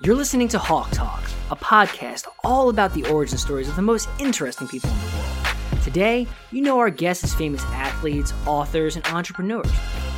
You're 0.00 0.14
listening 0.14 0.46
to 0.50 0.60
Hawk 0.60 0.92
Talk, 0.92 1.24
a 1.50 1.56
podcast 1.56 2.28
all 2.44 2.68
about 2.68 2.94
the 2.94 3.04
origin 3.06 3.36
stories 3.36 3.68
of 3.68 3.74
the 3.74 3.82
most 3.82 4.08
interesting 4.20 4.68
people 4.68 4.88
in 4.90 4.96
the 4.96 5.06
world. 5.06 5.82
Today, 5.82 6.24
you 6.52 6.62
know 6.62 6.78
our 6.78 6.88
guests 6.88 7.24
as 7.24 7.34
famous 7.34 7.64
athletes, 7.64 8.32
authors, 8.46 8.94
and 8.94 9.04
entrepreneurs. 9.06 9.68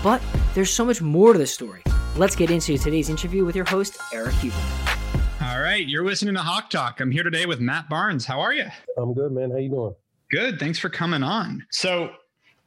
But 0.02 0.20
there's 0.52 0.68
so 0.68 0.84
much 0.84 1.00
more 1.00 1.32
to 1.32 1.38
the 1.38 1.46
story. 1.46 1.82
Let's 2.14 2.36
get 2.36 2.50
into 2.50 2.76
today's 2.76 3.08
interview 3.08 3.46
with 3.46 3.56
your 3.56 3.64
host, 3.64 3.96
Eric 4.12 4.34
Huberman. 4.34 5.50
All 5.50 5.62
right, 5.62 5.88
you're 5.88 6.04
listening 6.04 6.34
to 6.34 6.42
Hawk 6.42 6.68
Talk. 6.68 7.00
I'm 7.00 7.10
here 7.10 7.22
today 7.22 7.46
with 7.46 7.60
Matt 7.60 7.88
Barnes. 7.88 8.26
How 8.26 8.38
are 8.40 8.52
you? 8.52 8.66
I'm 8.98 9.14
good, 9.14 9.32
man. 9.32 9.50
How 9.50 9.56
you 9.56 9.70
doing? 9.70 9.94
Good. 10.30 10.60
Thanks 10.60 10.78
for 10.78 10.90
coming 10.90 11.22
on. 11.22 11.64
So, 11.70 12.10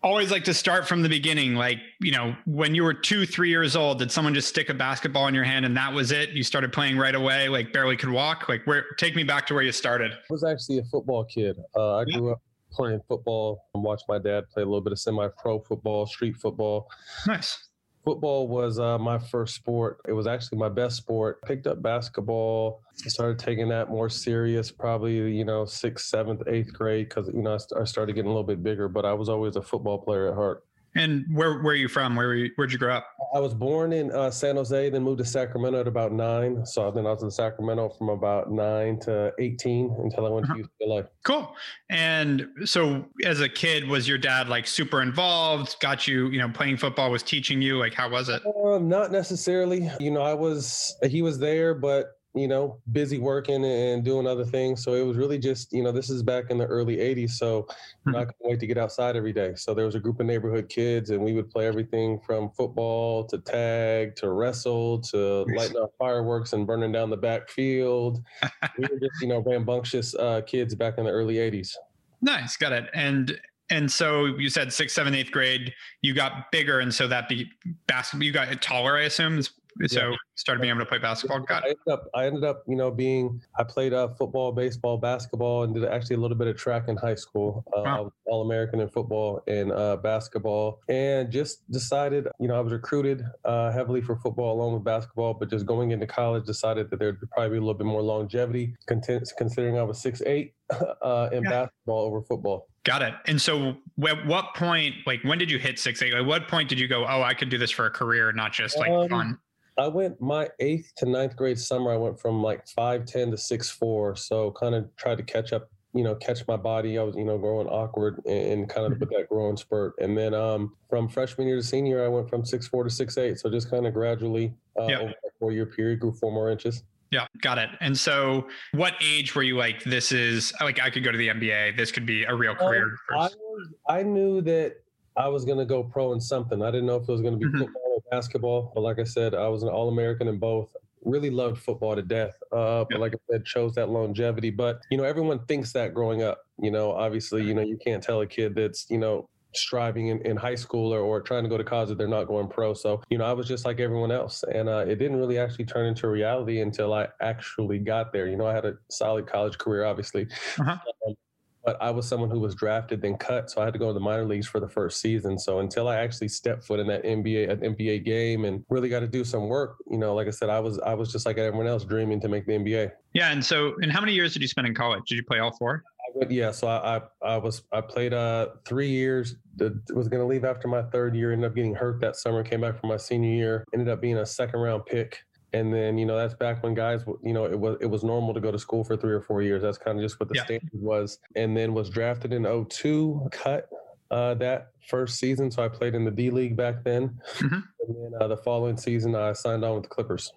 always 0.04 0.32
like 0.32 0.44
to 0.44 0.54
start 0.54 0.88
from 0.88 1.02
the 1.02 1.10
beginning. 1.10 1.56
Like, 1.56 1.80
you 2.00 2.12
know, 2.12 2.36
when 2.46 2.76
you 2.76 2.84
were 2.84 2.94
two, 2.94 3.26
three 3.26 3.50
years 3.50 3.76
old, 3.76 4.00
did 4.00 4.12
someone 4.12 4.34
just 4.34 4.50
stick 4.50 4.70
a 4.70 4.74
basketball 4.74 5.28
in 5.28 5.34
your 5.34 5.44
hand 5.44 5.66
and 5.66 5.76
that 5.78 5.94
was 5.94 6.12
it? 6.12 6.30
You 6.32 6.44
started 6.44 6.72
playing 6.74 6.98
right 6.98 7.16
away, 7.16 7.50
like 7.50 7.74
barely 7.74 7.98
could 7.98 8.10
walk? 8.10 8.50
Like, 8.50 8.66
where, 8.66 8.86
take 8.98 9.16
me 9.16 9.24
back 9.24 9.48
to 9.48 9.54
where 9.54 9.64
you 9.64 9.72
started. 9.72 10.12
I 10.12 10.18
was 10.30 10.44
actually 10.44 10.80
a 10.80 10.84
football 10.84 11.26
kid. 11.26 11.58
Uh, 11.76 11.98
I 11.98 12.06
yeah. 12.08 12.18
grew 12.18 12.32
up 12.34 12.42
playing 12.72 13.02
football 13.08 13.66
and 13.74 13.84
watched 13.84 14.06
my 14.08 14.20
dad 14.20 14.46
play 14.50 14.64
a 14.64 14.66
little 14.66 14.82
bit 14.82 14.92
of 14.92 15.00
semi 15.00 15.28
pro 15.38 15.60
football, 15.60 16.06
street 16.06 16.36
football. 16.38 16.90
Nice 17.28 17.70
football 18.04 18.48
was 18.48 18.80
uh, 18.80 18.98
my 18.98 19.18
first 19.18 19.56
sport. 19.56 20.00
It 20.08 20.14
was 20.14 20.28
actually 20.28 20.58
my 20.58 20.70
best 20.70 20.98
sport. 20.98 21.42
Picked 21.44 21.68
up 21.68 21.82
basketball. 21.82 22.82
started 22.96 23.40
taking 23.40 23.70
that 23.70 23.90
more 23.90 24.10
serious, 24.10 24.72
probably 24.72 25.16
you 25.36 25.46
know 25.46 25.66
sixth, 25.66 26.08
seventh, 26.08 26.44
eighth 26.48 26.74
grade, 26.74 27.10
because 27.10 27.28
you 27.28 27.42
know 27.42 27.58
I 27.80 27.84
started 27.86 28.14
getting 28.14 28.30
a 28.30 28.34
little 28.34 28.44
bit 28.44 28.64
bigger. 28.64 28.88
But 28.88 29.06
I 29.06 29.14
was 29.14 29.30
always 29.30 29.56
a 29.56 29.62
football 29.62 29.98
player 29.98 30.30
at 30.30 30.36
heart. 30.36 30.64
And 30.96 31.26
where 31.34 31.62
where 31.62 31.74
are 31.74 31.76
you 31.76 31.88
from? 31.88 32.16
Where 32.16 32.28
were 32.28 32.36
you, 32.36 32.52
where'd 32.56 32.72
you 32.72 32.78
grow 32.78 32.96
up? 32.96 33.08
I 33.34 33.40
was 33.40 33.54
born 33.54 33.94
in 33.94 34.12
uh, 34.12 34.30
San 34.30 34.58
Jose, 34.58 34.90
then 34.90 35.02
moved 35.02 35.18
to 35.20 35.26
Sacramento 35.26 35.80
at 35.80 35.88
about 35.88 36.12
nine. 36.12 36.66
So 36.66 36.92
then 36.92 37.08
I 37.08 37.12
was 37.12 37.24
in 37.24 37.32
Sacramento 37.32 37.90
from 37.98 38.10
about 38.10 38.52
nine 38.52 39.00
to 39.02 39.34
eighteen 39.40 39.96
until 40.04 40.26
I 40.26 40.30
went 40.30 40.50
uh-huh. 40.50 40.58
to 40.58 40.86
UCLA. 40.86 41.08
Cool. 41.24 41.56
And 41.90 42.48
so 42.66 43.06
as 43.26 43.42
a 43.42 43.50
kid, 43.50 43.88
was 43.88 44.08
your 44.08 44.20
dad 44.20 44.50
like 44.50 44.68
super 44.68 45.02
involved? 45.02 45.78
Got 45.80 46.08
you, 46.08 46.28
you 46.28 46.40
know, 46.40 46.50
playing 46.50 46.78
football? 46.78 47.10
Was 47.10 47.24
teaching 47.24 47.62
you? 47.62 47.78
Like 47.78 47.94
how 47.94 48.10
was 48.10 48.30
it? 48.30 48.44
Uh, 48.46 48.78
not 48.78 49.12
necessarily. 49.12 49.90
You 50.00 50.12
know, 50.12 50.22
I 50.22 50.34
was 50.34 50.96
he 51.08 51.22
was 51.22 51.40
there, 51.40 51.74
but 51.74 52.12
you 52.36 52.48
know, 52.48 52.80
busy 52.92 53.20
working 53.20 53.64
and 53.64 54.04
doing 54.04 54.26
other 54.26 54.44
things. 54.44 54.84
So 54.84 54.94
it 54.96 55.06
was 55.06 55.18
really 55.18 55.38
just, 55.38 55.72
you 55.72 55.84
know, 55.84 55.92
this 55.92 56.10
is 56.10 56.24
back 56.24 56.46
in 56.50 56.58
the 56.58 56.66
early 56.66 56.98
80s. 56.98 57.32
So 57.32 57.64
mm-hmm. 58.08 58.16
I 58.16 58.26
couldn't 58.26 58.36
wait 58.42 58.60
to 58.60 58.68
get 58.68 58.78
outside 58.78 59.16
every 59.16 59.34
day. 59.34 59.54
So 59.56 59.74
there 59.74 59.86
was 59.86 59.96
a 59.96 60.00
group 60.00 60.20
of 60.20 60.26
neighborhood 60.26 60.68
kids, 60.68 61.12
and 61.12 61.22
we 61.22 61.34
would 61.34 61.50
play 61.52 61.68
everything 61.68 62.20
from 62.26 62.50
football 62.50 63.26
to 63.26 63.38
tag 63.38 64.16
to 64.18 64.30
wrestle 64.30 65.00
to 65.00 65.46
lighting 65.56 65.78
up 65.78 65.94
fireworks 66.00 66.54
and 66.54 66.66
burning 66.66 66.92
down 66.92 67.12
the 67.12 67.18
back 67.18 67.50
field. 67.50 68.24
we 68.78 68.88
were 68.90 69.00
just, 69.00 69.22
you 69.22 69.28
know, 69.28 69.40
rambunctious 69.40 70.16
uh, 70.16 70.42
kids 70.48 70.74
back 70.74 70.98
in 70.98 71.06
the 71.06 71.12
early 71.12 71.36
80s. 71.36 71.76
Nice. 72.22 72.58
Got 72.58 72.72
it. 72.72 72.90
And 72.94 73.40
and 73.70 73.92
so 73.92 74.26
you 74.26 74.50
said 74.50 74.74
sixth, 74.74 74.96
seventh, 74.96 75.16
eighth 75.16 75.32
grade, 75.32 75.74
you 76.02 76.14
got 76.14 76.52
bigger, 76.52 76.80
and 76.80 76.94
so 76.94 77.08
that 77.08 77.30
be 77.30 77.50
basketball. 77.88 78.24
You 78.24 78.32
got 78.32 78.62
taller, 78.62 78.98
I 78.98 79.04
assume, 79.04 79.40
is 79.40 79.52
so 79.88 80.10
yeah. 80.10 80.16
started 80.36 80.62
being 80.62 80.72
able 80.72 80.82
to 80.82 80.86
play 80.86 81.00
basketball. 81.00 81.40
Got 81.40 81.64
I 81.64 81.70
ended 81.70 81.88
up, 81.90 82.06
I 82.14 82.26
ended 82.26 82.44
up, 82.44 82.64
you 82.68 82.76
know, 82.76 82.92
being 82.92 83.42
I 83.58 83.64
played 83.64 83.94
uh, 83.94 84.10
football, 84.10 84.52
baseball, 84.52 84.98
basketball, 84.98 85.64
and 85.64 85.74
did 85.74 85.86
actually 85.86 86.16
a 86.16 86.20
little 86.20 86.38
bit 86.38 86.48
of 86.48 86.58
track 86.58 86.88
in 86.88 86.98
high 86.98 87.16
school. 87.16 87.64
Uh, 87.76 87.82
wow. 87.82 88.14
All 88.26 88.42
American 88.44 88.80
in 88.80 88.90
football 88.90 89.42
and 89.48 89.72
uh, 89.72 89.98
basketball, 89.98 90.82
and 90.90 91.32
just 91.32 91.70
decided, 91.72 92.28
you 92.40 92.48
know, 92.48 92.56
I 92.56 92.62
was 92.62 92.74
recruited 92.74 93.24
uh, 93.46 93.72
heavily 93.72 94.02
for 94.02 94.16
football 94.16 94.60
along 94.60 94.74
with 94.74 94.84
basketball, 94.84 95.34
but 95.34 95.50
just 95.50 95.66
going 95.66 95.92
into 95.92 96.08
college, 96.08 96.46
decided 96.46 96.90
that 96.90 97.00
there'd 97.00 97.20
probably 97.32 97.50
be 97.50 97.58
a 97.58 97.62
little 97.62 97.74
bit 97.74 97.88
more 97.88 98.02
longevity, 98.02 98.76
considering 98.88 99.78
I 99.78 99.84
was 99.84 100.00
six 100.00 100.22
eight 100.26 100.54
uh, 101.02 101.30
in 101.32 101.44
yeah. 101.44 101.50
basketball 101.50 102.06
over 102.06 102.22
football. 102.22 102.68
Got 102.84 103.02
it. 103.02 103.14
And 103.28 103.42
so, 103.42 103.78
at 104.06 104.26
what 104.26 104.56
point, 104.56 104.96
like, 105.06 105.24
when 105.24 105.38
did 105.38 105.50
you 105.50 105.58
hit 105.58 105.80
six 105.80 106.02
eight? 106.02 106.14
Like, 106.14 106.28
what 106.28 106.50
point 106.50 106.68
did 106.68 106.80
you 106.80 106.88
go, 106.88 107.06
oh, 107.06 107.22
I 107.22 107.34
could 107.34 107.50
do 107.50 107.58
this 107.58 107.72
for 107.72 107.86
a 107.86 107.90
career, 107.90 108.32
not 108.34 108.52
just 108.52 108.78
like 108.78 108.92
um, 108.92 109.08
fun? 109.08 109.40
I 109.78 109.88
went 109.88 110.22
my 110.22 110.50
eighth 110.60 110.94
to 110.98 111.06
ninth 111.06 111.36
grade 111.36 111.60
summer. 111.60 111.92
I 111.92 111.98
went 111.98 112.20
from 112.20 112.42
like 112.42 112.68
five 112.68 113.06
ten 113.06 113.32
to 113.32 113.38
six 113.38 113.70
four. 113.70 114.16
So 114.16 114.52
kind 114.52 114.76
of 114.76 114.94
tried 114.96 115.18
to 115.18 115.24
catch 115.24 115.54
up, 115.54 115.70
you 115.94 116.04
know, 116.04 116.16
catch 116.16 116.48
my 116.48 116.58
body. 116.58 116.98
I 116.98 117.04
was, 117.04 117.16
you 117.16 117.26
know, 117.26 117.38
growing 117.38 117.68
awkward 117.68 118.22
and, 118.26 118.52
and 118.52 118.70
kind 118.70 118.92
of 118.92 119.00
with 119.00 119.10
that 119.10 119.30
growing 119.30 119.58
spurt. 119.58 119.96
And 120.00 120.18
then 120.18 120.34
um, 120.34 120.76
from 120.90 121.10
freshman 121.10 121.48
year 121.48 121.58
to 121.58 121.64
senior, 121.64 122.04
I 122.04 122.08
went 122.08 122.30
from 122.30 122.46
six 122.46 122.68
four 122.68 122.84
to 122.84 122.90
six 122.90 123.18
eight. 123.18 123.40
So 123.40 123.50
just 123.50 123.70
kind 123.70 123.88
of 123.88 123.94
gradually 123.94 124.54
uh, 124.80 124.88
yep. 124.88 125.02
over 125.02 125.10
a 125.10 125.32
four 125.40 125.52
year 125.52 125.66
period, 125.66 126.00
grew 126.00 126.12
four 126.12 126.32
more 126.32 126.50
inches. 126.50 126.84
Yeah, 127.14 127.28
got 127.42 127.60
it. 127.60 127.70
And 127.80 127.96
so, 127.96 128.48
what 128.72 128.96
age 129.00 129.36
were 129.36 129.44
you 129.44 129.56
like? 129.56 129.84
This 129.84 130.12
is 130.12 130.52
like 130.62 130.82
I 130.82 130.90
could 130.90 131.04
go 131.04 131.12
to 131.12 131.18
the 131.18 131.28
NBA. 131.28 131.78
This 131.78 131.92
could 131.92 132.08
be 132.08 132.24
a 132.24 132.34
real 132.34 132.56
career. 132.56 132.96
Um, 133.14 133.20
I, 133.20 133.30
was, 133.38 133.68
I 133.88 134.02
knew 134.02 134.42
that 134.42 134.78
I 135.16 135.28
was 135.28 135.46
going 135.46 135.60
to 135.60 135.66
go 135.66 135.84
pro 135.84 136.14
in 136.14 136.20
something. 136.20 136.64
I 136.64 136.72
didn't 136.72 136.88
know 136.88 136.96
if 136.96 137.04
it 137.04 137.12
was 137.12 137.22
going 137.22 137.34
to 137.34 137.40
be 137.40 137.46
mm-hmm. 137.46 137.60
football 137.60 137.83
basketball, 138.12 138.72
but 138.74 138.82
like 138.82 139.00
I 139.00 139.04
said, 139.04 139.34
I 139.34 139.48
was 139.48 139.64
an 139.64 139.70
All 139.70 139.90
American 139.90 140.28
in 140.28 140.40
both. 140.40 140.76
Really 141.06 141.30
loved 141.30 141.58
football 141.58 141.96
to 141.96 142.02
death. 142.02 142.34
Uh, 142.52 142.86
but 142.90 143.00
like 143.00 143.14
I 143.14 143.18
said, 143.30 143.46
chose 143.46 143.76
that 143.76 143.90
longevity. 143.90 144.52
But 144.52 144.82
you 144.90 144.98
know, 144.98 145.04
everyone 145.04 145.46
thinks 145.46 145.74
that 145.74 145.94
growing 145.94 146.24
up. 146.24 146.40
You 146.62 146.72
know, 146.72 146.92
obviously, 146.92 147.44
you 147.44 147.54
know, 147.54 147.62
you 147.62 147.78
can't 147.84 148.02
tell 148.02 148.22
a 148.22 148.28
kid 148.28 148.56
that's 148.56 148.90
you 148.90 148.98
know 148.98 149.28
striving 149.56 150.08
in, 150.08 150.20
in 150.22 150.38
high 150.38 150.56
school 150.56 150.94
or, 150.94 151.00
or 151.00 151.22
trying 151.22 151.44
to 151.44 151.50
go 151.50 151.58
to 151.58 151.64
college 151.64 151.90
that 151.90 151.98
they're 151.98 152.08
not 152.08 152.26
going 152.26 152.48
pro. 152.48 152.74
So, 152.74 153.02
you 153.10 153.18
know, 153.18 153.26
I 153.26 153.34
was 153.34 153.48
just 153.48 153.66
like 153.66 153.80
everyone 153.80 154.12
else. 154.12 154.44
And 154.54 154.68
uh, 154.68 154.86
it 154.88 154.96
didn't 154.96 155.18
really 155.18 155.38
actually 155.38 155.66
turn 155.66 155.86
into 155.86 156.08
reality 156.08 156.62
until 156.62 156.94
I 156.94 157.08
actually 157.22 157.80
got 157.80 158.12
there. 158.12 158.28
You 158.28 158.36
know, 158.36 158.48
I 158.48 158.54
had 158.54 158.66
a 158.66 158.76
solid 158.90 159.28
college 159.28 159.58
career, 159.58 159.86
obviously. 159.86 160.28
Uh-huh. 160.60 160.78
Um, 161.08 161.16
but 161.64 161.82
I 161.82 161.92
was 161.92 162.08
someone 162.08 162.30
who 162.30 162.40
was 162.40 162.56
drafted 162.56 163.02
then 163.02 163.18
cut, 163.18 163.50
so 163.50 163.62
I 163.62 163.66
had 163.66 163.74
to 163.74 163.80
go 163.80 163.88
to 163.88 163.94
the 163.94 164.00
minor 164.00 164.26
leagues 164.26 164.48
for 164.48 164.60
the 164.60 164.68
first 164.68 165.00
season. 165.00 165.40
So 165.40 165.60
until 165.60 165.88
I 165.88 165.98
actually 165.98 166.28
stepped 166.28 166.66
foot 166.66 166.80
in 166.80 166.88
that 166.88 167.04
NBA 167.04 167.50
an 167.50 167.60
NBA 167.76 168.04
game 168.04 168.46
and 168.46 168.66
really 168.70 168.90
got 168.90 169.00
to 169.00 169.08
do 169.08 169.24
some 169.24 169.48
work, 169.48 169.78
you 169.90 169.98
know, 169.98 170.14
like 170.14 170.28
I 170.28 170.32
said, 170.32 170.50
I 170.50 170.60
was 170.60 170.80
I 170.80 170.94
was 170.94 171.12
just 171.12 171.26
like 171.26 171.38
everyone 171.38 171.68
else 171.68 171.86
dreaming 171.86 172.20
to 172.22 172.28
make 172.28 172.46
the 172.46 172.54
NBA. 172.54 172.92
Yeah, 173.14 173.32
and 173.32 173.44
so 173.44 173.76
and 173.82 173.92
how 173.92 174.02
many 174.02 174.14
years 174.14 174.34
did 174.34 174.42
you 174.42 174.48
spend 174.48 174.68
in 174.68 174.76
college? 174.76 175.04
Did 175.08 175.16
you 175.16 175.24
play 175.24 175.40
all 175.40 175.56
four? 175.56 175.84
Went, 176.16 176.30
yeah, 176.30 176.52
so 176.52 176.68
I, 176.68 176.98
I, 176.98 177.02
I 177.28 177.38
was 177.38 177.64
I 177.72 177.82
played 177.82 178.14
uh 178.14 178.50
three 178.66 178.90
years. 178.90 179.36
Was 179.60 180.10
going 180.10 180.22
to 180.22 180.26
leave 180.26 180.46
after 180.46 180.68
my 180.68 180.84
third 180.84 181.16
year. 181.16 181.32
Ended 181.32 181.50
up 181.50 181.56
getting 181.56 181.74
hurt 181.74 182.02
that 182.02 182.16
summer. 182.16 182.44
Came 182.44 182.62
back 182.62 182.80
for 182.80 182.88
my 182.88 182.98
senior 182.98 183.32
year. 183.32 183.66
Ended 183.74 183.90
up 183.90 184.02
being 184.02 184.18
a 184.18 184.26
second 184.26 184.60
round 184.60 184.86
pick 184.86 185.20
and 185.54 185.74
then 185.74 185.98
you 185.98 186.06
know 186.06 186.18
that's 186.18 186.34
back 186.34 186.64
when 186.64 186.74
guys 186.74 187.04
you 187.24 187.34
know 187.34 187.46
it 187.46 187.60
was 187.60 187.78
it 187.80 187.86
was 187.86 188.04
normal 188.04 188.34
to 188.34 188.40
go 188.40 188.52
to 188.52 188.60
school 188.60 188.84
for 188.84 188.98
three 188.98 189.14
or 189.14 189.22
four 189.22 189.42
years. 189.42 189.62
That's 189.62 189.78
kind 189.78 189.98
of 189.98 190.04
just 190.04 190.20
what 190.20 190.30
the 190.30 190.36
yeah. 190.36 190.46
standard 190.46 190.70
was. 190.74 191.20
And 191.36 191.56
then 191.56 191.74
was 191.74 191.90
drafted 191.90 192.34
in 192.34 192.44
02 192.70 193.30
cut 193.32 193.70
uh, 194.12 194.34
that 194.36 194.72
first 194.88 195.20
season. 195.20 195.52
So 195.52 195.64
i 195.64 195.68
played 195.68 195.96
in 195.96 196.04
the 196.06 196.12
d 196.12 196.30
league 196.30 196.58
back 196.58 196.84
then. 196.84 197.20
Mm-hmm. 197.38 197.54
and 197.54 197.96
then 197.96 198.22
uh, 198.22 198.28
the 198.28 198.38
following 198.38 198.78
season 198.78 199.16
i 199.16 199.34
signed 199.34 199.64
on 199.64 199.76
with 199.76 199.84
the 199.84 199.90
clippers 199.90 200.32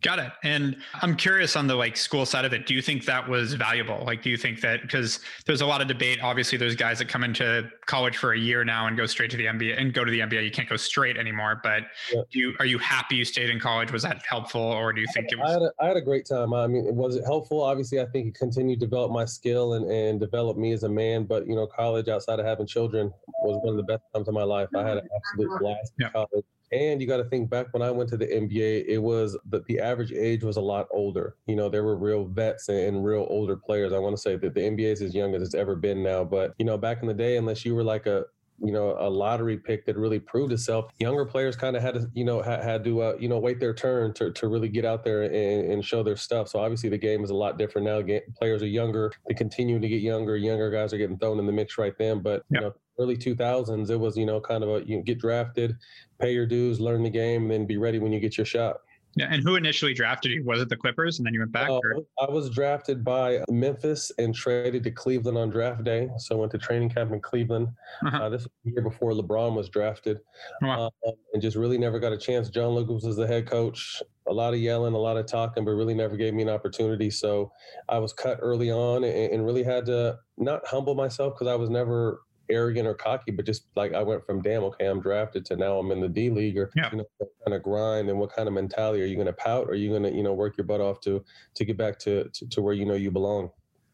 Got 0.00 0.20
it. 0.20 0.30
And 0.44 0.76
I'm 1.02 1.16
curious 1.16 1.56
on 1.56 1.66
the 1.66 1.74
like 1.74 1.96
school 1.96 2.24
side 2.24 2.44
of 2.44 2.52
it. 2.52 2.66
Do 2.66 2.74
you 2.74 2.80
think 2.80 3.04
that 3.06 3.28
was 3.28 3.54
valuable? 3.54 4.04
Like, 4.06 4.22
do 4.22 4.30
you 4.30 4.36
think 4.36 4.60
that 4.60 4.82
because 4.82 5.18
there's 5.44 5.60
a 5.60 5.66
lot 5.66 5.80
of 5.80 5.88
debate? 5.88 6.20
Obviously, 6.22 6.56
there's 6.56 6.76
guys 6.76 7.00
that 7.00 7.08
come 7.08 7.24
into 7.24 7.68
college 7.86 8.16
for 8.16 8.32
a 8.32 8.38
year 8.38 8.64
now 8.64 8.86
and 8.86 8.96
go 8.96 9.06
straight 9.06 9.28
to 9.32 9.36
the 9.36 9.46
NBA 9.46 9.80
and 9.80 9.92
go 9.92 10.04
to 10.04 10.10
the 10.12 10.20
NBA. 10.20 10.44
You 10.44 10.52
can't 10.52 10.68
go 10.68 10.76
straight 10.76 11.16
anymore. 11.16 11.60
But 11.64 11.82
yeah. 12.12 12.22
you 12.30 12.54
are 12.60 12.66
you 12.66 12.78
happy 12.78 13.16
you 13.16 13.24
stayed 13.24 13.50
in 13.50 13.58
college? 13.58 13.90
Was 13.90 14.04
that 14.04 14.22
helpful, 14.28 14.60
or 14.60 14.92
do 14.92 15.00
you 15.00 15.08
think 15.12 15.32
it 15.32 15.38
was? 15.38 15.48
I 15.48 15.52
had 15.52 15.62
a, 15.62 15.72
I 15.80 15.86
had 15.88 15.96
a 15.96 16.02
great 16.02 16.26
time. 16.28 16.54
I 16.54 16.68
mean, 16.68 16.94
was 16.94 17.16
it 17.16 17.24
helpful? 17.24 17.60
Obviously, 17.60 18.00
I 18.00 18.06
think 18.06 18.28
it 18.28 18.34
continued 18.36 18.78
to 18.78 18.86
develop 18.86 19.10
my 19.10 19.24
skill 19.24 19.72
and 19.72 19.90
and 19.90 20.20
develop 20.20 20.56
me 20.56 20.70
as 20.70 20.84
a 20.84 20.88
man. 20.88 21.24
But 21.24 21.48
you 21.48 21.56
know, 21.56 21.66
college 21.66 22.08
outside 22.08 22.38
of 22.38 22.46
having 22.46 22.68
children 22.68 23.12
was 23.42 23.58
one 23.64 23.70
of 23.70 23.76
the 23.76 23.82
best 23.82 24.02
times 24.14 24.28
of 24.28 24.34
my 24.34 24.44
life. 24.44 24.68
I 24.76 24.86
had 24.86 24.98
an 24.98 25.08
absolute 25.16 25.58
blast 25.58 25.92
in 25.98 26.08
college. 26.10 26.44
And 26.70 27.00
you 27.00 27.06
got 27.06 27.16
to 27.18 27.24
think 27.24 27.48
back 27.48 27.68
when 27.72 27.82
I 27.82 27.90
went 27.90 28.10
to 28.10 28.16
the 28.16 28.26
NBA, 28.26 28.84
it 28.86 28.98
was 28.98 29.38
that 29.50 29.64
the 29.66 29.80
average 29.80 30.12
age 30.12 30.44
was 30.44 30.56
a 30.56 30.60
lot 30.62 30.86
older. 30.92 31.36
You 31.46 31.56
know, 31.56 31.68
there 31.68 31.84
were 31.84 31.96
real 31.96 32.26
vets 32.26 32.68
and 32.68 33.04
real 33.04 33.26
older 33.30 33.56
players. 33.56 33.92
I 33.92 33.98
want 33.98 34.16
to 34.16 34.20
say 34.20 34.36
that 34.36 34.54
the 34.54 34.60
NBA 34.60 34.92
is 34.92 35.02
as 35.02 35.14
young 35.14 35.34
as 35.34 35.42
it's 35.42 35.54
ever 35.54 35.76
been 35.76 36.02
now. 36.02 36.24
But, 36.24 36.54
you 36.58 36.66
know, 36.66 36.76
back 36.76 37.00
in 37.00 37.08
the 37.08 37.14
day, 37.14 37.36
unless 37.36 37.64
you 37.64 37.74
were 37.74 37.84
like 37.84 38.06
a, 38.06 38.24
you 38.60 38.72
know, 38.72 38.96
a 38.98 39.08
lottery 39.08 39.56
pick 39.56 39.86
that 39.86 39.96
really 39.96 40.18
proved 40.18 40.52
itself. 40.52 40.90
Younger 40.98 41.24
players 41.24 41.56
kind 41.56 41.76
of 41.76 41.82
had 41.82 41.94
to, 41.94 42.10
you 42.14 42.24
know, 42.24 42.42
had, 42.42 42.62
had 42.62 42.84
to, 42.84 43.02
uh, 43.02 43.16
you 43.18 43.28
know, 43.28 43.38
wait 43.38 43.60
their 43.60 43.74
turn 43.74 44.12
to, 44.14 44.32
to 44.32 44.48
really 44.48 44.68
get 44.68 44.84
out 44.84 45.04
there 45.04 45.22
and, 45.22 45.72
and 45.72 45.84
show 45.84 46.02
their 46.02 46.16
stuff. 46.16 46.48
So 46.48 46.58
obviously 46.58 46.88
the 46.88 46.98
game 46.98 47.22
is 47.22 47.30
a 47.30 47.34
lot 47.34 47.58
different 47.58 47.86
now. 47.86 48.02
Game, 48.02 48.20
players 48.36 48.62
are 48.62 48.66
younger. 48.66 49.12
They 49.28 49.34
continue 49.34 49.78
to 49.78 49.88
get 49.88 50.02
younger. 50.02 50.36
Younger 50.36 50.70
guys 50.70 50.92
are 50.92 50.98
getting 50.98 51.18
thrown 51.18 51.38
in 51.38 51.46
the 51.46 51.52
mix 51.52 51.78
right 51.78 51.96
then. 51.98 52.20
But, 52.20 52.42
you 52.50 52.60
know, 52.60 52.74
early 52.98 53.16
2000s, 53.16 53.90
it 53.90 53.96
was, 53.96 54.16
you 54.16 54.26
know, 54.26 54.40
kind 54.40 54.64
of 54.64 54.70
a, 54.70 54.86
you 54.86 54.96
know, 54.96 55.02
get 55.02 55.18
drafted, 55.18 55.76
pay 56.20 56.32
your 56.32 56.46
dues, 56.46 56.80
learn 56.80 57.02
the 57.02 57.10
game, 57.10 57.42
and 57.42 57.50
then 57.50 57.66
be 57.66 57.76
ready 57.76 57.98
when 57.98 58.12
you 58.12 58.20
get 58.20 58.36
your 58.36 58.46
shot. 58.46 58.78
Yeah, 59.14 59.28
and 59.30 59.42
who 59.42 59.56
initially 59.56 59.94
drafted 59.94 60.30
you? 60.30 60.44
Was 60.44 60.60
it 60.60 60.68
the 60.68 60.76
Clippers, 60.76 61.18
and 61.18 61.26
then 61.26 61.34
you 61.34 61.40
went 61.40 61.50
back? 61.50 61.68
Uh, 61.70 61.80
I 62.20 62.30
was 62.30 62.50
drafted 62.50 63.02
by 63.02 63.40
Memphis 63.50 64.12
and 64.18 64.34
traded 64.34 64.84
to 64.84 64.90
Cleveland 64.90 65.36
on 65.36 65.50
draft 65.50 65.82
day. 65.82 66.08
So 66.18 66.36
I 66.36 66.38
went 66.38 66.52
to 66.52 66.58
training 66.58 66.90
camp 66.90 67.12
in 67.12 67.20
Cleveland. 67.20 67.68
Uh-huh. 68.06 68.16
Uh, 68.16 68.28
this 68.28 68.42
was 68.42 68.50
the 68.64 68.70
year 68.70 68.82
before 68.82 69.12
LeBron 69.12 69.56
was 69.56 69.68
drafted, 69.68 70.20
wow. 70.62 70.92
uh, 71.06 71.10
and 71.32 71.42
just 71.42 71.56
really 71.56 71.78
never 71.78 71.98
got 71.98 72.12
a 72.12 72.18
chance. 72.18 72.48
John 72.48 72.70
Lucas 72.70 73.02
was 73.02 73.16
the 73.16 73.26
head 73.26 73.46
coach. 73.46 74.02
a 74.28 74.32
lot 74.32 74.54
of 74.54 74.60
yelling, 74.60 74.94
a 74.94 74.98
lot 74.98 75.16
of 75.16 75.26
talking, 75.26 75.64
but 75.64 75.72
really 75.72 75.94
never 75.94 76.16
gave 76.16 76.34
me 76.34 76.42
an 76.42 76.48
opportunity. 76.48 77.10
So 77.10 77.50
I 77.88 77.98
was 77.98 78.12
cut 78.12 78.38
early 78.40 78.70
on 78.70 79.04
and, 79.04 79.32
and 79.32 79.44
really 79.44 79.64
had 79.64 79.86
to 79.86 80.18
not 80.36 80.66
humble 80.66 80.94
myself 80.94 81.34
because 81.34 81.48
I 81.48 81.56
was 81.56 81.70
never 81.70 82.20
arrogant 82.50 82.86
or 82.86 82.94
cocky, 82.94 83.30
but 83.30 83.44
just 83.44 83.66
like 83.76 83.94
I 83.94 84.02
went 84.02 84.24
from 84.26 84.42
damn, 84.42 84.64
okay, 84.64 84.86
I'm 84.86 85.00
drafted 85.00 85.44
to 85.46 85.56
now 85.56 85.78
I'm 85.78 85.90
in 85.90 86.00
the 86.00 86.08
D 86.08 86.30
league 86.30 86.58
or 86.58 86.70
yeah. 86.76 86.90
you 86.90 86.98
know, 86.98 87.06
kind 87.44 87.54
of 87.54 87.62
grind 87.62 88.08
and 88.10 88.18
what 88.18 88.32
kind 88.32 88.48
of 88.48 88.54
mentality 88.54 89.02
are 89.02 89.06
you 89.06 89.14
going 89.14 89.26
to 89.26 89.32
pout? 89.32 89.66
Or 89.66 89.70
are 89.70 89.74
you 89.74 89.90
going 89.90 90.02
to, 90.04 90.10
you 90.10 90.22
know, 90.22 90.34
work 90.34 90.56
your 90.56 90.66
butt 90.66 90.80
off 90.80 91.00
to, 91.02 91.24
to 91.54 91.64
get 91.64 91.76
back 91.76 91.98
to, 92.00 92.28
to, 92.28 92.48
to 92.48 92.62
where 92.62 92.74
you 92.74 92.84
know 92.84 92.94
you 92.94 93.10
belong? 93.10 93.50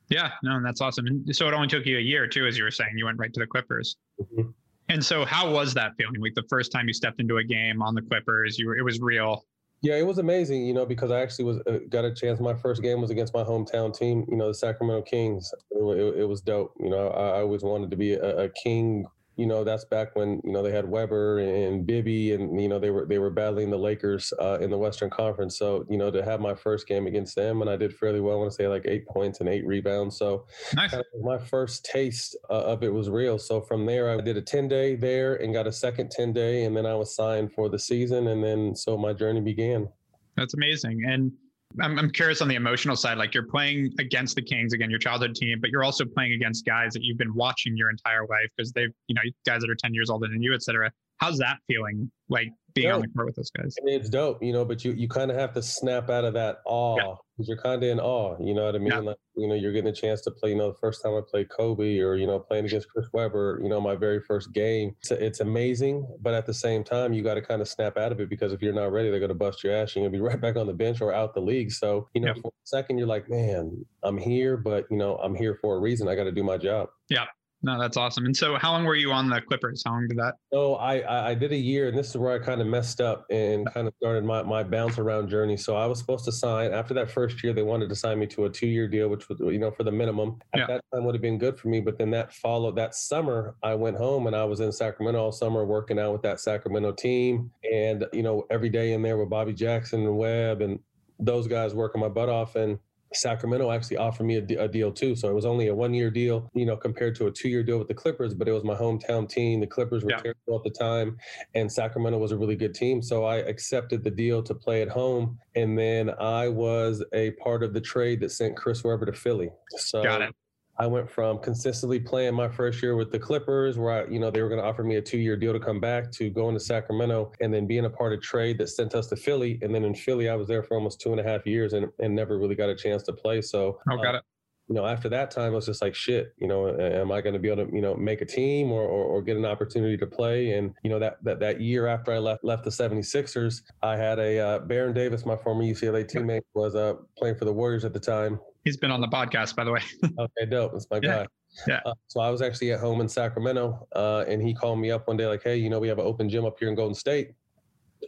Yeah, 0.08 0.32
no, 0.42 0.60
that's 0.62 0.80
awesome. 0.80 1.06
And 1.06 1.34
so 1.34 1.48
it 1.48 1.54
only 1.54 1.68
took 1.68 1.86
you 1.86 1.96
a 1.98 2.00
year 2.00 2.26
too, 2.26 2.46
as 2.46 2.58
you 2.58 2.64
were 2.64 2.70
saying, 2.70 2.96
you 2.96 3.06
went 3.06 3.18
right 3.18 3.32
to 3.32 3.40
the 3.40 3.46
Clippers. 3.46 3.96
Mm-hmm. 4.20 4.50
And 4.90 5.04
so 5.04 5.24
how 5.24 5.50
was 5.50 5.72
that 5.74 5.92
feeling? 5.96 6.20
Like 6.20 6.34
the 6.34 6.44
first 6.48 6.70
time 6.70 6.86
you 6.86 6.92
stepped 6.92 7.20
into 7.20 7.38
a 7.38 7.44
game 7.44 7.80
on 7.82 7.94
the 7.94 8.02
Clippers, 8.02 8.58
you 8.58 8.66
were, 8.66 8.76
it 8.76 8.82
was 8.84 9.00
real. 9.00 9.44
Yeah, 9.84 9.96
it 9.96 10.06
was 10.06 10.16
amazing, 10.16 10.64
you 10.64 10.72
know, 10.72 10.86
because 10.86 11.10
I 11.10 11.20
actually 11.20 11.44
was 11.44 11.58
uh, 11.66 11.80
got 11.90 12.06
a 12.06 12.14
chance. 12.14 12.40
My 12.40 12.54
first 12.54 12.80
game 12.80 13.02
was 13.02 13.10
against 13.10 13.34
my 13.34 13.42
hometown 13.42 13.94
team, 13.94 14.24
you 14.30 14.36
know, 14.38 14.48
the 14.48 14.54
Sacramento 14.54 15.02
Kings. 15.02 15.52
It, 15.72 15.76
it, 15.76 16.20
it 16.20 16.24
was 16.24 16.40
dope. 16.40 16.72
You 16.80 16.88
know, 16.88 17.08
I, 17.08 17.36
I, 17.36 17.40
always 17.42 17.62
wanted 17.62 17.90
to 17.90 17.96
be 17.98 18.14
a, 18.14 18.44
a 18.44 18.48
King 18.48 19.04
you 19.36 19.46
know 19.46 19.64
that's 19.64 19.84
back 19.84 20.14
when 20.14 20.40
you 20.44 20.52
know 20.52 20.62
they 20.62 20.70
had 20.70 20.88
Webber 20.88 21.40
and 21.40 21.86
Bibby 21.86 22.32
and 22.32 22.60
you 22.60 22.68
know 22.68 22.78
they 22.78 22.90
were 22.90 23.04
they 23.06 23.18
were 23.18 23.30
battling 23.30 23.70
the 23.70 23.78
Lakers 23.78 24.32
uh, 24.40 24.58
in 24.60 24.70
the 24.70 24.78
Western 24.78 25.10
Conference. 25.10 25.58
So 25.58 25.84
you 25.88 25.96
know 25.96 26.10
to 26.10 26.24
have 26.24 26.40
my 26.40 26.54
first 26.54 26.86
game 26.86 27.06
against 27.06 27.34
them 27.34 27.60
and 27.60 27.68
I 27.68 27.76
did 27.76 27.94
fairly 27.94 28.20
well. 28.20 28.36
I 28.36 28.38
want 28.38 28.50
to 28.50 28.56
say 28.56 28.68
like 28.68 28.84
eight 28.86 29.06
points 29.06 29.40
and 29.40 29.48
eight 29.48 29.66
rebounds. 29.66 30.16
So 30.16 30.46
nice. 30.74 30.90
kind 30.90 31.04
of 31.14 31.24
my 31.24 31.38
first 31.38 31.84
taste 31.84 32.36
uh, 32.48 32.64
of 32.64 32.82
it 32.82 32.92
was 32.92 33.10
real. 33.10 33.38
So 33.38 33.60
from 33.60 33.86
there 33.86 34.10
I 34.10 34.20
did 34.20 34.36
a 34.36 34.42
ten 34.42 34.68
day 34.68 34.94
there 34.94 35.36
and 35.36 35.52
got 35.52 35.66
a 35.66 35.72
second 35.72 36.10
ten 36.10 36.32
day 36.32 36.64
and 36.64 36.76
then 36.76 36.86
I 36.86 36.94
was 36.94 37.14
signed 37.14 37.52
for 37.52 37.68
the 37.68 37.78
season 37.78 38.28
and 38.28 38.42
then 38.42 38.76
so 38.76 38.96
my 38.96 39.12
journey 39.12 39.40
began. 39.40 39.88
That's 40.36 40.54
amazing 40.54 41.04
and 41.06 41.32
I'm, 41.80 41.98
I'm 41.98 42.10
curious 42.10 42.40
on 42.40 42.48
the 42.48 42.54
emotional 42.54 42.96
side. 42.96 43.18
Like 43.18 43.34
you're 43.34 43.46
playing 43.46 43.92
against 43.98 44.36
the 44.36 44.42
Kings 44.42 44.72
again, 44.72 44.90
your 44.90 44.98
childhood 44.98 45.34
team, 45.34 45.58
but 45.60 45.70
you're 45.70 45.84
also 45.84 46.04
playing 46.04 46.32
against 46.32 46.64
guys 46.64 46.92
that 46.92 47.02
you've 47.02 47.18
been 47.18 47.34
watching 47.34 47.76
your 47.76 47.90
entire 47.90 48.26
life 48.26 48.48
because 48.56 48.72
they've, 48.72 48.92
you 49.08 49.14
know, 49.14 49.22
guys 49.46 49.60
that 49.60 49.70
are 49.70 49.76
10 49.76 49.94
years 49.94 50.10
older 50.10 50.28
than 50.28 50.42
you, 50.42 50.54
et 50.54 50.62
cetera. 50.62 50.90
How's 51.18 51.38
that 51.38 51.58
feeling? 51.66 52.10
Like 52.28 52.48
being 52.74 52.88
dope. 52.88 52.96
on 52.96 53.00
the 53.02 53.08
court 53.08 53.26
with 53.26 53.36
those 53.36 53.50
guys? 53.50 53.74
I 53.80 53.84
mean, 53.84 54.00
it's 54.00 54.08
dope, 54.08 54.42
you 54.42 54.52
know, 54.52 54.64
but 54.64 54.84
you, 54.84 54.92
you 54.92 55.08
kind 55.08 55.30
of 55.30 55.36
have 55.36 55.52
to 55.54 55.62
snap 55.62 56.10
out 56.10 56.24
of 56.24 56.34
that 56.34 56.58
awe 56.64 56.96
yeah. 56.96 57.14
You're 57.38 57.56
kind 57.56 57.82
of 57.82 57.88
in 57.88 57.98
awe, 57.98 58.36
you 58.40 58.54
know 58.54 58.64
what 58.64 58.76
I 58.76 58.78
mean? 58.78 58.88
Yeah. 58.88 58.98
Like, 58.98 59.16
you 59.36 59.48
know, 59.48 59.54
you're 59.54 59.72
getting 59.72 59.90
a 59.90 59.94
chance 59.94 60.20
to 60.22 60.30
play, 60.30 60.50
you 60.50 60.56
know, 60.56 60.70
the 60.70 60.78
first 60.78 61.02
time 61.02 61.14
I 61.14 61.20
played 61.28 61.48
Kobe 61.48 61.98
or, 61.98 62.14
you 62.14 62.26
know, 62.26 62.38
playing 62.38 62.64
against 62.64 62.88
Chris 62.88 63.06
Webber, 63.12 63.58
you 63.62 63.68
know, 63.68 63.80
my 63.80 63.96
very 63.96 64.20
first 64.20 64.52
game. 64.52 64.94
It's, 65.00 65.10
it's 65.10 65.40
amazing. 65.40 66.06
But 66.20 66.34
at 66.34 66.46
the 66.46 66.54
same 66.54 66.84
time, 66.84 67.12
you 67.12 67.24
got 67.24 67.34
to 67.34 67.42
kind 67.42 67.60
of 67.60 67.68
snap 67.68 67.96
out 67.96 68.12
of 68.12 68.20
it 68.20 68.28
because 68.28 68.52
if 68.52 68.62
you're 68.62 68.72
not 68.72 68.92
ready, 68.92 69.10
they're 69.10 69.18
going 69.18 69.30
to 69.30 69.34
bust 69.34 69.64
your 69.64 69.74
ass. 69.74 69.94
You're 69.94 70.02
going 70.02 70.12
to 70.12 70.18
be 70.18 70.22
right 70.28 70.40
back 70.40 70.56
on 70.56 70.66
the 70.66 70.72
bench 70.72 71.00
or 71.00 71.12
out 71.12 71.34
the 71.34 71.40
league. 71.40 71.72
So, 71.72 72.08
you 72.14 72.20
know, 72.20 72.28
yeah. 72.28 72.40
for 72.40 72.48
a 72.48 72.66
second, 72.66 72.98
you're 72.98 73.08
like, 73.08 73.28
man, 73.28 73.84
I'm 74.04 74.18
here, 74.18 74.56
but, 74.56 74.86
you 74.90 74.96
know, 74.96 75.16
I'm 75.16 75.34
here 75.34 75.58
for 75.60 75.76
a 75.76 75.80
reason. 75.80 76.08
I 76.08 76.14
got 76.14 76.24
to 76.24 76.32
do 76.32 76.44
my 76.44 76.56
job. 76.56 76.88
Yeah. 77.08 77.26
No, 77.64 77.80
that's 77.80 77.96
awesome. 77.96 78.26
And 78.26 78.36
so, 78.36 78.58
how 78.58 78.72
long 78.72 78.84
were 78.84 78.94
you 78.94 79.10
on 79.10 79.30
the 79.30 79.40
Clippers? 79.40 79.82
How 79.86 79.92
long 79.92 80.06
did 80.06 80.18
that? 80.18 80.34
So, 80.52 80.74
I 80.74 81.30
I 81.30 81.34
did 81.34 81.50
a 81.52 81.56
year, 81.56 81.88
and 81.88 81.96
this 81.96 82.10
is 82.10 82.16
where 82.18 82.32
I 82.32 82.38
kind 82.38 82.60
of 82.60 82.66
messed 82.66 83.00
up 83.00 83.24
and 83.30 83.66
kind 83.72 83.88
of 83.88 83.94
started 83.96 84.22
my 84.22 84.42
my 84.42 84.62
bounce 84.62 84.98
around 84.98 85.30
journey. 85.30 85.56
So, 85.56 85.74
I 85.74 85.86
was 85.86 85.98
supposed 85.98 86.26
to 86.26 86.32
sign 86.32 86.72
after 86.72 86.92
that 86.92 87.10
first 87.10 87.42
year. 87.42 87.54
They 87.54 87.62
wanted 87.62 87.88
to 87.88 87.96
sign 87.96 88.18
me 88.18 88.26
to 88.28 88.44
a 88.44 88.50
two 88.50 88.66
year 88.66 88.86
deal, 88.86 89.08
which 89.08 89.30
was 89.30 89.40
you 89.40 89.58
know 89.58 89.70
for 89.70 89.82
the 89.82 89.90
minimum 89.90 90.40
at 90.52 90.60
yeah. 90.60 90.66
that 90.66 90.84
time 90.92 91.04
would 91.04 91.14
have 91.14 91.22
been 91.22 91.38
good 91.38 91.58
for 91.58 91.68
me. 91.68 91.80
But 91.80 91.96
then 91.96 92.10
that 92.10 92.34
followed 92.34 92.76
that 92.76 92.94
summer, 92.94 93.56
I 93.62 93.74
went 93.74 93.96
home 93.96 94.26
and 94.26 94.36
I 94.36 94.44
was 94.44 94.60
in 94.60 94.70
Sacramento 94.70 95.18
all 95.18 95.32
summer 95.32 95.64
working 95.64 95.98
out 95.98 96.12
with 96.12 96.22
that 96.22 96.40
Sacramento 96.40 96.92
team, 96.92 97.50
and 97.72 98.04
you 98.12 98.22
know 98.22 98.44
every 98.50 98.68
day 98.68 98.92
in 98.92 99.00
there 99.00 99.16
with 99.16 99.30
Bobby 99.30 99.54
Jackson 99.54 100.02
and 100.02 100.18
Webb 100.18 100.60
and 100.60 100.78
those 101.18 101.46
guys 101.46 101.74
working 101.74 102.00
my 102.00 102.08
butt 102.08 102.28
off 102.28 102.56
and 102.56 102.78
Sacramento 103.16 103.70
actually 103.70 103.96
offered 103.96 104.24
me 104.24 104.36
a, 104.36 104.64
a, 104.64 104.68
deal 104.68 104.92
too. 104.92 105.14
So 105.16 105.28
it 105.28 105.34
was 105.34 105.44
only 105.44 105.68
a 105.68 105.74
one 105.74 105.94
year 105.94 106.10
deal, 106.10 106.50
you 106.54 106.66
know, 106.66 106.76
compared 106.76 107.14
to 107.16 107.26
a 107.26 107.30
two 107.30 107.48
year 107.48 107.62
deal 107.62 107.78
with 107.78 107.88
the 107.88 107.94
Clippers, 107.94 108.34
but 108.34 108.48
it 108.48 108.52
was 108.52 108.64
my 108.64 108.74
hometown 108.74 109.28
team. 109.28 109.60
The 109.60 109.66
Clippers 109.66 110.04
were 110.04 110.10
yeah. 110.10 110.18
terrible 110.18 110.56
at 110.56 110.64
the 110.64 110.70
time, 110.70 111.16
and 111.54 111.70
Sacramento 111.70 112.18
was 112.18 112.32
a 112.32 112.36
really 112.36 112.56
good 112.56 112.74
team. 112.74 113.02
So 113.02 113.24
I 113.24 113.36
accepted 113.36 114.04
the 114.04 114.10
deal 114.10 114.42
to 114.42 114.54
play 114.54 114.82
at 114.82 114.88
home. 114.88 115.38
And 115.56 115.78
then 115.78 116.10
I 116.20 116.48
was 116.48 117.04
a 117.12 117.32
part 117.32 117.62
of 117.62 117.72
the 117.72 117.80
trade 117.80 118.20
that 118.20 118.32
sent 118.32 118.56
Chris 118.56 118.82
Webber 118.84 119.06
to 119.06 119.12
Philly. 119.12 119.50
So 119.76 120.02
Got 120.02 120.22
it. 120.22 120.34
I 120.76 120.86
went 120.86 121.08
from 121.08 121.38
consistently 121.38 122.00
playing 122.00 122.34
my 122.34 122.48
first 122.48 122.82
year 122.82 122.96
with 122.96 123.12
the 123.12 123.18
Clippers, 123.18 123.78
where 123.78 123.92
I, 123.92 124.10
you 124.10 124.18
know 124.18 124.30
they 124.30 124.42
were 124.42 124.48
going 124.48 124.60
to 124.60 124.66
offer 124.66 124.82
me 124.82 124.96
a 124.96 125.02
two-year 125.02 125.36
deal 125.36 125.52
to 125.52 125.60
come 125.60 125.78
back, 125.78 126.10
to 126.12 126.30
going 126.30 126.54
to 126.54 126.60
Sacramento, 126.60 127.32
and 127.40 127.54
then 127.54 127.66
being 127.66 127.84
a 127.84 127.90
part 127.90 128.12
of 128.12 128.20
trade 128.20 128.58
that 128.58 128.68
sent 128.68 128.94
us 128.94 129.06
to 129.08 129.16
Philly. 129.16 129.58
And 129.62 129.74
then 129.74 129.84
in 129.84 129.94
Philly, 129.94 130.28
I 130.28 130.34
was 130.34 130.48
there 130.48 130.62
for 130.62 130.76
almost 130.76 131.00
two 131.00 131.12
and 131.12 131.20
a 131.20 131.22
half 131.22 131.46
years 131.46 131.74
and, 131.74 131.86
and 132.00 132.14
never 132.14 132.38
really 132.38 132.56
got 132.56 132.70
a 132.70 132.74
chance 132.74 133.04
to 133.04 133.12
play. 133.12 133.40
So, 133.40 133.78
oh, 133.88 133.96
got 134.02 134.16
uh, 134.16 134.18
it. 134.18 134.24
You 134.66 134.74
know, 134.74 134.86
after 134.86 135.10
that 135.10 135.30
time, 135.30 135.52
I 135.52 135.56
was 135.56 135.66
just 135.66 135.82
like, 135.82 135.94
shit. 135.94 136.32
You 136.38 136.48
know, 136.48 136.68
am 136.68 137.12
I 137.12 137.20
going 137.20 137.34
to 137.34 137.38
be 137.38 137.50
able 137.50 137.66
to, 137.66 137.72
you 137.72 137.82
know, 137.82 137.94
make 137.94 138.22
a 138.22 138.24
team 138.24 138.72
or, 138.72 138.82
or, 138.82 139.04
or 139.04 139.22
get 139.22 139.36
an 139.36 139.44
opportunity 139.44 139.96
to 139.98 140.06
play? 140.06 140.52
And 140.52 140.74
you 140.82 140.90
know, 140.90 140.98
that 140.98 141.22
that 141.22 141.38
that 141.38 141.60
year 141.60 141.86
after 141.86 142.12
I 142.12 142.18
left 142.18 142.42
left 142.42 142.64
the 142.64 142.70
76ers, 142.70 143.60
I 143.82 143.96
had 143.96 144.18
a 144.18 144.40
uh, 144.40 144.58
Baron 144.60 144.94
Davis, 144.94 145.24
my 145.24 145.36
former 145.36 145.62
UCLA 145.62 146.10
teammate, 146.10 146.42
was 146.54 146.74
uh, 146.74 146.94
playing 147.16 147.36
for 147.36 147.44
the 147.44 147.52
Warriors 147.52 147.84
at 147.84 147.92
the 147.92 148.00
time 148.00 148.40
He's 148.64 148.76
been 148.76 148.90
on 148.90 149.00
the 149.00 149.08
podcast, 149.08 149.54
by 149.54 149.64
the 149.64 149.72
way. 149.72 149.82
okay, 150.18 150.46
dope. 150.48 150.72
That's 150.72 150.86
my 150.90 151.00
yeah. 151.02 151.22
guy. 151.22 151.26
Yeah. 151.68 151.80
Uh, 151.86 151.94
so 152.08 152.20
I 152.20 152.30
was 152.30 152.42
actually 152.42 152.72
at 152.72 152.80
home 152.80 153.00
in 153.00 153.08
Sacramento, 153.08 153.86
uh, 153.94 154.24
and 154.26 154.42
he 154.42 154.54
called 154.54 154.80
me 154.80 154.90
up 154.90 155.06
one 155.06 155.16
day, 155.16 155.26
like, 155.26 155.42
"Hey, 155.42 155.56
you 155.56 155.70
know, 155.70 155.78
we 155.78 155.88
have 155.88 155.98
an 155.98 156.06
open 156.06 156.28
gym 156.28 156.44
up 156.44 156.58
here 156.58 156.68
in 156.68 156.74
Golden 156.74 156.94
State 156.94 157.32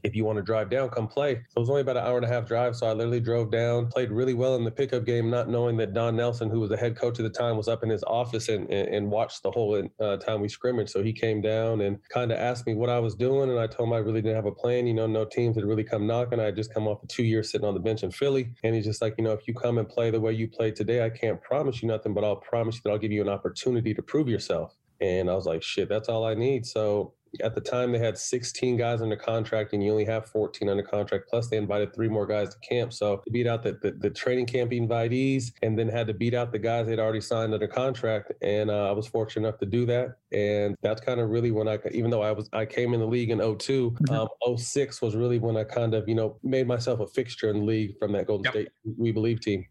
if 0.03 0.15
you 0.15 0.25
want 0.25 0.37
to 0.37 0.43
drive 0.43 0.71
down, 0.71 0.89
come 0.89 1.09
play. 1.09 1.35
So 1.35 1.57
it 1.57 1.61
was 1.61 1.71
only 1.71 1.83
about 1.83 1.97
an 1.97 2.05
hour 2.05 2.17
and 2.17 2.25
a 2.25 2.29
half 2.29 2.47
drive. 2.47 2.77
So 2.77 2.87
I 2.87 2.93
literally 2.93 3.21
drove 3.21 3.51
down, 3.51 3.89
played 3.89 4.11
really 4.11 4.35
well 4.35 4.57
in 4.57 4.65
the 4.65 4.71
pickup 4.71 5.05
game, 5.05 5.31
not 5.31 5.49
knowing 5.49 5.77
that 5.79 5.95
Don 5.95 6.17
Nelson, 6.17 6.51
who 6.51 6.61
was 6.61 6.71
the 6.71 6.77
head 6.77 6.97
coach 6.97 7.19
at 7.19 7.23
the 7.23 7.31
time, 7.31 7.57
was 7.57 7.69
up 7.69 7.83
in 7.83 7.89
his 7.89 8.03
office 8.05 8.49
and, 8.49 8.71
and, 8.71 8.89
and 8.95 9.11
watched 9.11 9.43
the 9.43 9.51
whole 9.51 9.83
uh, 10.01 10.17
time 10.19 10.41
we 10.41 10.49
scrimmaged. 10.49 10.91
So 10.91 11.03
he 11.03 11.13
came 11.13 11.41
down 11.41 11.81
and 11.81 11.99
kind 12.11 12.33
of 12.33 12.39
asked 12.39 12.67
me 12.67 12.75
what 12.75 12.91
I 12.91 12.99
was 12.99 13.15
doing. 13.15 13.51
And 13.51 13.59
I 13.59 13.67
told 13.67 13.89
him 13.89 13.93
I 13.93 13.99
really 13.99 14.23
didn't 14.23 14.37
have 14.37 14.47
a 14.47 14.53
plan. 14.53 14.87
You 14.87 14.95
know, 14.95 15.07
no 15.07 15.25
teams 15.25 15.57
had 15.57 15.65
really 15.65 15.85
come 15.85 16.07
knocking. 16.07 16.41
I 16.41 16.45
had 16.45 16.57
just 16.57 16.73
come 16.73 16.87
off 16.87 17.03
of 17.03 17.09
two 17.09 17.25
years 17.25 17.51
sitting 17.51 17.67
on 17.67 17.75
the 17.75 17.81
bench 17.81 18.03
in 18.03 18.11
Philly. 18.11 18.53
And 18.65 18.75
he's 18.75 18.85
just 18.85 19.03
like, 19.03 19.15
you 19.19 19.25
know, 19.25 19.33
if 19.33 19.47
you 19.49 19.55
come 19.55 19.79
and 19.79 19.89
play 19.89 20.11
the 20.11 20.21
way 20.21 20.33
you 20.33 20.49
played 20.49 20.77
today, 20.77 21.05
I 21.05 21.11
can't 21.11 21.41
promise 21.43 21.83
you 21.83 21.89
nothing, 21.89 22.15
but 22.15 22.25
I'll 22.25 22.37
promise 22.37 22.77
you 22.77 22.81
that 22.85 22.91
I'll 22.91 22.99
give 22.99 23.13
you 23.13 23.23
an 23.23 23.29
opportunity 23.29 23.95
to 23.95 24.03
prove 24.03 24.29
yourself. 24.29 24.77
And 25.01 25.31
I 25.31 25.35
was 25.35 25.47
like, 25.47 25.63
shit, 25.63 25.89
that's 25.89 26.09
all 26.09 26.25
I 26.25 26.35
need. 26.35 26.65
So 26.67 27.13
at 27.43 27.55
the 27.55 27.61
time 27.61 27.93
they 27.93 27.99
had 27.99 28.17
16 28.17 28.77
guys 28.77 29.03
under 29.03 29.17
contract 29.17 29.73
and 29.73 29.83
you 29.83 29.91
only 29.91 30.05
have 30.05 30.27
14 30.27 30.69
under 30.69 30.83
contract 30.83 31.29
plus 31.29 31.49
they 31.49 31.57
invited 31.57 31.95
three 31.95 32.09
more 32.09 32.27
guys 32.27 32.55
to 32.55 32.59
camp 32.61 32.93
so 32.93 33.23
to 33.25 33.31
beat 33.31 33.47
out 33.47 33.63
the, 33.63 33.79
the, 33.83 33.93
the 33.93 34.11
training 34.11 34.47
camp 34.47 34.71
invitees 34.71 35.53
and 35.63 35.79
then 35.79 35.89
had 35.89 36.07
to 36.07 36.15
beat 36.15 36.35
out 36.35 36.53
the 36.53 36.59
guys 36.59 36.87
they'd 36.87 36.99
already 36.99 37.21
signed 37.21 37.53
under 37.55 37.69
contract 37.69 38.33
and 38.43 38.71
uh, 38.71 38.89
i 38.89 38.93
was 38.93 39.07
fortunate 39.07 39.47
enough 39.47 39.59
to 39.59 39.67
do 39.67 39.87
that 39.87 40.17
and 40.33 40.77
that's 40.83 41.01
kind 41.01 41.21
of 41.21 41.31
really 41.31 41.51
when 41.51 41.69
i 41.69 41.79
even 41.93 42.11
though 42.11 42.23
i 42.23 42.33
was 42.33 42.49
i 42.53 42.65
came 42.65 42.95
in 42.95 43.01
the 43.01 43.07
league 43.07 43.31
in 43.31 43.39
2 43.39 43.45
mm-hmm. 43.45 44.15
um, 44.15 44.59
06 44.59 45.03
was 45.03 45.15
really 45.15 45.39
when 45.39 45.57
i 45.57 45.65
kind 45.65 45.95
of 45.95 46.09
you 46.09 46.15
know 46.15 46.37
made 46.43 46.67
myself 46.67 47.01
a 47.01 47.07
fixture 47.07 47.51
in 47.51 47.61
the 47.61 47.65
league 47.65 47.99
from 47.99 48.13
that 48.13 48.27
golden 48.27 48.45
yep. 48.45 48.53
state 48.53 48.69
we 48.97 49.13
believe 49.13 49.41
team 49.41 49.67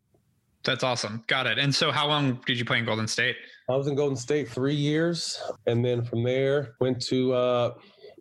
that's 0.66 0.84
awesome. 0.84 1.24
Got 1.28 1.46
it. 1.46 1.60
And 1.60 1.74
so, 1.74 1.92
how 1.92 2.08
long 2.08 2.42
did 2.46 2.58
you 2.58 2.66
play 2.66 2.80
in 2.80 2.86
Golden 2.86 3.08
State? 3.08 3.38
I 3.68 3.76
was 3.76 3.88
in 3.88 3.96
Golden 3.96 4.16
State 4.16 4.48
three 4.50 4.76
years, 4.76 5.42
and 5.66 5.84
then 5.84 6.04
from 6.04 6.24
there 6.24 6.76
went 6.80 7.02
to 7.08 7.34
uh, 7.34 7.72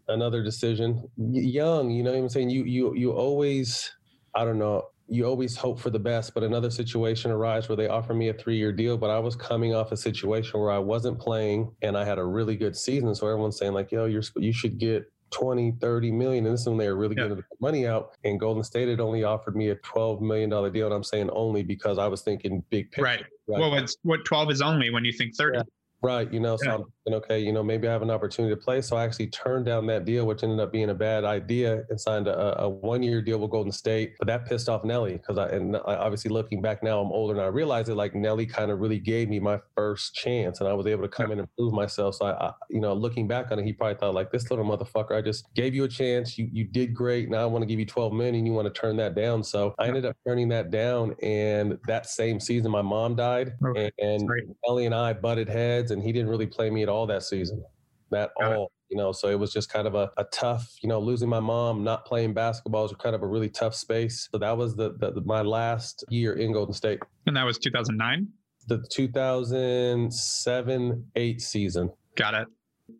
another 0.08 0.42
decision. 0.42 1.06
Young, 1.18 1.90
you 1.90 2.02
know 2.02 2.12
what 2.12 2.18
I'm 2.18 2.28
saying? 2.30 2.50
You 2.50 2.64
you 2.64 2.94
you 2.94 3.12
always, 3.12 3.92
I 4.34 4.44
don't 4.44 4.58
know, 4.58 4.84
you 5.06 5.26
always 5.26 5.54
hope 5.54 5.78
for 5.78 5.90
the 5.90 5.98
best, 5.98 6.32
but 6.32 6.42
another 6.44 6.70
situation 6.70 7.30
arose 7.30 7.68
where 7.68 7.76
they 7.76 7.88
offered 7.88 8.14
me 8.14 8.30
a 8.30 8.34
three 8.34 8.56
year 8.56 8.72
deal, 8.72 8.96
but 8.96 9.10
I 9.10 9.18
was 9.18 9.36
coming 9.36 9.74
off 9.74 9.92
a 9.92 9.96
situation 9.98 10.60
where 10.60 10.70
I 10.70 10.78
wasn't 10.78 11.18
playing 11.18 11.70
and 11.82 11.96
I 11.96 12.04
had 12.04 12.18
a 12.18 12.24
really 12.24 12.56
good 12.56 12.74
season. 12.74 13.14
So 13.14 13.26
everyone's 13.26 13.58
saying 13.58 13.74
like, 13.74 13.92
yo, 13.92 14.06
you're 14.06 14.22
you 14.36 14.52
should 14.52 14.78
get 14.78 15.04
20, 15.34 15.72
30 15.80 16.12
million. 16.12 16.46
And 16.46 16.54
this 16.54 16.62
is 16.62 16.68
when 16.68 16.78
they 16.78 16.88
were 16.88 16.96
really 16.96 17.16
yeah. 17.16 17.24
getting 17.24 17.38
the 17.38 17.44
money 17.60 17.86
out. 17.86 18.16
And 18.24 18.38
Golden 18.38 18.62
State 18.62 18.88
had 18.88 19.00
only 19.00 19.24
offered 19.24 19.56
me 19.56 19.70
a 19.70 19.76
$12 19.76 20.20
million 20.20 20.48
deal. 20.48 20.86
And 20.86 20.94
I'm 20.94 21.04
saying 21.04 21.28
only 21.32 21.62
because 21.62 21.98
I 21.98 22.06
was 22.06 22.22
thinking 22.22 22.62
big 22.70 22.90
picture. 22.90 23.02
Right. 23.02 23.24
right? 23.48 23.60
Well, 23.60 23.86
what 24.02 24.24
12 24.24 24.50
is 24.52 24.62
only 24.62 24.90
when 24.90 25.04
you 25.04 25.12
think 25.12 25.34
30. 25.36 25.58
Yeah. 25.58 25.62
Right. 26.04 26.30
You 26.30 26.40
know, 26.40 26.58
so 26.58 26.66
yeah. 26.66 26.74
I'm 26.74 26.82
thinking, 26.82 27.14
okay, 27.24 27.38
you 27.38 27.50
know, 27.50 27.62
maybe 27.62 27.88
I 27.88 27.92
have 27.92 28.02
an 28.02 28.10
opportunity 28.10 28.54
to 28.54 28.60
play. 28.60 28.82
So 28.82 28.94
I 28.94 29.04
actually 29.04 29.28
turned 29.28 29.64
down 29.64 29.86
that 29.86 30.04
deal, 30.04 30.26
which 30.26 30.42
ended 30.42 30.60
up 30.60 30.70
being 30.70 30.90
a 30.90 30.94
bad 30.94 31.24
idea, 31.24 31.82
and 31.88 31.98
signed 31.98 32.28
a, 32.28 32.62
a 32.62 32.68
one 32.68 33.02
year 33.02 33.22
deal 33.22 33.38
with 33.38 33.50
Golden 33.50 33.72
State. 33.72 34.12
But 34.18 34.28
that 34.28 34.44
pissed 34.44 34.68
off 34.68 34.84
Nellie 34.84 35.14
because 35.14 35.38
I, 35.38 35.48
and 35.48 35.76
I, 35.76 35.94
obviously 35.96 36.30
looking 36.30 36.60
back 36.60 36.82
now, 36.82 37.00
I'm 37.00 37.10
older 37.10 37.32
and 37.32 37.42
I 37.42 37.46
realized 37.46 37.88
that 37.88 37.94
like 37.94 38.14
Nellie 38.14 38.44
kind 38.44 38.70
of 38.70 38.80
really 38.80 38.98
gave 38.98 39.30
me 39.30 39.40
my 39.40 39.58
first 39.74 40.14
chance 40.14 40.60
and 40.60 40.68
I 40.68 40.74
was 40.74 40.86
able 40.86 41.02
to 41.02 41.08
come 41.08 41.28
yeah. 41.28 41.34
in 41.34 41.38
and 41.40 41.48
prove 41.56 41.72
myself. 41.72 42.16
So 42.16 42.26
I, 42.26 42.48
I, 42.48 42.52
you 42.68 42.80
know, 42.80 42.92
looking 42.92 43.26
back 43.26 43.50
on 43.50 43.58
it, 43.58 43.64
he 43.64 43.72
probably 43.72 43.96
thought 43.96 44.14
like 44.14 44.30
this 44.30 44.50
little 44.50 44.66
motherfucker, 44.66 45.16
I 45.16 45.22
just 45.22 45.54
gave 45.54 45.74
you 45.74 45.84
a 45.84 45.88
chance. 45.88 46.36
You, 46.36 46.50
you 46.52 46.64
did 46.64 46.94
great. 46.94 47.30
Now 47.30 47.38
I 47.38 47.46
want 47.46 47.62
to 47.62 47.66
give 47.66 47.78
you 47.78 47.86
12 47.86 48.12
million 48.12 48.34
and 48.34 48.46
you 48.46 48.52
want 48.52 48.72
to 48.72 48.78
turn 48.78 48.96
that 48.98 49.14
down. 49.14 49.42
So 49.42 49.74
I 49.78 49.88
ended 49.88 50.04
up 50.04 50.16
turning 50.26 50.50
that 50.50 50.70
down. 50.70 51.14
And 51.22 51.78
that 51.86 52.04
same 52.06 52.40
season, 52.40 52.70
my 52.70 52.82
mom 52.82 53.16
died 53.16 53.54
okay. 53.64 53.90
and, 53.98 54.28
and 54.30 54.54
Nellie 54.66 54.84
and 54.84 54.94
I 54.94 55.14
butted 55.14 55.48
heads 55.48 55.93
and 55.94 56.02
he 56.02 56.12
didn't 56.12 56.28
really 56.28 56.46
play 56.46 56.68
me 56.68 56.82
at 56.82 56.90
all 56.90 57.06
that 57.06 57.22
season. 57.22 57.64
At 58.12 58.30
all. 58.36 58.70
you 58.90 58.96
know, 58.96 59.10
so 59.10 59.26
it 59.28 59.38
was 59.38 59.52
just 59.52 59.72
kind 59.72 59.88
of 59.88 59.96
a, 59.96 60.08
a 60.18 60.24
tough, 60.24 60.70
you 60.82 60.88
know, 60.88 61.00
losing 61.00 61.28
my 61.28 61.40
mom, 61.40 61.82
not 61.82 62.04
playing 62.04 62.32
basketball 62.32 62.82
was 62.82 62.92
kind 62.92 63.16
of 63.16 63.22
a 63.22 63.26
really 63.26 63.48
tough 63.48 63.74
space. 63.74 64.28
So 64.30 64.38
that 64.38 64.56
was 64.56 64.76
the, 64.76 64.94
the 64.98 65.20
my 65.24 65.42
last 65.42 66.04
year 66.10 66.34
in 66.34 66.52
Golden 66.52 66.74
State. 66.74 67.00
And 67.26 67.36
that 67.36 67.44
was 67.44 67.58
2009? 67.58 68.28
The 68.68 68.86
2007 68.92 71.06
8 71.16 71.40
season. 71.40 71.90
Got 72.16 72.34
it. 72.34 72.46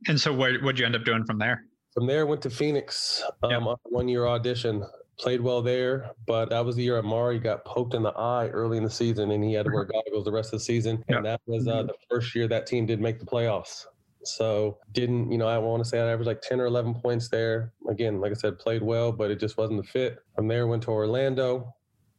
And 0.09 0.21
so 0.21 0.33
what 0.33 0.61
what'd 0.63 0.81
you 0.81 0.87
end 0.87 0.97
up 0.97 1.05
doing 1.05 1.25
from 1.25 1.39
there? 1.39 1.65
From 1.93 2.07
there, 2.07 2.27
went 2.27 2.43
to 2.43 2.51
Phoenix 2.51 3.23
um, 3.45 3.51
yep. 3.51 3.63
one 3.85 4.09
year 4.09 4.27
audition. 4.27 4.85
Played 5.19 5.41
well 5.41 5.63
there, 5.63 6.11
but 6.27 6.51
that 6.51 6.65
was 6.65 6.77
the 6.77 6.83
year 6.83 7.01
Amar'e 7.01 7.43
got 7.43 7.65
poked 7.65 7.95
in 7.95 8.03
the 8.03 8.11
eye 8.11 8.49
early 8.49 8.77
in 8.79 8.85
the 8.85 8.91
season, 8.91 9.31
and 9.31 9.45
he 9.45 9.53
had 9.53 9.67
to 9.67 9.73
wear 9.73 9.85
goggles 9.85 10.25
the 10.25 10.33
rest 10.33 10.53
of 10.53 10.59
the 10.59 10.65
season. 10.65 11.05
And 11.09 11.25
that 11.25 11.41
was 11.47 11.69
uh, 11.69 11.75
mm-hmm. 11.75 11.87
the 11.87 11.95
first 12.11 12.35
year 12.35 12.49
that 12.49 12.67
team 12.67 12.85
did 12.87 13.01
make 13.01 13.21
the 13.21 13.27
playoffs. 13.27 13.87
So 14.27 14.79
didn't, 14.93 15.31
you 15.31 15.39
know, 15.39 15.47
I 15.47 15.59
want 15.59 15.83
to 15.85 15.89
say 15.89 16.01
I 16.01 16.11
averaged 16.11 16.27
like 16.27 16.41
10 16.41 16.61
or 16.61 16.67
11 16.67 16.95
points 16.95 17.29
there. 17.29 17.73
Again, 17.89 18.21
like 18.21 18.33
I 18.33 18.35
said, 18.35 18.59
played 18.59 18.83
well, 18.83 19.13
but 19.13 19.31
it 19.31 19.39
just 19.39 19.57
wasn't 19.57 19.83
the 19.83 19.89
fit. 19.89 20.19
From 20.35 20.49
there, 20.49 20.67
went 20.67 20.83
to 20.85 20.91
Orlando. 20.91 21.75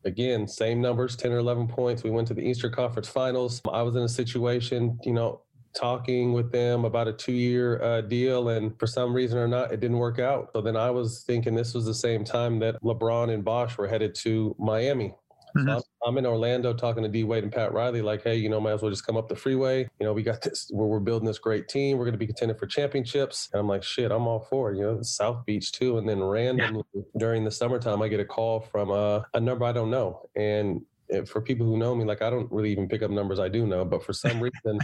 Again, 0.05 0.47
same 0.47 0.81
numbers, 0.81 1.15
10 1.15 1.31
or 1.31 1.39
11 1.39 1.67
points. 1.67 2.03
We 2.03 2.11
went 2.11 2.27
to 2.27 2.35
the 2.35 2.41
Eastern 2.41 2.71
Conference 2.71 3.09
Finals. 3.09 3.61
I 3.71 3.81
was 3.81 3.95
in 3.95 4.03
a 4.03 4.09
situation, 4.09 4.99
you 5.03 5.13
know, 5.13 5.41
talking 5.75 6.33
with 6.33 6.51
them 6.51 6.85
about 6.85 7.07
a 7.07 7.13
two 7.13 7.33
year 7.33 7.81
uh, 7.81 8.01
deal. 8.01 8.49
And 8.49 8.77
for 8.79 8.87
some 8.87 9.13
reason 9.13 9.37
or 9.37 9.47
not, 9.47 9.71
it 9.71 9.79
didn't 9.79 9.97
work 9.97 10.19
out. 10.19 10.49
So 10.53 10.61
then 10.61 10.75
I 10.75 10.89
was 10.89 11.23
thinking 11.25 11.55
this 11.55 11.73
was 11.73 11.85
the 11.85 11.93
same 11.93 12.23
time 12.23 12.59
that 12.59 12.81
LeBron 12.81 13.33
and 13.33 13.43
Bosh 13.43 13.77
were 13.77 13.87
headed 13.87 14.15
to 14.15 14.55
Miami. 14.57 15.13
Mm-hmm. 15.55 15.69
So 15.69 15.75
I'm, 15.75 15.81
I'm, 16.05 16.17
in 16.17 16.25
Orlando 16.25 16.73
talking 16.73 17.01
to 17.03 17.09
D 17.09 17.23
Wade 17.23 17.43
and 17.43 17.51
Pat 17.51 17.71
Riley, 17.71 18.01
like, 18.01 18.23
hey, 18.23 18.35
you 18.35 18.49
know, 18.49 18.59
might 18.59 18.73
as 18.73 18.81
well 18.81 18.91
just 18.91 19.05
come 19.05 19.15
up 19.15 19.29
the 19.29 19.35
freeway. 19.35 19.87
You 19.99 20.05
know, 20.05 20.11
we 20.11 20.21
got 20.21 20.41
this, 20.41 20.69
where 20.69 20.87
we're 20.87 20.99
building 20.99 21.25
this 21.25 21.39
great 21.39 21.69
team. 21.69 21.97
We're 21.97 22.03
going 22.03 22.13
to 22.13 22.17
be 22.17 22.27
contending 22.27 22.57
for 22.57 22.67
championships. 22.67 23.49
And 23.53 23.61
I'm 23.61 23.67
like, 23.67 23.81
shit, 23.81 24.11
I'm 24.11 24.27
all 24.27 24.45
for 24.49 24.71
it. 24.71 24.77
You 24.77 24.83
know, 24.83 25.01
South 25.01 25.45
Beach 25.45 25.71
too. 25.71 25.97
And 25.97 26.09
then 26.09 26.21
randomly 26.21 26.83
yeah. 26.93 27.03
during 27.17 27.45
the 27.45 27.51
summertime, 27.51 28.01
I 28.01 28.09
get 28.09 28.19
a 28.19 28.25
call 28.25 28.59
from 28.59 28.91
uh, 28.91 29.21
a 29.33 29.39
number 29.39 29.63
I 29.63 29.71
don't 29.71 29.89
know. 29.89 30.27
And 30.35 30.81
for 31.25 31.41
people 31.41 31.65
who 31.65 31.77
know 31.77 31.95
me, 31.95 32.03
like 32.03 32.21
I 32.21 32.29
don't 32.29 32.51
really 32.51 32.71
even 32.71 32.87
pick 32.87 33.01
up 33.01 33.11
numbers 33.11 33.39
I 33.39 33.47
do 33.47 33.65
know, 33.65 33.85
but 33.85 34.03
for 34.03 34.13
some 34.13 34.39
reason, 34.41 34.79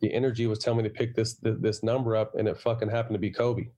the 0.00 0.12
energy 0.12 0.46
was 0.46 0.58
telling 0.58 0.78
me 0.78 0.88
to 0.88 0.94
pick 0.94 1.14
this 1.14 1.36
this 1.42 1.82
number 1.82 2.16
up, 2.16 2.34
and 2.34 2.48
it 2.48 2.58
fucking 2.58 2.88
happened 2.88 3.14
to 3.14 3.20
be 3.20 3.30
Kobe. 3.30 3.68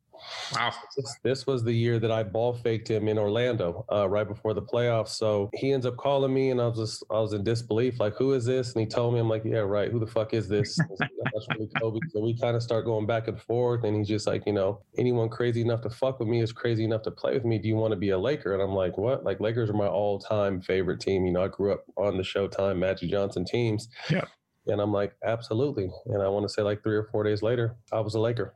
Wow. 0.55 0.73
This, 0.97 1.17
this, 1.23 1.47
was 1.47 1.63
the 1.63 1.73
year 1.73 1.99
that 1.99 2.11
I 2.11 2.23
ball 2.23 2.53
faked 2.53 2.91
him 2.91 3.09
in 3.09 3.19
Orlando, 3.19 3.85
uh, 3.91 4.09
right 4.09 4.27
before 4.27 4.55
the 4.55 4.63
playoffs. 4.63 5.11
So 5.11 5.51
he 5.55 5.73
ends 5.73 5.87
up 5.87 5.97
calling 5.97 6.33
me, 6.33 6.51
and 6.51 6.61
I 6.61 6.67
was 6.67 6.79
just, 6.79 7.05
I 7.11 7.21
was 7.21 7.33
in 7.33 7.45
disbelief, 7.45 8.01
like, 8.01 8.15
who 8.17 8.33
is 8.33 8.45
this? 8.45 8.73
And 8.73 8.81
he 8.81 8.87
told 8.87 9.15
me, 9.15 9.21
I'm 9.21 9.29
like, 9.29 9.45
yeah, 9.45 9.59
right. 9.59 9.91
Who 9.91 9.99
the 9.99 10.07
fuck 10.07 10.35
is 10.35 10.49
this? 10.49 10.77
That's 10.99 11.47
really 11.55 11.71
Kobe. 11.79 12.01
So 12.11 12.21
we 12.21 12.39
kind 12.39 12.57
of 12.57 12.63
start 12.63 12.85
going 12.85 13.07
back 13.07 13.29
and 13.29 13.41
forth, 13.41 13.85
and 13.85 13.97
he's 13.97 14.09
just 14.09 14.27
like, 14.27 14.45
you 14.47 14.53
know, 14.53 14.81
anyone 14.97 15.29
crazy 15.29 15.61
enough 15.61 15.83
to 15.83 15.91
fuck 15.91 16.19
with 16.19 16.29
me 16.29 16.41
is 16.41 16.53
crazy 16.53 16.85
enough 16.85 17.03
to 17.03 17.11
play 17.11 17.35
with 17.35 17.45
me. 17.45 17.59
Do 17.59 17.69
you 17.69 17.77
want 17.77 17.93
to 17.93 17.97
be 17.97 18.11
a 18.11 18.19
Laker? 18.19 18.55
And 18.55 18.63
I'm 18.63 18.75
like, 18.75 18.99
what? 18.99 19.25
Like 19.25 19.41
Lakers 19.41 19.71
are 19.71 19.75
my 19.75 19.87
all-time 19.87 20.61
favorite 20.61 21.01
team. 21.01 21.27
You 21.27 21.33
know, 21.33 21.45
I 21.45 21.49
grew 21.49 21.73
up 21.73 21.85
on 21.97 22.17
the 22.17 22.23
Showtime 22.23 22.79
Magic 22.79 23.11
Johnson 23.11 23.45
teams. 23.45 23.89
Yeah. 24.11 24.25
And 24.69 24.81
I'm 24.81 24.93
like, 24.93 25.15
absolutely. 25.25 25.91
And 26.07 26.23
I 26.23 26.29
want 26.29 26.47
to 26.47 26.49
say 26.53 26.63
like 26.63 26.83
three 26.83 26.97
or 26.97 27.09
four 27.11 27.25
days 27.25 27.43
later, 27.43 27.77
I 27.93 28.01
was 28.01 28.15
a 28.15 28.21
Laker. 28.21 28.55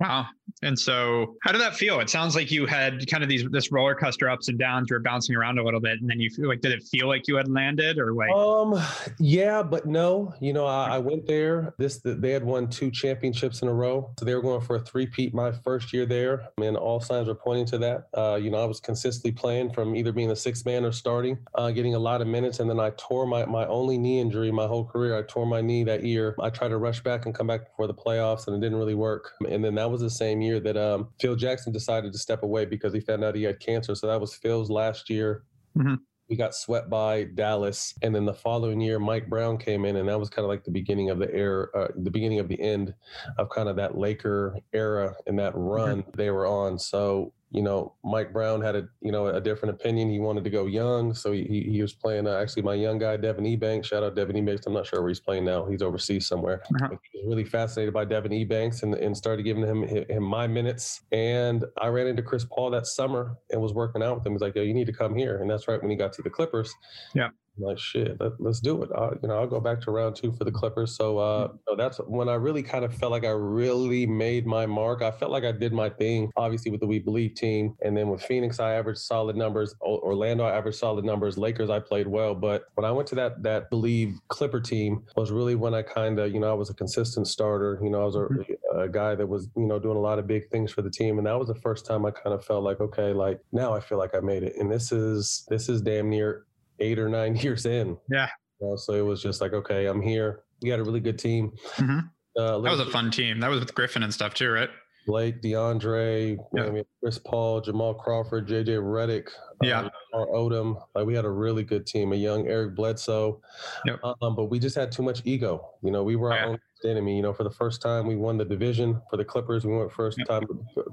Wow. 0.00 0.26
And 0.62 0.78
so 0.78 1.36
how 1.42 1.52
did 1.52 1.60
that 1.60 1.74
feel? 1.74 2.00
It 2.00 2.10
sounds 2.10 2.34
like 2.34 2.50
you 2.50 2.66
had 2.66 3.06
kind 3.10 3.22
of 3.22 3.28
these 3.28 3.44
this 3.50 3.70
roller 3.70 3.94
coaster 3.94 4.28
ups 4.28 4.48
and 4.48 4.58
downs. 4.58 4.88
You 4.90 4.96
were 4.96 5.00
bouncing 5.00 5.36
around 5.36 5.58
a 5.58 5.64
little 5.64 5.80
bit. 5.80 6.00
And 6.00 6.08
then 6.08 6.20
you 6.20 6.30
feel 6.30 6.48
like 6.48 6.60
did 6.60 6.72
it 6.72 6.82
feel 6.84 7.08
like 7.08 7.28
you 7.28 7.36
had 7.36 7.48
landed 7.48 7.98
or 7.98 8.12
like 8.12 8.30
um 8.30 8.80
yeah, 9.18 9.62
but 9.62 9.86
no. 9.86 10.34
You 10.40 10.52
know, 10.52 10.66
I, 10.66 10.96
I 10.96 10.98
went 10.98 11.26
there. 11.26 11.74
This 11.78 12.00
they 12.04 12.30
had 12.30 12.44
won 12.44 12.68
two 12.68 12.90
championships 12.90 13.62
in 13.62 13.68
a 13.68 13.74
row. 13.74 14.10
So 14.18 14.24
they 14.24 14.34
were 14.34 14.42
going 14.42 14.60
for 14.60 14.76
a 14.76 14.80
three-peat 14.80 15.34
my 15.34 15.52
first 15.52 15.92
year 15.92 16.06
there. 16.06 16.48
And 16.60 16.76
all 16.76 17.00
signs 17.00 17.28
were 17.28 17.34
pointing 17.34 17.66
to 17.66 17.78
that. 17.78 18.08
Uh, 18.14 18.36
you 18.36 18.50
know, 18.50 18.58
I 18.58 18.64
was 18.64 18.80
consistently 18.80 19.32
playing 19.32 19.72
from 19.72 19.94
either 19.96 20.12
being 20.12 20.28
the 20.28 20.36
sixth 20.36 20.64
man 20.66 20.84
or 20.84 20.92
starting, 20.92 21.38
uh, 21.54 21.70
getting 21.70 21.94
a 21.94 21.98
lot 21.98 22.20
of 22.20 22.26
minutes. 22.26 22.60
And 22.60 22.68
then 22.68 22.80
I 22.80 22.90
tore 22.96 23.26
my 23.26 23.44
my 23.44 23.66
only 23.66 23.98
knee 23.98 24.20
injury 24.20 24.50
my 24.50 24.66
whole 24.66 24.84
career. 24.84 25.16
I 25.18 25.22
tore 25.22 25.46
my 25.46 25.60
knee 25.60 25.84
that 25.84 26.04
year. 26.04 26.34
I 26.40 26.50
tried 26.50 26.68
to 26.68 26.78
rush 26.78 27.00
back 27.02 27.26
and 27.26 27.34
come 27.34 27.46
back 27.46 27.66
before 27.66 27.86
the 27.86 27.94
playoffs 27.94 28.46
and 28.46 28.56
it 28.56 28.60
didn't 28.60 28.78
really 28.78 28.94
work. 28.94 29.32
And 29.48 29.64
then 29.64 29.74
that 29.76 29.90
was 29.90 30.00
the 30.00 30.10
same 30.10 30.33
year 30.42 30.60
that 30.60 30.76
um, 30.76 31.08
Phil 31.20 31.36
Jackson 31.36 31.72
decided 31.72 32.12
to 32.12 32.18
step 32.18 32.42
away 32.42 32.64
because 32.64 32.92
he 32.92 33.00
found 33.00 33.24
out 33.24 33.34
he 33.34 33.42
had 33.42 33.60
cancer. 33.60 33.94
So 33.94 34.06
that 34.06 34.20
was 34.20 34.34
Phil's 34.34 34.70
last 34.70 35.10
year. 35.10 35.44
Mm-hmm. 35.76 35.94
We 36.28 36.36
got 36.36 36.54
swept 36.54 36.88
by 36.88 37.24
Dallas, 37.24 37.92
and 38.02 38.14
then 38.14 38.24
the 38.24 38.32
following 38.32 38.80
year, 38.80 38.98
Mike 38.98 39.28
Brown 39.28 39.58
came 39.58 39.84
in, 39.84 39.96
and 39.96 40.08
that 40.08 40.18
was 40.18 40.30
kind 40.30 40.44
of 40.44 40.48
like 40.48 40.64
the 40.64 40.70
beginning 40.70 41.10
of 41.10 41.18
the 41.18 41.32
era, 41.34 41.68
uh, 41.76 41.88
the 41.96 42.10
beginning 42.10 42.38
of 42.38 42.48
the 42.48 42.58
end 42.58 42.94
of 43.36 43.50
kind 43.50 43.68
of 43.68 43.76
that 43.76 43.98
Laker 43.98 44.56
era 44.72 45.14
and 45.26 45.38
that 45.38 45.52
run 45.54 46.02
mm-hmm. 46.02 46.10
they 46.16 46.30
were 46.30 46.46
on. 46.46 46.78
So 46.78 47.34
you 47.54 47.62
know, 47.62 47.94
Mike 48.02 48.32
Brown 48.32 48.60
had 48.60 48.74
a 48.74 48.88
you 49.00 49.12
know 49.12 49.28
a 49.28 49.40
different 49.40 49.76
opinion. 49.76 50.10
He 50.10 50.18
wanted 50.18 50.42
to 50.42 50.50
go 50.50 50.66
young, 50.66 51.14
so 51.14 51.30
he 51.30 51.68
he 51.70 51.80
was 51.80 51.92
playing 51.92 52.26
uh, 52.26 52.36
actually 52.36 52.62
my 52.62 52.74
young 52.74 52.98
guy 52.98 53.16
Devin 53.16 53.44
Ebanks. 53.44 53.84
Shout 53.84 54.02
out 54.02 54.16
Devin 54.16 54.34
Ebanks. 54.34 54.66
I'm 54.66 54.72
not 54.72 54.86
sure 54.86 55.00
where 55.00 55.08
he's 55.08 55.20
playing 55.20 55.44
now. 55.44 55.64
He's 55.64 55.80
overseas 55.80 56.26
somewhere. 56.26 56.62
Uh-huh. 56.74 56.96
He 57.12 57.20
was 57.20 57.28
really 57.28 57.44
fascinated 57.44 57.94
by 57.94 58.06
Devin 58.06 58.32
Ebanks 58.32 58.82
and 58.82 58.94
and 58.94 59.16
started 59.16 59.44
giving 59.44 59.62
him 59.62 59.84
him 59.84 60.24
my 60.24 60.48
minutes. 60.48 61.02
And 61.12 61.64
I 61.80 61.86
ran 61.86 62.08
into 62.08 62.22
Chris 62.22 62.44
Paul 62.44 62.70
that 62.72 62.88
summer 62.88 63.36
and 63.52 63.60
was 63.62 63.72
working 63.72 64.02
out 64.02 64.16
with 64.16 64.26
him. 64.26 64.32
He's 64.32 64.42
like, 64.42 64.56
"Yo, 64.56 64.62
you 64.62 64.74
need 64.74 64.86
to 64.86 64.92
come 64.92 65.14
here." 65.14 65.40
And 65.40 65.48
that's 65.48 65.68
right 65.68 65.80
when 65.80 65.92
he 65.92 65.96
got 65.96 66.12
to 66.14 66.22
the 66.22 66.30
Clippers. 66.30 66.74
Yeah. 67.14 67.28
Like 67.56 67.78
shit, 67.78 68.20
let, 68.20 68.32
us 68.48 68.58
do 68.58 68.82
it. 68.82 68.90
I, 68.96 69.10
you 69.22 69.28
know, 69.28 69.38
I'll 69.38 69.46
go 69.46 69.60
back 69.60 69.80
to 69.82 69.92
round 69.92 70.16
two 70.16 70.32
for 70.32 70.44
the 70.44 70.50
Clippers. 70.50 70.96
So, 70.96 71.18
uh, 71.18 71.48
mm-hmm. 71.48 71.56
so 71.68 71.76
that's 71.76 71.98
when 71.98 72.28
I 72.28 72.34
really 72.34 72.64
kind 72.64 72.84
of 72.84 72.92
felt 72.92 73.12
like 73.12 73.24
I 73.24 73.30
really 73.30 74.06
made 74.06 74.44
my 74.44 74.66
mark. 74.66 75.02
I 75.02 75.12
felt 75.12 75.30
like 75.30 75.44
I 75.44 75.52
did 75.52 75.72
my 75.72 75.88
thing, 75.88 76.32
obviously 76.36 76.72
with 76.72 76.80
the 76.80 76.86
We 76.86 76.98
Believe 76.98 77.34
team, 77.34 77.76
and 77.84 77.96
then 77.96 78.08
with 78.08 78.22
Phoenix, 78.22 78.58
I 78.58 78.74
averaged 78.74 79.00
solid 79.00 79.36
numbers. 79.36 79.74
Orlando, 79.80 80.44
I 80.44 80.56
averaged 80.56 80.78
solid 80.78 81.04
numbers. 81.04 81.38
Lakers, 81.38 81.70
I 81.70 81.78
played 81.78 82.08
well. 82.08 82.34
But 82.34 82.64
when 82.74 82.84
I 82.84 82.90
went 82.90 83.06
to 83.08 83.14
that 83.16 83.42
that 83.44 83.70
Believe 83.70 84.18
Clipper 84.28 84.60
team, 84.60 85.04
was 85.16 85.30
really 85.30 85.54
when 85.54 85.74
I 85.74 85.82
kind 85.82 86.18
of, 86.18 86.32
you 86.32 86.40
know, 86.40 86.50
I 86.50 86.54
was 86.54 86.70
a 86.70 86.74
consistent 86.74 87.28
starter. 87.28 87.78
You 87.82 87.90
know, 87.90 88.02
I 88.02 88.04
was 88.04 88.16
a, 88.16 88.18
mm-hmm. 88.18 88.78
a 88.80 88.88
guy 88.88 89.14
that 89.14 89.26
was, 89.26 89.48
you 89.56 89.66
know, 89.66 89.78
doing 89.78 89.96
a 89.96 90.00
lot 90.00 90.18
of 90.18 90.26
big 90.26 90.50
things 90.50 90.72
for 90.72 90.82
the 90.82 90.90
team, 90.90 91.18
and 91.18 91.26
that 91.28 91.38
was 91.38 91.48
the 91.48 91.54
first 91.54 91.86
time 91.86 92.04
I 92.04 92.10
kind 92.10 92.34
of 92.34 92.44
felt 92.44 92.64
like, 92.64 92.80
okay, 92.80 93.12
like 93.12 93.38
now 93.52 93.72
I 93.72 93.80
feel 93.80 93.98
like 93.98 94.14
I 94.14 94.20
made 94.20 94.42
it, 94.42 94.56
and 94.58 94.70
this 94.70 94.90
is 94.90 95.46
this 95.48 95.68
is 95.68 95.80
damn 95.80 96.10
near 96.10 96.46
eight 96.80 96.98
or 96.98 97.08
nine 97.08 97.36
years 97.44 97.66
in. 97.66 97.96
Yeah. 98.10 98.28
You 98.60 98.68
know, 98.68 98.76
so 98.76 98.92
it 98.94 99.02
was 99.02 99.22
just 99.22 99.40
like, 99.40 99.52
okay, 99.52 99.86
I'm 99.86 100.00
here. 100.00 100.42
We 100.62 100.70
got 100.70 100.78
a 100.78 100.84
really 100.84 101.00
good 101.00 101.18
team. 101.18 101.52
Mm-hmm. 101.76 101.98
Uh, 102.36 102.58
that 102.60 102.70
was 102.70 102.80
a 102.80 102.86
fun 102.86 103.10
team. 103.10 103.40
That 103.40 103.48
was 103.48 103.60
with 103.60 103.74
Griffin 103.74 104.02
and 104.02 104.12
stuff 104.12 104.34
too, 104.34 104.50
right? 104.50 104.70
Blake, 105.06 105.42
DeAndre, 105.42 106.38
yep. 106.54 106.66
I 106.66 106.70
mean, 106.70 106.84
Chris 107.02 107.18
Paul, 107.18 107.60
Jamal 107.60 107.94
Crawford, 107.94 108.48
JJ 108.48 108.80
Redick, 108.80 109.28
yeah, 109.62 109.88
uh, 110.14 110.26
Odom. 110.32 110.80
Like 110.94 111.06
we 111.06 111.14
had 111.14 111.24
a 111.24 111.30
really 111.30 111.62
good 111.62 111.86
team. 111.86 112.12
A 112.12 112.16
young 112.16 112.46
Eric 112.48 112.74
Bledsoe. 112.74 113.40
Yep. 113.84 114.00
Um, 114.22 114.34
but 114.34 114.46
we 114.46 114.58
just 114.58 114.74
had 114.74 114.90
too 114.90 115.02
much 115.02 115.20
ego. 115.24 115.68
You 115.82 115.90
know, 115.90 116.02
we 116.02 116.16
were 116.16 116.32
our 116.32 116.38
yeah. 116.38 116.46
own 116.46 116.58
enemy. 116.84 117.16
You 117.16 117.22
know, 117.22 117.32
for 117.32 117.44
the 117.44 117.50
first 117.50 117.80
time, 117.82 118.06
we 118.06 118.16
won 118.16 118.36
the 118.36 118.44
division 118.44 119.00
for 119.10 119.16
the 119.16 119.24
Clippers. 119.24 119.64
We 119.64 119.76
went 119.76 119.92
first 119.92 120.18
yep. 120.18 120.26
time 120.26 120.42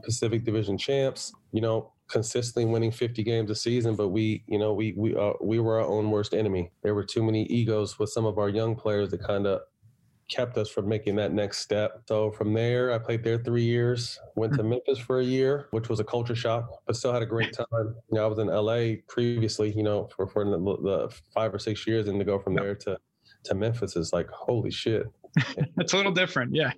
Pacific 0.04 0.44
Division 0.44 0.78
champs. 0.78 1.34
You 1.52 1.62
know, 1.62 1.94
consistently 2.08 2.66
winning 2.66 2.92
50 2.92 3.24
games 3.24 3.50
a 3.50 3.56
season, 3.56 3.96
but 3.96 4.10
we, 4.10 4.44
you 4.48 4.60
know, 4.60 4.74
we 4.74 4.94
we 4.98 5.16
uh, 5.16 5.34
we 5.42 5.60
were 5.60 5.80
our 5.80 5.88
own 5.88 6.12
worst 6.12 6.34
enemy. 6.34 6.72
There 6.84 6.96
were 6.96 7.06
too 7.06 7.24
many 7.24 7.44
egos 7.44 7.98
with 8.00 8.10
some 8.10 8.26
of 8.26 8.38
our 8.38 8.50
young 8.50 8.76
players 8.76 9.10
that 9.12 9.24
kind 9.24 9.48
of 9.48 9.62
kept 10.32 10.58
us 10.58 10.70
from 10.70 10.88
making 10.88 11.16
that 11.18 11.34
next 11.34 11.60
step. 11.60 12.04
So 12.08 12.32
from 12.32 12.54
there, 12.54 12.94
I 12.94 12.98
played 12.98 13.24
there 13.24 13.38
three 13.38 13.66
years. 13.66 14.18
Went 14.36 14.54
to 14.54 14.64
hmm. 14.64 14.70
Memphis 14.70 14.98
for 14.98 15.20
a 15.20 15.24
year, 15.24 15.68
which 15.72 15.90
was 15.90 16.00
a 16.00 16.04
culture 16.04 16.36
shock, 16.36 16.70
but 16.88 16.96
still 16.96 17.12
had 17.12 17.22
a 17.22 17.26
great 17.26 17.54
time. 17.54 17.66
You 17.72 18.14
know, 18.14 18.24
I 18.24 18.28
was 18.28 18.40
in 18.40 18.48
LA 18.48 19.02
previously, 19.08 19.72
you 19.72 19.84
know, 19.84 20.10
for 20.16 20.28
for 20.28 20.46
the, 20.46 20.58
the 20.58 21.16
five 21.34 21.54
or 21.54 21.60
six 21.60 21.86
years, 21.86 22.08
and 22.08 22.18
to 22.20 22.26
go 22.26 22.40
from 22.40 22.56
there 22.56 22.76
to 22.76 22.98
to 23.44 23.56
Memphis 23.56 23.96
is 23.96 24.14
like 24.14 24.30
holy 24.30 24.72
shit. 24.72 25.06
it's 25.78 25.94
a 25.94 25.98
little 25.98 26.12
different, 26.12 26.56
yeah. 26.56 26.72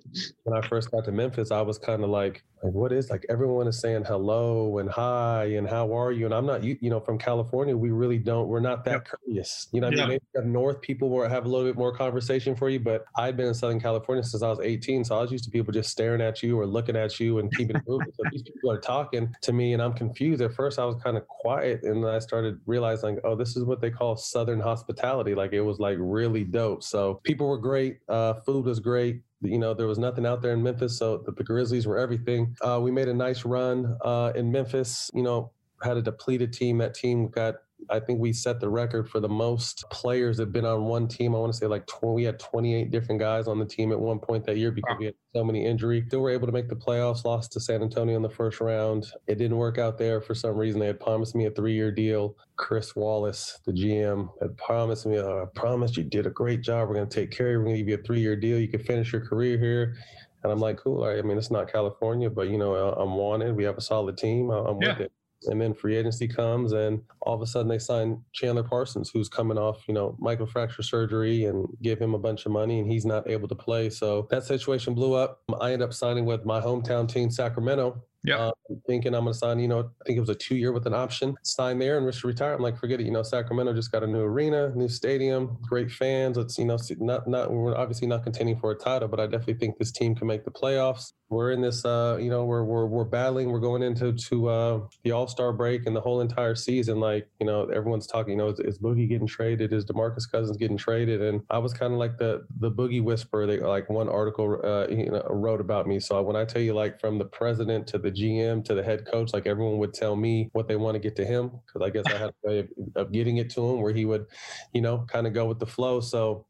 When 0.44 0.56
I 0.56 0.66
first 0.66 0.90
got 0.90 1.04
to 1.06 1.12
Memphis, 1.12 1.50
I 1.50 1.60
was 1.60 1.78
kind 1.78 2.02
of 2.04 2.10
like, 2.10 2.44
like 2.64 2.72
what 2.72 2.92
is 2.92 3.10
like 3.10 3.26
everyone 3.28 3.68
is 3.68 3.78
saying 3.78 4.04
hello 4.04 4.78
and 4.78 4.88
hi 4.88 5.44
and 5.56 5.68
how 5.68 5.94
are 5.96 6.12
you? 6.12 6.24
And 6.24 6.34
i'm 6.34 6.46
not 6.46 6.64
you, 6.64 6.78
you 6.80 6.88
know 6.88 6.98
from 6.98 7.18
california 7.18 7.76
we 7.76 7.90
really 7.90 8.16
don't 8.16 8.48
we're 8.48 8.60
not 8.60 8.84
that 8.86 8.92
yep. 8.92 9.04
courteous. 9.04 9.68
You 9.72 9.82
know 9.82 9.90
yeah. 9.90 10.04
i 10.04 10.08
mean? 10.08 10.18
Maybe 10.34 10.48
north 10.48 10.80
people 10.80 11.10
will 11.10 11.28
have 11.28 11.44
a 11.44 11.48
little 11.48 11.66
bit 11.66 11.76
more 11.76 11.94
conversation 11.94 12.56
for 12.56 12.70
you 12.70 12.80
but 12.80 13.04
i've 13.16 13.36
been 13.36 13.48
in 13.48 13.54
southern 13.54 13.80
california 13.80 14.24
since 14.24 14.42
i 14.42 14.48
was 14.48 14.60
18 14.62 15.04
so 15.04 15.18
i 15.18 15.20
was 15.20 15.30
used 15.30 15.44
to 15.44 15.50
people 15.50 15.72
just 15.72 15.90
staring 15.90 16.22
at 16.22 16.42
you 16.42 16.58
or 16.58 16.66
looking 16.66 16.96
at 16.96 17.20
you 17.20 17.38
and 17.38 17.54
keeping 17.54 17.76
it 17.76 17.82
moving. 17.86 18.08
So 18.14 18.22
these 18.32 18.42
people 18.42 18.70
are 18.70 18.80
talking 18.80 19.34
to 19.42 19.52
me 19.52 19.74
and 19.74 19.82
i'm 19.82 19.92
confused. 19.92 20.40
At 20.40 20.54
first 20.54 20.78
i 20.78 20.84
was 20.84 20.96
kind 21.02 21.16
of 21.16 21.26
quiet 21.28 21.82
and 21.82 22.06
i 22.06 22.18
started 22.18 22.60
realizing 22.66 23.18
oh 23.24 23.36
this 23.36 23.56
is 23.56 23.64
what 23.64 23.80
they 23.82 23.90
call 23.90 24.16
southern 24.16 24.60
hospitality. 24.60 25.34
Like 25.34 25.52
it 25.52 25.60
was 25.60 25.78
like 25.78 25.98
really 26.00 26.44
dope. 26.44 26.82
So 26.82 27.20
people 27.24 27.46
were 27.46 27.58
great 27.58 27.98
uh, 28.08 28.34
food 28.44 28.64
was 28.64 28.80
great 28.80 29.22
you 29.44 29.58
know, 29.58 29.74
there 29.74 29.86
was 29.86 29.98
nothing 29.98 30.26
out 30.26 30.42
there 30.42 30.52
in 30.52 30.62
Memphis, 30.62 30.98
so 30.98 31.18
the, 31.18 31.32
the 31.32 31.44
Grizzlies 31.44 31.86
were 31.86 31.98
everything. 31.98 32.56
Uh, 32.60 32.80
we 32.82 32.90
made 32.90 33.08
a 33.08 33.14
nice 33.14 33.44
run 33.44 33.96
uh, 34.04 34.32
in 34.34 34.50
Memphis. 34.50 35.10
You 35.14 35.22
know, 35.22 35.52
had 35.82 35.96
a 35.96 36.02
depleted 36.02 36.52
team. 36.52 36.78
That 36.78 36.94
team 36.94 37.28
got 37.28 37.56
I 37.90 38.00
think 38.00 38.20
we 38.20 38.32
set 38.32 38.60
the 38.60 38.68
record 38.68 39.08
for 39.08 39.20
the 39.20 39.28
most 39.28 39.84
players 39.90 40.36
that 40.36 40.44
have 40.44 40.52
been 40.52 40.64
on 40.64 40.84
one 40.84 41.08
team. 41.08 41.34
I 41.34 41.38
want 41.38 41.52
to 41.52 41.58
say 41.58 41.66
like 41.66 41.86
20, 41.86 42.14
we 42.14 42.24
had 42.24 42.38
28 42.38 42.90
different 42.90 43.20
guys 43.20 43.46
on 43.46 43.58
the 43.58 43.64
team 43.64 43.92
at 43.92 44.00
one 44.00 44.18
point 44.18 44.44
that 44.46 44.56
year 44.56 44.70
because 44.70 44.96
we 44.98 45.06
had 45.06 45.14
so 45.34 45.44
many 45.44 45.64
injury. 45.64 46.04
Still 46.06 46.20
were 46.20 46.30
able 46.30 46.46
to 46.46 46.52
make 46.52 46.68
the 46.68 46.76
playoffs, 46.76 47.24
lost 47.24 47.52
to 47.52 47.60
San 47.60 47.82
Antonio 47.82 48.16
in 48.16 48.22
the 48.22 48.30
first 48.30 48.60
round. 48.60 49.06
It 49.26 49.36
didn't 49.36 49.56
work 49.56 49.78
out 49.78 49.98
there 49.98 50.20
for 50.20 50.34
some 50.34 50.56
reason. 50.56 50.80
They 50.80 50.86
had 50.86 51.00
promised 51.00 51.34
me 51.34 51.46
a 51.46 51.50
three 51.50 51.74
year 51.74 51.90
deal. 51.90 52.36
Chris 52.56 52.94
Wallace, 52.94 53.58
the 53.64 53.72
GM, 53.72 54.28
had 54.40 54.56
promised 54.56 55.06
me, 55.06 55.18
oh, 55.18 55.42
I 55.42 55.58
promised 55.58 55.96
you 55.96 56.04
did 56.04 56.26
a 56.26 56.30
great 56.30 56.62
job. 56.62 56.88
We're 56.88 56.94
going 56.94 57.08
to 57.08 57.20
take 57.20 57.30
care 57.30 57.48
of 57.48 57.52
you. 57.52 57.58
We're 57.58 57.64
going 57.64 57.76
to 57.76 57.82
give 57.82 57.88
you 57.88 57.94
a 57.96 58.02
three 58.02 58.20
year 58.20 58.36
deal. 58.36 58.58
You 58.58 58.68
can 58.68 58.82
finish 58.82 59.12
your 59.12 59.26
career 59.26 59.58
here. 59.58 59.96
And 60.42 60.52
I'm 60.52 60.60
like, 60.60 60.76
cool. 60.76 61.04
I 61.04 61.20
mean, 61.22 61.38
it's 61.38 61.50
not 61.50 61.72
California, 61.72 62.28
but 62.28 62.48
you 62.48 62.58
know, 62.58 62.74
I'm 62.74 63.14
wanted. 63.14 63.56
We 63.56 63.64
have 63.64 63.78
a 63.78 63.80
solid 63.80 64.18
team. 64.18 64.50
I'm 64.50 64.80
yeah. 64.80 64.90
with 64.90 65.00
it. 65.00 65.12
And 65.46 65.60
then 65.60 65.74
free 65.74 65.96
agency 65.96 66.28
comes, 66.28 66.72
and 66.72 67.02
all 67.22 67.34
of 67.34 67.42
a 67.42 67.46
sudden 67.46 67.68
they 67.68 67.78
sign 67.78 68.22
Chandler 68.32 68.62
Parsons, 68.62 69.10
who's 69.10 69.28
coming 69.28 69.58
off, 69.58 69.84
you 69.88 69.94
know, 69.94 70.16
microfracture 70.20 70.84
surgery, 70.84 71.44
and 71.44 71.66
give 71.82 71.98
him 71.98 72.14
a 72.14 72.18
bunch 72.18 72.46
of 72.46 72.52
money, 72.52 72.80
and 72.80 72.90
he's 72.90 73.06
not 73.06 73.28
able 73.28 73.48
to 73.48 73.54
play. 73.54 73.90
So 73.90 74.26
that 74.30 74.44
situation 74.44 74.94
blew 74.94 75.14
up. 75.14 75.42
I 75.60 75.72
end 75.72 75.82
up 75.82 75.92
signing 75.92 76.24
with 76.24 76.44
my 76.44 76.60
hometown 76.60 77.08
team, 77.08 77.30
Sacramento, 77.30 78.02
yeah. 78.24 78.38
Uh, 78.38 78.52
thinking 78.86 79.14
I'm 79.14 79.24
going 79.24 79.34
to 79.34 79.38
sign, 79.38 79.58
you 79.58 79.68
know, 79.68 79.80
I 79.80 80.04
think 80.06 80.16
it 80.16 80.20
was 80.20 80.30
a 80.30 80.34
two 80.34 80.56
year 80.56 80.72
with 80.72 80.86
an 80.86 80.94
option, 80.94 81.36
sign 81.42 81.78
there 81.78 81.98
and 81.98 82.10
just 82.10 82.24
retire. 82.24 82.54
I'm 82.54 82.62
like, 82.62 82.78
forget 82.78 82.98
it. 82.98 83.04
You 83.04 83.12
know, 83.12 83.22
Sacramento 83.22 83.74
just 83.74 83.92
got 83.92 84.02
a 84.02 84.06
new 84.06 84.22
arena, 84.22 84.72
new 84.74 84.88
stadium, 84.88 85.58
great 85.60 85.90
fans. 85.90 86.38
It's, 86.38 86.58
you 86.58 86.64
know, 86.64 86.78
not, 87.00 87.28
not, 87.28 87.52
we're 87.52 87.76
obviously 87.76 88.08
not 88.08 88.22
contending 88.22 88.58
for 88.58 88.72
a 88.72 88.76
title, 88.76 89.08
but 89.08 89.20
I 89.20 89.26
definitely 89.26 89.54
think 89.54 89.76
this 89.76 89.92
team 89.92 90.14
can 90.14 90.26
make 90.26 90.44
the 90.44 90.50
playoffs 90.50 91.12
we're 91.34 91.52
in 91.52 91.60
this 91.60 91.84
uh 91.84 92.16
you 92.20 92.30
know 92.30 92.44
we're 92.44 92.64
we're, 92.64 92.86
we're 92.86 93.04
battling 93.04 93.50
we're 93.50 93.60
going 93.60 93.82
into 93.82 94.12
to 94.12 94.48
uh 94.48 94.80
the 95.02 95.10
all-star 95.10 95.52
break 95.52 95.86
and 95.86 95.94
the 95.94 96.00
whole 96.00 96.20
entire 96.20 96.54
season 96.54 97.00
like 97.00 97.28
you 97.40 97.46
know 97.46 97.64
everyone's 97.66 98.06
talking 98.06 98.32
you 98.32 98.38
know 98.38 98.48
is, 98.48 98.60
is 98.60 98.78
boogie 98.78 99.08
getting 99.08 99.26
traded? 99.26 99.72
Is 99.72 99.84
demarcus 99.84 100.30
cousins 100.30 100.56
getting 100.56 100.76
traded? 100.76 101.20
And 101.22 101.42
i 101.50 101.58
was 101.58 101.72
kind 101.74 101.92
of 101.92 101.98
like 101.98 102.18
the 102.18 102.46
the 102.60 102.70
boogie 102.70 103.02
whisperer 103.02 103.46
that 103.46 103.62
like 103.62 103.90
one 103.90 104.08
article 104.08 104.60
uh 104.64 104.86
you 104.88 105.10
know 105.10 105.26
wrote 105.28 105.60
about 105.60 105.86
me. 105.86 106.00
So 106.00 106.22
when 106.22 106.36
i 106.36 106.44
tell 106.44 106.62
you 106.62 106.74
like 106.74 107.00
from 107.00 107.18
the 107.18 107.24
president 107.24 107.86
to 107.88 107.98
the 107.98 108.10
gm 108.10 108.64
to 108.64 108.74
the 108.74 108.82
head 108.82 109.06
coach 109.06 109.32
like 109.32 109.46
everyone 109.46 109.78
would 109.78 109.94
tell 109.94 110.16
me 110.16 110.48
what 110.52 110.68
they 110.68 110.76
want 110.76 110.94
to 110.94 110.98
get 110.98 111.16
to 111.16 111.24
him 111.24 111.50
because 111.66 111.82
i 111.86 111.90
guess 111.90 112.04
i 112.06 112.18
had 112.18 112.30
a 112.30 112.48
way 112.48 112.58
of, 112.60 112.68
of 112.96 113.12
getting 113.12 113.38
it 113.38 113.50
to 113.50 113.60
him 113.60 113.80
where 113.80 113.92
he 113.92 114.04
would 114.04 114.26
you 114.72 114.80
know 114.80 115.04
kind 115.08 115.26
of 115.26 115.32
go 115.32 115.46
with 115.46 115.58
the 115.58 115.66
flow. 115.66 116.00
So 116.00 116.46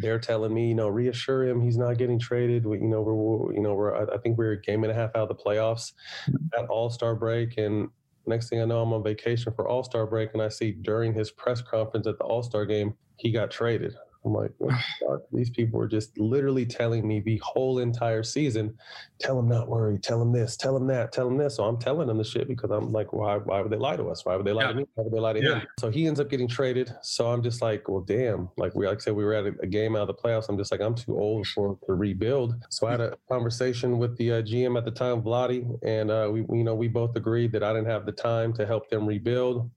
they're 0.00 0.18
telling 0.18 0.52
me, 0.52 0.68
you 0.68 0.74
know, 0.74 0.88
reassure 0.88 1.46
him 1.46 1.60
he's 1.60 1.76
not 1.76 1.98
getting 1.98 2.18
traded. 2.18 2.66
We, 2.66 2.78
you 2.78 2.88
know, 2.88 3.02
we're, 3.02 3.54
you 3.54 3.60
know, 3.60 3.74
we're, 3.74 3.94
I 4.12 4.18
think 4.18 4.38
we're 4.38 4.52
a 4.52 4.60
game 4.60 4.84
and 4.84 4.92
a 4.92 4.94
half 4.94 5.10
out 5.14 5.28
of 5.28 5.28
the 5.28 5.34
playoffs 5.34 5.92
mm-hmm. 6.28 6.62
at 6.62 6.68
All 6.68 6.90
Star 6.90 7.14
break, 7.14 7.58
and 7.58 7.88
next 8.26 8.48
thing 8.48 8.60
I 8.60 8.64
know, 8.64 8.82
I'm 8.82 8.92
on 8.92 9.02
vacation 9.02 9.52
for 9.54 9.68
All 9.68 9.82
Star 9.82 10.06
break, 10.06 10.30
and 10.32 10.42
I 10.42 10.48
see 10.48 10.72
during 10.72 11.14
his 11.14 11.30
press 11.30 11.62
conference 11.62 12.06
at 12.06 12.18
the 12.18 12.24
All 12.24 12.42
Star 12.42 12.66
game, 12.66 12.94
he 13.16 13.30
got 13.30 13.50
traded. 13.50 13.94
I'm 14.24 14.34
like, 14.34 14.52
these 15.32 15.50
people 15.50 15.78
were 15.78 15.88
just 15.88 16.18
literally 16.18 16.66
telling 16.66 17.06
me 17.08 17.20
the 17.20 17.38
whole 17.38 17.78
entire 17.78 18.22
season, 18.22 18.76
tell 19.18 19.36
them 19.36 19.48
not 19.48 19.68
worry, 19.68 19.98
tell 19.98 20.18
them 20.18 20.32
this, 20.32 20.56
tell 20.56 20.74
them 20.74 20.86
that, 20.88 21.12
tell 21.12 21.26
them 21.26 21.38
this. 21.38 21.56
So 21.56 21.64
I'm 21.64 21.78
telling 21.78 22.06
them 22.06 22.18
the 22.18 22.24
shit 22.24 22.46
because 22.46 22.70
I'm 22.70 22.92
like, 22.92 23.12
why, 23.12 23.36
why 23.36 23.60
would 23.62 23.70
they 23.70 23.76
lie 23.76 23.96
to 23.96 24.08
us? 24.08 24.24
Why 24.24 24.36
would 24.36 24.46
they 24.46 24.52
lie 24.52 24.64
yeah. 24.64 24.68
to 24.68 24.74
me? 24.74 24.86
Why 24.94 25.04
would 25.04 25.12
they 25.12 25.20
lie 25.20 25.32
to 25.32 25.42
yeah. 25.42 25.60
him? 25.60 25.66
So 25.78 25.90
he 25.90 26.06
ends 26.06 26.20
up 26.20 26.28
getting 26.28 26.48
traded. 26.48 26.94
So 27.02 27.28
I'm 27.28 27.42
just 27.42 27.62
like, 27.62 27.88
well, 27.88 28.02
damn. 28.02 28.50
Like 28.58 28.74
we, 28.74 28.86
like 28.86 28.98
I 28.98 29.00
said, 29.00 29.14
we 29.14 29.24
were 29.24 29.34
at 29.34 29.46
a, 29.46 29.54
a 29.62 29.66
game 29.66 29.96
out 29.96 30.02
of 30.02 30.08
the 30.08 30.14
playoffs. 30.14 30.48
I'm 30.48 30.58
just 30.58 30.70
like, 30.70 30.80
I'm 30.80 30.94
too 30.94 31.18
old 31.18 31.46
for 31.46 31.78
to 31.86 31.94
rebuild. 31.94 32.54
So 32.68 32.86
I 32.86 32.92
had 32.92 33.00
a 33.00 33.16
conversation 33.30 33.98
with 33.98 34.16
the 34.18 34.32
uh, 34.32 34.42
GM 34.42 34.76
at 34.76 34.84
the 34.84 34.90
time, 34.90 35.22
Vlade, 35.22 35.78
and 35.82 36.10
uh, 36.10 36.28
we, 36.30 36.40
you 36.56 36.64
know, 36.64 36.74
we 36.74 36.88
both 36.88 37.16
agreed 37.16 37.52
that 37.52 37.62
I 37.62 37.72
didn't 37.72 37.88
have 37.88 38.06
the 38.06 38.12
time 38.12 38.52
to 38.54 38.66
help 38.66 38.90
them 38.90 39.06
rebuild. 39.06 39.70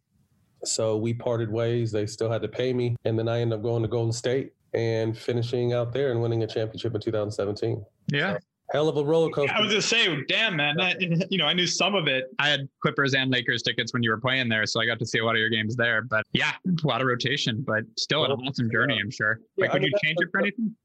So 0.65 0.97
we 0.97 1.13
parted 1.13 1.51
ways. 1.51 1.91
They 1.91 2.05
still 2.05 2.31
had 2.31 2.41
to 2.41 2.47
pay 2.47 2.73
me. 2.73 2.95
And 3.05 3.17
then 3.17 3.27
I 3.27 3.39
ended 3.39 3.59
up 3.59 3.63
going 3.63 3.81
to 3.81 3.87
Golden 3.87 4.11
State 4.11 4.53
and 4.73 5.17
finishing 5.17 5.73
out 5.73 5.93
there 5.93 6.11
and 6.11 6.21
winning 6.21 6.43
a 6.43 6.47
championship 6.47 6.95
in 6.95 7.01
2017. 7.01 7.83
Yeah. 8.11 8.33
So, 8.33 8.39
hell 8.71 8.89
of 8.89 8.97
a 8.97 9.03
roller 9.03 9.29
coaster. 9.29 9.55
I 9.55 9.61
was 9.61 9.71
just 9.71 9.87
say, 9.87 10.23
damn 10.27 10.55
man, 10.55 10.79
I, 10.81 10.95
you 11.29 11.37
know, 11.37 11.45
I 11.45 11.53
knew 11.53 11.67
some 11.67 11.95
of 11.95 12.07
it. 12.07 12.25
I 12.39 12.49
had 12.49 12.67
Clippers 12.81 13.13
and 13.13 13.31
Lakers 13.31 13.61
tickets 13.61 13.93
when 13.93 14.03
you 14.03 14.09
were 14.09 14.19
playing 14.19 14.49
there, 14.49 14.65
so 14.65 14.81
I 14.81 14.85
got 14.85 14.99
to 14.99 15.05
see 15.05 15.19
a 15.19 15.25
lot 15.25 15.35
of 15.35 15.39
your 15.39 15.49
games 15.49 15.75
there. 15.75 16.01
But 16.01 16.25
yeah, 16.33 16.53
a 16.67 16.87
lot 16.87 17.01
of 17.01 17.07
rotation, 17.07 17.63
but 17.65 17.83
still 17.97 18.25
an 18.25 18.31
awesome 18.31 18.69
journey, 18.71 18.99
I'm 18.99 19.11
sure. 19.11 19.39
Like, 19.57 19.69
yeah, 19.69 19.73
would 19.73 19.81
I 19.81 19.83
mean, 19.83 19.91
you 19.91 19.99
change 20.03 20.17
it 20.19 20.29
for 20.31 20.39
anything? 20.39 20.75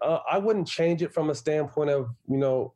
Uh, 0.00 0.20
I 0.30 0.38
wouldn't 0.38 0.68
change 0.68 1.02
it 1.02 1.12
from 1.12 1.30
a 1.30 1.34
standpoint 1.34 1.90
of, 1.90 2.08
you 2.28 2.38
know, 2.38 2.72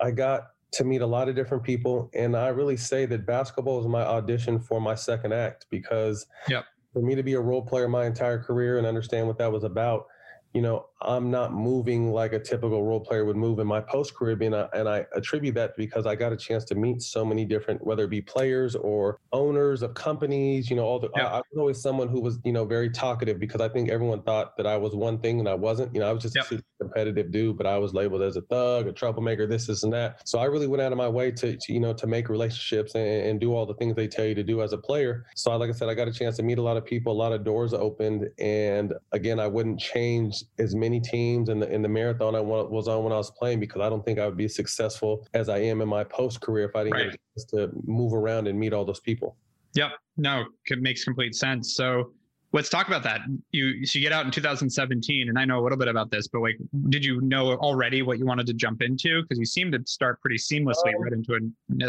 I 0.00 0.10
got 0.10 0.48
to 0.72 0.84
meet 0.84 1.00
a 1.00 1.06
lot 1.06 1.28
of 1.28 1.34
different 1.34 1.62
people. 1.62 2.10
And 2.14 2.36
I 2.36 2.48
really 2.48 2.76
say 2.76 3.06
that 3.06 3.26
basketball 3.26 3.80
is 3.80 3.86
my 3.86 4.02
audition 4.02 4.58
for 4.58 4.80
my 4.80 4.94
second 4.94 5.32
act 5.32 5.66
because 5.70 6.26
yep. 6.48 6.64
for 6.92 7.02
me 7.02 7.14
to 7.14 7.22
be 7.22 7.34
a 7.34 7.40
role 7.40 7.62
player 7.62 7.88
my 7.88 8.06
entire 8.06 8.42
career 8.42 8.78
and 8.78 8.86
understand 8.86 9.26
what 9.26 9.38
that 9.38 9.50
was 9.50 9.64
about, 9.64 10.06
you 10.52 10.62
know, 10.62 10.86
I'm 11.02 11.30
not 11.30 11.52
moving 11.52 12.10
like 12.10 12.32
a 12.32 12.38
typical 12.38 12.82
role 12.82 13.00
player 13.00 13.24
would 13.24 13.36
move 13.36 13.58
in 13.58 13.66
my 13.66 13.80
post 13.80 14.14
career 14.14 14.36
and 14.40 14.54
I, 14.54 14.68
and 14.72 14.88
I 14.88 15.04
attribute 15.14 15.54
that 15.56 15.76
because 15.76 16.06
I 16.06 16.14
got 16.14 16.32
a 16.32 16.36
chance 16.36 16.64
to 16.66 16.74
meet 16.74 17.02
so 17.02 17.24
many 17.24 17.44
different, 17.44 17.84
whether 17.86 18.04
it 18.04 18.10
be 18.10 18.22
players 18.22 18.74
or 18.74 19.20
owners 19.32 19.82
of 19.82 19.94
companies, 19.94 20.70
you 20.70 20.76
know, 20.76 20.84
all 20.84 20.98
the, 20.98 21.10
yeah. 21.16 21.26
I, 21.26 21.38
I, 21.38 21.42
was 21.52 21.58
always 21.58 21.82
someone 21.82 22.08
who 22.08 22.20
was, 22.20 22.38
you 22.44 22.52
know, 22.52 22.64
very 22.64 22.88
talkative 22.88 23.38
because 23.38 23.60
I 23.60 23.68
think 23.68 23.90
everyone 23.90 24.22
thought 24.22 24.56
that 24.56 24.66
I 24.66 24.76
was 24.76 24.94
one 24.94 25.18
thing 25.18 25.38
and 25.38 25.48
I 25.48 25.54
wasn't, 25.54 25.94
you 25.94 26.00
know, 26.00 26.08
I 26.08 26.12
was 26.12 26.22
just 26.22 26.36
yep. 26.36 26.50
a 26.50 26.62
competitive 26.80 27.30
dude, 27.30 27.58
but 27.58 27.66
I 27.66 27.78
was 27.78 27.92
labeled 27.92 28.22
as 28.22 28.36
a 28.36 28.42
thug, 28.42 28.86
a 28.86 28.92
troublemaker, 28.92 29.46
this, 29.46 29.66
this, 29.66 29.82
and 29.82 29.92
that. 29.92 30.26
So 30.26 30.38
I 30.38 30.44
really 30.44 30.66
went 30.66 30.82
out 30.82 30.92
of 30.92 30.98
my 30.98 31.08
way 31.08 31.30
to, 31.32 31.56
to 31.56 31.72
you 31.72 31.80
know, 31.80 31.92
to 31.92 32.06
make 32.06 32.28
relationships 32.28 32.94
and, 32.94 33.06
and, 33.06 33.36
do 33.36 33.54
all 33.54 33.66
the 33.66 33.74
things 33.74 33.94
they 33.94 34.08
tell 34.08 34.24
you 34.24 34.34
to 34.34 34.42
do 34.42 34.62
as 34.62 34.72
a 34.72 34.78
player. 34.78 35.26
So 35.34 35.54
like 35.58 35.68
I 35.68 35.72
said, 35.74 35.90
I 35.90 35.94
got 35.94 36.08
a 36.08 36.12
chance 36.12 36.36
to 36.36 36.42
meet 36.42 36.56
a 36.56 36.62
lot 36.62 36.78
of 36.78 36.86
people, 36.86 37.12
a 37.12 37.14
lot 37.14 37.32
of 37.32 37.44
doors 37.44 37.74
opened. 37.74 38.28
And 38.38 38.94
again, 39.12 39.38
I 39.38 39.46
wouldn't 39.46 39.78
change 39.78 40.42
as 40.58 40.74
many 40.74 40.85
teams 41.00 41.48
and 41.48 41.60
the 41.60 41.70
in 41.72 41.82
the 41.82 41.88
marathon 41.88 42.34
I 42.34 42.40
was 42.40 42.88
on 42.88 43.04
when 43.04 43.12
I 43.12 43.16
was 43.16 43.30
playing 43.30 43.60
because 43.60 43.80
I 43.80 43.88
don't 43.88 44.04
think 44.04 44.18
I 44.18 44.26
would 44.26 44.36
be 44.36 44.48
successful 44.48 45.26
as 45.34 45.48
I 45.48 45.58
am 45.58 45.80
in 45.80 45.88
my 45.88 46.04
post 46.04 46.40
career 46.40 46.68
if 46.68 46.76
I 46.76 46.84
didn't 46.84 46.94
right. 46.94 47.10
get 47.10 47.14
a 47.14 47.18
chance 47.34 47.44
to 47.52 47.70
move 47.84 48.12
around 48.12 48.46
and 48.46 48.58
meet 48.58 48.72
all 48.72 48.84
those 48.84 49.00
people. 49.00 49.36
Yep. 49.74 49.92
No, 50.16 50.44
it 50.66 50.80
makes 50.80 51.04
complete 51.04 51.34
sense. 51.34 51.74
So 51.74 52.12
let's 52.52 52.68
talk 52.68 52.88
about 52.88 53.02
that. 53.02 53.20
You 53.52 53.84
so 53.84 53.98
you 53.98 54.02
get 54.02 54.12
out 54.12 54.24
in 54.24 54.30
2017, 54.30 55.28
and 55.28 55.38
I 55.38 55.44
know 55.44 55.58
a 55.58 55.62
little 55.62 55.78
bit 55.78 55.88
about 55.88 56.10
this, 56.10 56.28
but 56.28 56.40
like, 56.40 56.58
did 56.88 57.04
you 57.04 57.20
know 57.20 57.52
already 57.54 58.02
what 58.02 58.18
you 58.18 58.26
wanted 58.26 58.46
to 58.46 58.54
jump 58.54 58.82
into? 58.82 59.22
Because 59.22 59.38
you 59.38 59.44
seem 59.44 59.72
to 59.72 59.80
start 59.86 60.20
pretty 60.20 60.36
seamlessly 60.36 60.94
um, 60.94 61.02
right 61.02 61.12
into 61.12 61.34
it. 61.34 61.42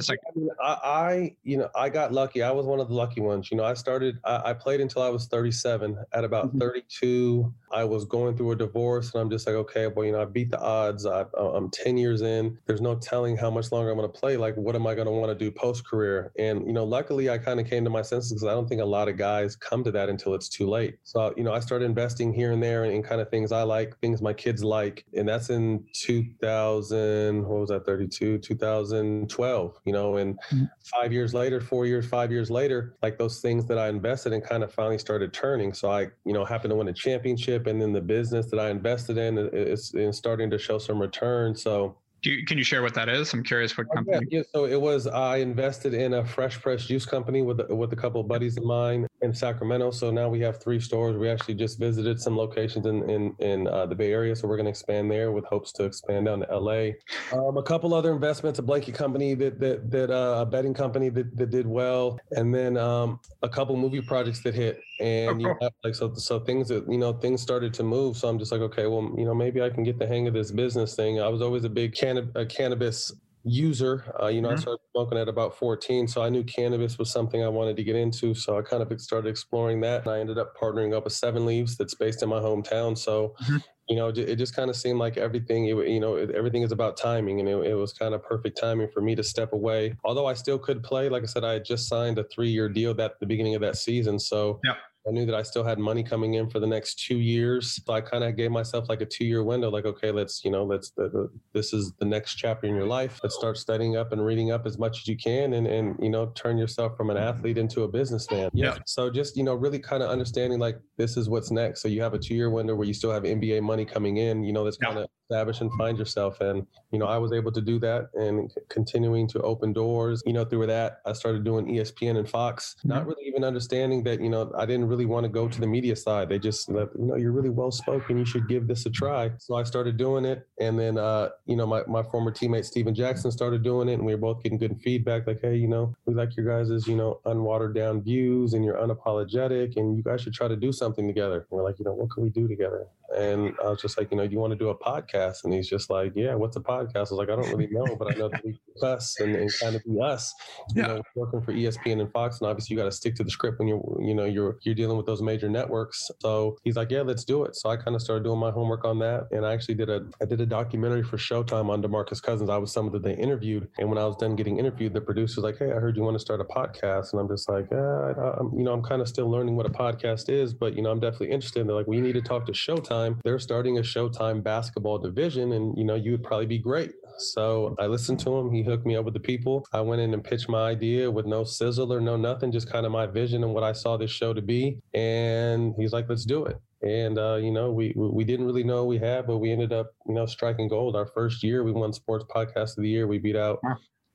Like, 0.09 0.19
I, 0.27 0.39
mean, 0.39 0.49
I, 0.61 0.77
I, 0.83 1.35
you 1.43 1.57
know, 1.57 1.69
I 1.75 1.89
got 1.89 2.11
lucky. 2.11 2.41
I 2.41 2.51
was 2.51 2.65
one 2.65 2.79
of 2.79 2.89
the 2.89 2.95
lucky 2.95 3.21
ones. 3.21 3.49
You 3.51 3.57
know, 3.57 3.63
I 3.63 3.73
started. 3.73 4.19
I, 4.23 4.49
I 4.49 4.53
played 4.53 4.81
until 4.81 5.01
I 5.01 5.09
was 5.09 5.27
37. 5.27 5.97
At 6.13 6.23
about 6.23 6.47
mm-hmm. 6.47 6.59
32, 6.59 7.53
I 7.71 7.83
was 7.83 8.05
going 8.05 8.35
through 8.35 8.51
a 8.51 8.55
divorce, 8.55 9.13
and 9.13 9.21
I'm 9.21 9.29
just 9.29 9.47
like, 9.47 9.55
okay, 9.55 9.87
well, 9.87 10.05
you 10.05 10.11
know, 10.11 10.21
I 10.21 10.25
beat 10.25 10.51
the 10.51 10.59
odds. 10.59 11.05
I, 11.05 11.25
I'm 11.37 11.69
10 11.69 11.97
years 11.97 12.21
in. 12.21 12.57
There's 12.65 12.81
no 12.81 12.95
telling 12.95 13.37
how 13.37 13.49
much 13.49 13.71
longer 13.71 13.91
I'm 13.91 13.97
going 13.97 14.11
to 14.11 14.19
play. 14.19 14.37
Like, 14.37 14.55
what 14.55 14.75
am 14.75 14.87
I 14.87 14.95
going 14.95 15.07
to 15.07 15.11
want 15.11 15.29
to 15.29 15.35
do 15.35 15.51
post 15.51 15.87
career? 15.87 16.31
And 16.37 16.65
you 16.65 16.73
know, 16.73 16.83
luckily, 16.83 17.29
I 17.29 17.37
kind 17.37 17.59
of 17.59 17.67
came 17.67 17.83
to 17.83 17.89
my 17.89 18.01
senses 18.01 18.31
because 18.31 18.47
I 18.47 18.51
don't 18.51 18.67
think 18.67 18.81
a 18.81 18.85
lot 18.85 19.07
of 19.07 19.17
guys 19.17 19.55
come 19.55 19.83
to 19.83 19.91
that 19.91 20.09
until 20.09 20.33
it's 20.33 20.46
too 20.49 20.69
late. 20.69 20.97
So, 21.03 21.33
you 21.37 21.43
know, 21.43 21.53
I 21.53 21.59
started 21.59 21.85
investing 21.85 22.33
here 22.33 22.51
and 22.51 22.61
there 22.61 22.85
in 22.85 23.03
kind 23.03 23.21
of 23.21 23.29
things 23.29 23.51
I 23.51 23.63
like, 23.63 23.97
things 23.99 24.21
my 24.21 24.33
kids 24.33 24.63
like. 24.63 25.05
And 25.13 25.27
that's 25.27 25.49
in 25.49 25.85
2000, 25.93 27.43
what 27.45 27.59
was 27.59 27.69
that, 27.69 27.85
32, 27.85 28.39
2012, 28.39 29.79
you 29.85 29.93
know, 29.93 30.17
and 30.17 30.37
mm-hmm. 30.51 30.65
five 30.83 31.11
years 31.11 31.33
later, 31.33 31.61
four 31.61 31.85
years, 31.85 32.07
five 32.07 32.31
years 32.31 32.49
later, 32.49 32.95
like 33.01 33.17
those 33.17 33.39
things 33.39 33.65
that 33.65 33.77
I 33.77 33.89
invested 33.89 34.33
in 34.33 34.41
kind 34.41 34.63
of 34.63 34.73
finally 34.73 34.97
started 34.97 35.33
turning. 35.33 35.73
So 35.73 35.91
I, 35.91 36.07
you 36.25 36.33
know, 36.33 36.45
happened 36.45 36.71
to 36.71 36.75
win 36.75 36.87
a 36.87 36.93
championship 36.93 37.67
and 37.67 37.81
then 37.81 37.93
the 37.93 38.01
business 38.01 38.47
that 38.51 38.59
I 38.59 38.69
invested 38.69 39.17
in 39.17 39.37
is, 39.37 39.93
is 39.93 40.17
starting 40.17 40.49
to 40.49 40.57
show 40.57 40.77
some 40.77 40.99
return. 40.99 41.55
So, 41.55 41.97
you, 42.23 42.45
can 42.45 42.57
you 42.57 42.63
share 42.63 42.81
what 42.81 42.93
that 42.95 43.09
is? 43.09 43.33
I'm 43.33 43.43
curious 43.43 43.77
what 43.77 43.87
company. 43.93 44.25
yeah, 44.29 44.39
yeah, 44.39 44.43
so 44.53 44.65
it 44.65 44.79
was 44.79 45.07
I 45.07 45.37
invested 45.37 45.93
in 45.93 46.15
a 46.15 46.25
fresh 46.25 46.59
press 46.59 46.85
juice 46.85 47.05
company 47.05 47.41
with 47.41 47.61
with 47.69 47.93
a 47.93 47.95
couple 47.95 48.21
of 48.21 48.27
buddies 48.27 48.57
of 48.57 48.63
mine 48.63 49.07
in 49.21 49.33
Sacramento. 49.33 49.91
So 49.91 50.11
now 50.11 50.27
we 50.29 50.39
have 50.41 50.61
three 50.61 50.79
stores. 50.79 51.15
We 51.17 51.29
actually 51.29 51.55
just 51.55 51.79
visited 51.79 52.19
some 52.19 52.35
locations 52.35 52.85
in 52.85 53.09
in, 53.09 53.35
in 53.39 53.67
uh, 53.67 53.85
the 53.85 53.95
Bay 53.95 54.11
Area, 54.11 54.35
so 54.35 54.47
we're 54.47 54.57
going 54.57 54.65
to 54.65 54.71
expand 54.71 55.11
there 55.11 55.31
with 55.31 55.45
hopes 55.45 55.71
to 55.73 55.83
expand 55.83 56.25
down 56.25 56.39
to 56.39 56.57
LA. 56.57 56.91
Um, 57.31 57.57
a 57.57 57.63
couple 57.63 57.93
other 57.93 58.11
investments, 58.11 58.59
a 58.59 58.63
blanket 58.63 58.95
company 58.95 59.33
that 59.35 59.59
that 59.59 59.91
that 59.91 60.09
uh, 60.09 60.41
a 60.41 60.45
betting 60.45 60.73
company 60.73 61.09
that, 61.09 61.35
that 61.37 61.49
did 61.49 61.67
well, 61.67 62.19
and 62.31 62.53
then 62.53 62.77
um, 62.77 63.19
a 63.43 63.49
couple 63.49 63.75
movie 63.77 64.01
projects 64.01 64.41
that 64.41 64.55
hit. 64.55 64.81
And 64.99 65.41
you 65.41 65.47
know, 65.61 65.69
like 65.83 65.95
so 65.95 66.13
so 66.15 66.39
things 66.39 66.67
that 66.69 66.89
you 66.89 66.97
know 66.97 67.13
things 67.13 67.41
started 67.41 67.73
to 67.75 67.83
move. 67.83 68.17
So 68.17 68.27
I'm 68.27 68.39
just 68.39 68.51
like, 68.51 68.61
okay, 68.61 68.87
well, 68.87 69.13
you 69.17 69.25
know, 69.25 69.35
maybe 69.35 69.61
I 69.61 69.69
can 69.69 69.83
get 69.83 69.99
the 69.99 70.07
hang 70.07 70.27
of 70.27 70.33
this 70.33 70.51
business 70.51 70.95
thing. 70.95 71.19
I 71.19 71.27
was 71.27 71.41
always 71.41 71.63
a 71.63 71.69
big 71.69 71.95
can- 71.95 72.31
a 72.35 72.45
cannabis 72.45 73.11
user. 73.47 74.13
Uh, 74.21 74.27
you 74.27 74.41
know, 74.41 74.49
mm-hmm. 74.49 74.57
I 74.57 74.61
started 74.61 74.81
smoking 74.91 75.17
at 75.17 75.27
about 75.27 75.57
14, 75.57 76.07
so 76.07 76.21
I 76.21 76.29
knew 76.29 76.43
cannabis 76.43 76.97
was 76.97 77.11
something 77.11 77.43
I 77.43 77.47
wanted 77.47 77.75
to 77.77 77.83
get 77.83 77.95
into. 77.95 78.33
So 78.33 78.57
I 78.57 78.61
kind 78.61 78.83
of 78.83 79.01
started 79.01 79.29
exploring 79.29 79.81
that. 79.81 80.01
And 80.01 80.11
I 80.11 80.19
ended 80.19 80.37
up 80.37 80.55
partnering 80.55 80.95
up 80.95 81.05
with 81.05 81.13
Seven 81.13 81.45
Leaves, 81.45 81.77
that's 81.77 81.95
based 81.95 82.23
in 82.23 82.29
my 82.29 82.39
hometown. 82.39 82.97
So, 82.97 83.33
mm-hmm. 83.43 83.57
you 83.89 83.95
know, 83.95 84.09
it 84.09 84.35
just 84.35 84.55
kind 84.55 84.69
of 84.69 84.75
seemed 84.75 84.99
like 84.99 85.17
everything. 85.17 85.65
You 85.65 85.99
know, 85.99 86.15
everything 86.15 86.63
is 86.63 86.71
about 86.71 86.97
timing, 86.97 87.39
and 87.39 87.47
it, 87.47 87.57
it 87.67 87.73
was 87.75 87.93
kind 87.93 88.13
of 88.13 88.23
perfect 88.23 88.59
timing 88.59 88.89
for 88.93 89.01
me 89.01 89.15
to 89.15 89.23
step 89.23 89.53
away. 89.53 89.95
Although 90.03 90.25
I 90.25 90.33
still 90.33 90.59
could 90.59 90.83
play, 90.83 91.09
like 91.09 91.23
I 91.23 91.27
said, 91.27 91.43
I 91.43 91.53
had 91.53 91.65
just 91.65 91.87
signed 91.87 92.19
a 92.19 92.25
three-year 92.25 92.69
deal 92.69 92.93
that 92.95 93.19
the 93.19 93.25
beginning 93.25 93.55
of 93.55 93.61
that 93.61 93.77
season. 93.77 94.19
So. 94.19 94.59
Yep 94.63 94.77
I 95.07 95.11
knew 95.11 95.25
that 95.25 95.35
I 95.35 95.43
still 95.43 95.63
had 95.63 95.79
money 95.79 96.03
coming 96.03 96.33
in 96.33 96.49
for 96.49 96.59
the 96.59 96.67
next 96.67 97.05
two 97.05 97.17
years. 97.17 97.81
So 97.85 97.93
I 97.93 98.01
kind 98.01 98.23
of 98.23 98.35
gave 98.35 98.51
myself 98.51 98.89
like 98.89 99.01
a 99.01 99.05
two 99.05 99.25
year 99.25 99.43
window, 99.43 99.69
like, 99.69 99.85
okay, 99.85 100.11
let's, 100.11 100.43
you 100.43 100.51
know, 100.51 100.65
let's, 100.65 100.89
the, 100.91 101.09
the, 101.09 101.29
this 101.53 101.71
is 101.73 101.93
the 101.99 102.05
next 102.05 102.35
chapter 102.35 102.67
in 102.67 102.75
your 102.75 102.85
life. 102.85 103.19
Let's 103.23 103.35
start 103.35 103.57
studying 103.57 103.95
up 103.95 104.11
and 104.11 104.23
reading 104.23 104.51
up 104.51 104.65
as 104.65 104.77
much 104.77 104.99
as 104.99 105.07
you 105.07 105.15
can 105.15 105.53
and, 105.53 105.65
and, 105.65 105.95
you 106.01 106.09
know, 106.09 106.27
turn 106.35 106.57
yourself 106.57 106.97
from 106.97 107.09
an 107.09 107.17
athlete 107.17 107.57
into 107.57 107.83
a 107.83 107.87
businessman. 107.87 108.49
Yeah. 108.53 108.77
So 108.85 109.09
just, 109.09 109.37
you 109.37 109.43
know, 109.43 109.53
really 109.53 109.79
kind 109.79 110.03
of 110.03 110.09
understanding 110.09 110.59
like 110.59 110.77
this 110.97 111.15
is 111.15 111.29
what's 111.29 111.51
next. 111.51 111.81
So 111.81 111.87
you 111.87 112.01
have 112.01 112.13
a 112.13 112.19
two 112.19 112.35
year 112.35 112.49
window 112.49 112.75
where 112.75 112.87
you 112.87 112.93
still 112.93 113.11
have 113.11 113.23
NBA 113.23 113.61
money 113.61 113.85
coming 113.85 114.17
in, 114.17 114.43
you 114.43 114.51
know, 114.51 114.65
that's 114.65 114.77
kind 114.77 114.97
of 114.97 115.07
establish 115.29 115.61
and 115.61 115.71
find 115.73 115.97
yourself. 115.97 116.39
And, 116.41 116.65
you 116.91 116.99
know, 116.99 117.05
I 117.05 117.17
was 117.17 117.33
able 117.33 117.51
to 117.51 117.61
do 117.61 117.79
that 117.79 118.09
and 118.13 118.51
continuing 118.69 119.27
to 119.29 119.41
open 119.41 119.73
doors. 119.73 120.23
You 120.25 120.33
know, 120.33 120.45
through 120.45 120.67
that, 120.67 121.01
I 121.05 121.13
started 121.13 121.43
doing 121.43 121.65
ESPN 121.67 122.17
and 122.17 122.29
Fox, 122.29 122.75
mm-hmm. 122.79 122.89
not 122.89 123.05
really 123.05 123.25
even 123.25 123.43
understanding 123.43 124.03
that, 124.03 124.21
you 124.21 124.29
know, 124.29 124.51
I 124.57 124.65
didn't 124.65 124.87
really 124.87 125.05
want 125.05 125.25
to 125.25 125.29
go 125.29 125.47
to 125.47 125.59
the 125.59 125.67
media 125.67 125.95
side. 125.95 126.29
They 126.29 126.39
just, 126.39 126.69
let, 126.69 126.89
you 126.97 127.05
know, 127.05 127.15
you're 127.15 127.31
really 127.31 127.49
well 127.49 127.71
spoken. 127.71 128.17
You 128.17 128.25
should 128.25 128.47
give 128.47 128.67
this 128.67 128.85
a 128.85 128.89
try. 128.89 129.31
So 129.37 129.55
I 129.55 129.63
started 129.63 129.97
doing 129.97 130.25
it. 130.25 130.47
And 130.59 130.79
then, 130.79 130.97
uh, 130.97 131.29
you 131.45 131.55
know, 131.55 131.67
my, 131.67 131.83
my 131.87 132.03
former 132.03 132.31
teammate, 132.31 132.65
Stephen 132.65 132.95
Jackson, 132.95 133.31
started 133.31 133.63
doing 133.63 133.89
it. 133.89 133.93
And 133.93 134.05
we 134.05 134.15
were 134.15 134.21
both 134.21 134.43
getting 134.43 134.57
good 134.57 134.79
feedback 134.81 135.27
like, 135.27 135.41
hey, 135.41 135.55
you 135.55 135.67
know, 135.67 135.93
we 136.05 136.13
like 136.13 136.35
your 136.37 136.45
guys' 136.45 136.87
you 136.87 136.95
know, 136.95 137.19
unwatered 137.25 137.75
down 137.75 138.01
views 138.01 138.53
and 138.53 138.63
you're 138.63 138.77
unapologetic 138.77 139.75
and 139.75 139.97
you 139.97 140.03
guys 140.03 140.21
should 140.21 140.33
try 140.33 140.47
to 140.47 140.55
do 140.55 140.71
something 140.71 141.05
together. 141.05 141.45
And 141.49 141.57
we're 141.57 141.63
like, 141.63 141.79
you 141.79 141.85
know, 141.85 141.93
what 141.93 142.11
can 142.11 142.23
we 142.23 142.29
do 142.29 142.47
together? 142.47 142.87
And 143.15 143.53
I 143.63 143.69
was 143.69 143.81
just 143.81 143.97
like, 143.97 144.11
you 144.11 144.17
know, 144.17 144.23
you 144.23 144.39
want 144.39 144.51
to 144.51 144.57
do 144.57 144.69
a 144.69 144.77
podcast? 144.77 145.43
And 145.43 145.53
he's 145.53 145.69
just 145.69 145.89
like, 145.89 146.13
yeah, 146.15 146.35
what's 146.35 146.57
a 146.57 146.61
podcast? 146.61 146.95
I 146.95 146.99
was 147.01 147.11
like, 147.11 147.29
I 147.29 147.35
don't 147.35 147.49
really 147.49 147.67
know, 147.67 147.95
but 147.95 148.13
I 148.13 148.17
know 148.17 148.29
that 148.29 148.43
we 148.43 148.59
us 148.83 149.19
and, 149.19 149.35
and 149.35 149.51
kind 149.59 149.75
of 149.75 149.83
be 149.83 149.99
us. 149.99 150.33
You 150.75 150.81
yeah. 150.81 150.87
know, 150.87 151.01
working 151.15 151.41
for 151.41 151.53
ESPN 151.53 152.01
and 152.01 152.11
Fox, 152.11 152.39
and 152.39 152.49
obviously 152.49 152.75
you 152.75 152.79
got 152.79 152.85
to 152.85 152.91
stick 152.91 153.15
to 153.15 153.23
the 153.23 153.29
script 153.29 153.59
when 153.59 153.67
you're, 153.67 153.81
you 153.99 154.13
know, 154.13 154.25
you're 154.25 154.57
you're 154.63 154.75
dealing 154.75 154.97
with 154.97 155.05
those 155.05 155.21
major 155.21 155.49
networks. 155.49 156.09
So 156.21 156.57
he's 156.63 156.75
like, 156.75 156.91
yeah, 156.91 157.01
let's 157.01 157.23
do 157.23 157.43
it. 157.43 157.55
So 157.55 157.69
I 157.69 157.77
kind 157.77 157.95
of 157.95 158.01
started 158.01 158.23
doing 158.23 158.39
my 158.39 158.51
homework 158.51 158.85
on 158.85 158.99
that, 158.99 159.27
and 159.31 159.45
I 159.45 159.53
actually 159.53 159.75
did 159.75 159.89
a 159.89 160.05
I 160.21 160.25
did 160.25 160.41
a 160.41 160.45
documentary 160.45 161.03
for 161.03 161.17
Showtime 161.17 161.69
on 161.69 161.81
Demarcus 161.81 162.21
Cousins. 162.21 162.49
I 162.49 162.57
was 162.57 162.71
someone 162.71 162.93
that 162.93 163.03
they 163.03 163.15
interviewed, 163.15 163.67
and 163.79 163.89
when 163.89 163.97
I 163.97 164.05
was 164.05 164.15
done 164.17 164.35
getting 164.35 164.59
interviewed, 164.59 164.93
the 164.93 165.01
producer 165.01 165.41
was 165.41 165.51
like, 165.51 165.57
hey, 165.59 165.71
I 165.71 165.79
heard 165.79 165.97
you 165.97 166.03
want 166.03 166.15
to 166.15 166.19
start 166.19 166.41
a 166.41 166.45
podcast, 166.45 167.13
and 167.13 167.21
I'm 167.21 167.27
just 167.27 167.49
like, 167.49 167.67
yeah, 167.71 167.77
I, 167.77 168.39
am 168.39 168.51
you 168.55 168.63
know, 168.63 168.73
I'm 168.73 168.83
kind 168.83 169.01
of 169.01 169.07
still 169.07 169.29
learning 169.29 169.55
what 169.55 169.65
a 169.65 169.69
podcast 169.69 170.29
is, 170.29 170.53
but 170.53 170.75
you 170.75 170.81
know, 170.81 170.91
I'm 170.91 170.99
definitely 170.99 171.31
interested. 171.31 171.61
And 171.61 171.69
they're 171.69 171.75
like, 171.75 171.87
we 171.87 172.01
need 172.01 172.13
to 172.13 172.21
talk 172.21 172.45
to 172.47 172.51
Showtime. 172.51 172.96
They're 173.23 173.39
starting 173.39 173.77
a 173.77 173.81
Showtime 173.81 174.43
basketball 174.43 174.97
division, 174.97 175.53
and 175.53 175.77
you 175.77 175.83
know, 175.83 175.95
you 175.95 176.11
would 176.11 176.23
probably 176.23 176.45
be 176.45 176.57
great. 176.57 176.91
So 177.17 177.75
I 177.79 177.87
listened 177.87 178.19
to 178.21 178.37
him. 178.37 178.51
He 178.51 178.63
hooked 178.63 178.85
me 178.85 178.95
up 178.95 179.05
with 179.05 179.13
the 179.13 179.19
people. 179.19 179.65
I 179.73 179.81
went 179.81 180.01
in 180.01 180.13
and 180.13 180.23
pitched 180.23 180.49
my 180.49 180.69
idea 180.69 181.09
with 181.09 181.25
no 181.25 181.43
sizzle 181.43 181.91
or 181.91 181.99
no 181.99 182.15
nothing, 182.15 182.51
just 182.51 182.71
kind 182.71 182.85
of 182.85 182.91
my 182.91 183.07
vision 183.07 183.43
and 183.43 183.53
what 183.53 183.63
I 183.63 183.71
saw 183.71 183.97
this 183.97 184.11
show 184.11 184.33
to 184.33 184.41
be. 184.41 184.79
And 184.93 185.73
he's 185.77 185.93
like, 185.93 186.07
let's 186.09 186.25
do 186.25 186.45
it. 186.45 186.57
And 186.83 187.17
uh, 187.17 187.35
you 187.35 187.51
know, 187.51 187.71
we 187.71 187.93
we 187.95 188.23
didn't 188.23 188.45
really 188.45 188.63
know 188.63 188.85
we 188.85 188.99
had, 188.99 189.25
but 189.25 189.39
we 189.39 189.51
ended 189.51 189.73
up, 189.73 189.91
you 190.07 190.13
know, 190.13 190.25
striking 190.25 190.67
gold. 190.67 190.95
Our 190.95 191.07
first 191.07 191.43
year, 191.43 191.63
we 191.63 191.71
won 191.71 191.91
Sports 191.91 192.25
Podcast 192.33 192.77
of 192.77 192.83
the 192.83 192.89
Year. 192.89 193.07
We 193.07 193.17
beat 193.17 193.35
out 193.35 193.59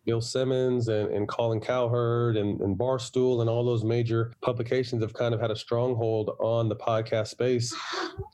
Bill 0.05 0.21
Simmons 0.21 0.89
and, 0.89 1.13
and 1.13 1.29
Colin 1.29 1.61
Cowherd 1.61 2.37
and, 2.37 2.61
and 2.61 2.77
Barstool 2.77 3.41
and 3.41 3.49
all 3.49 3.65
those 3.65 3.85
major 3.85 4.33
publications 4.41 5.03
have 5.03 5.15
kind 5.15 5.35
of 5.35 5.41
had 5.41 5.51
a 5.51 5.57
stronghold 5.57 6.31
on 6.41 6.69
the 6.69 6.77
podcast 6.77 7.29
space. 7.29 7.75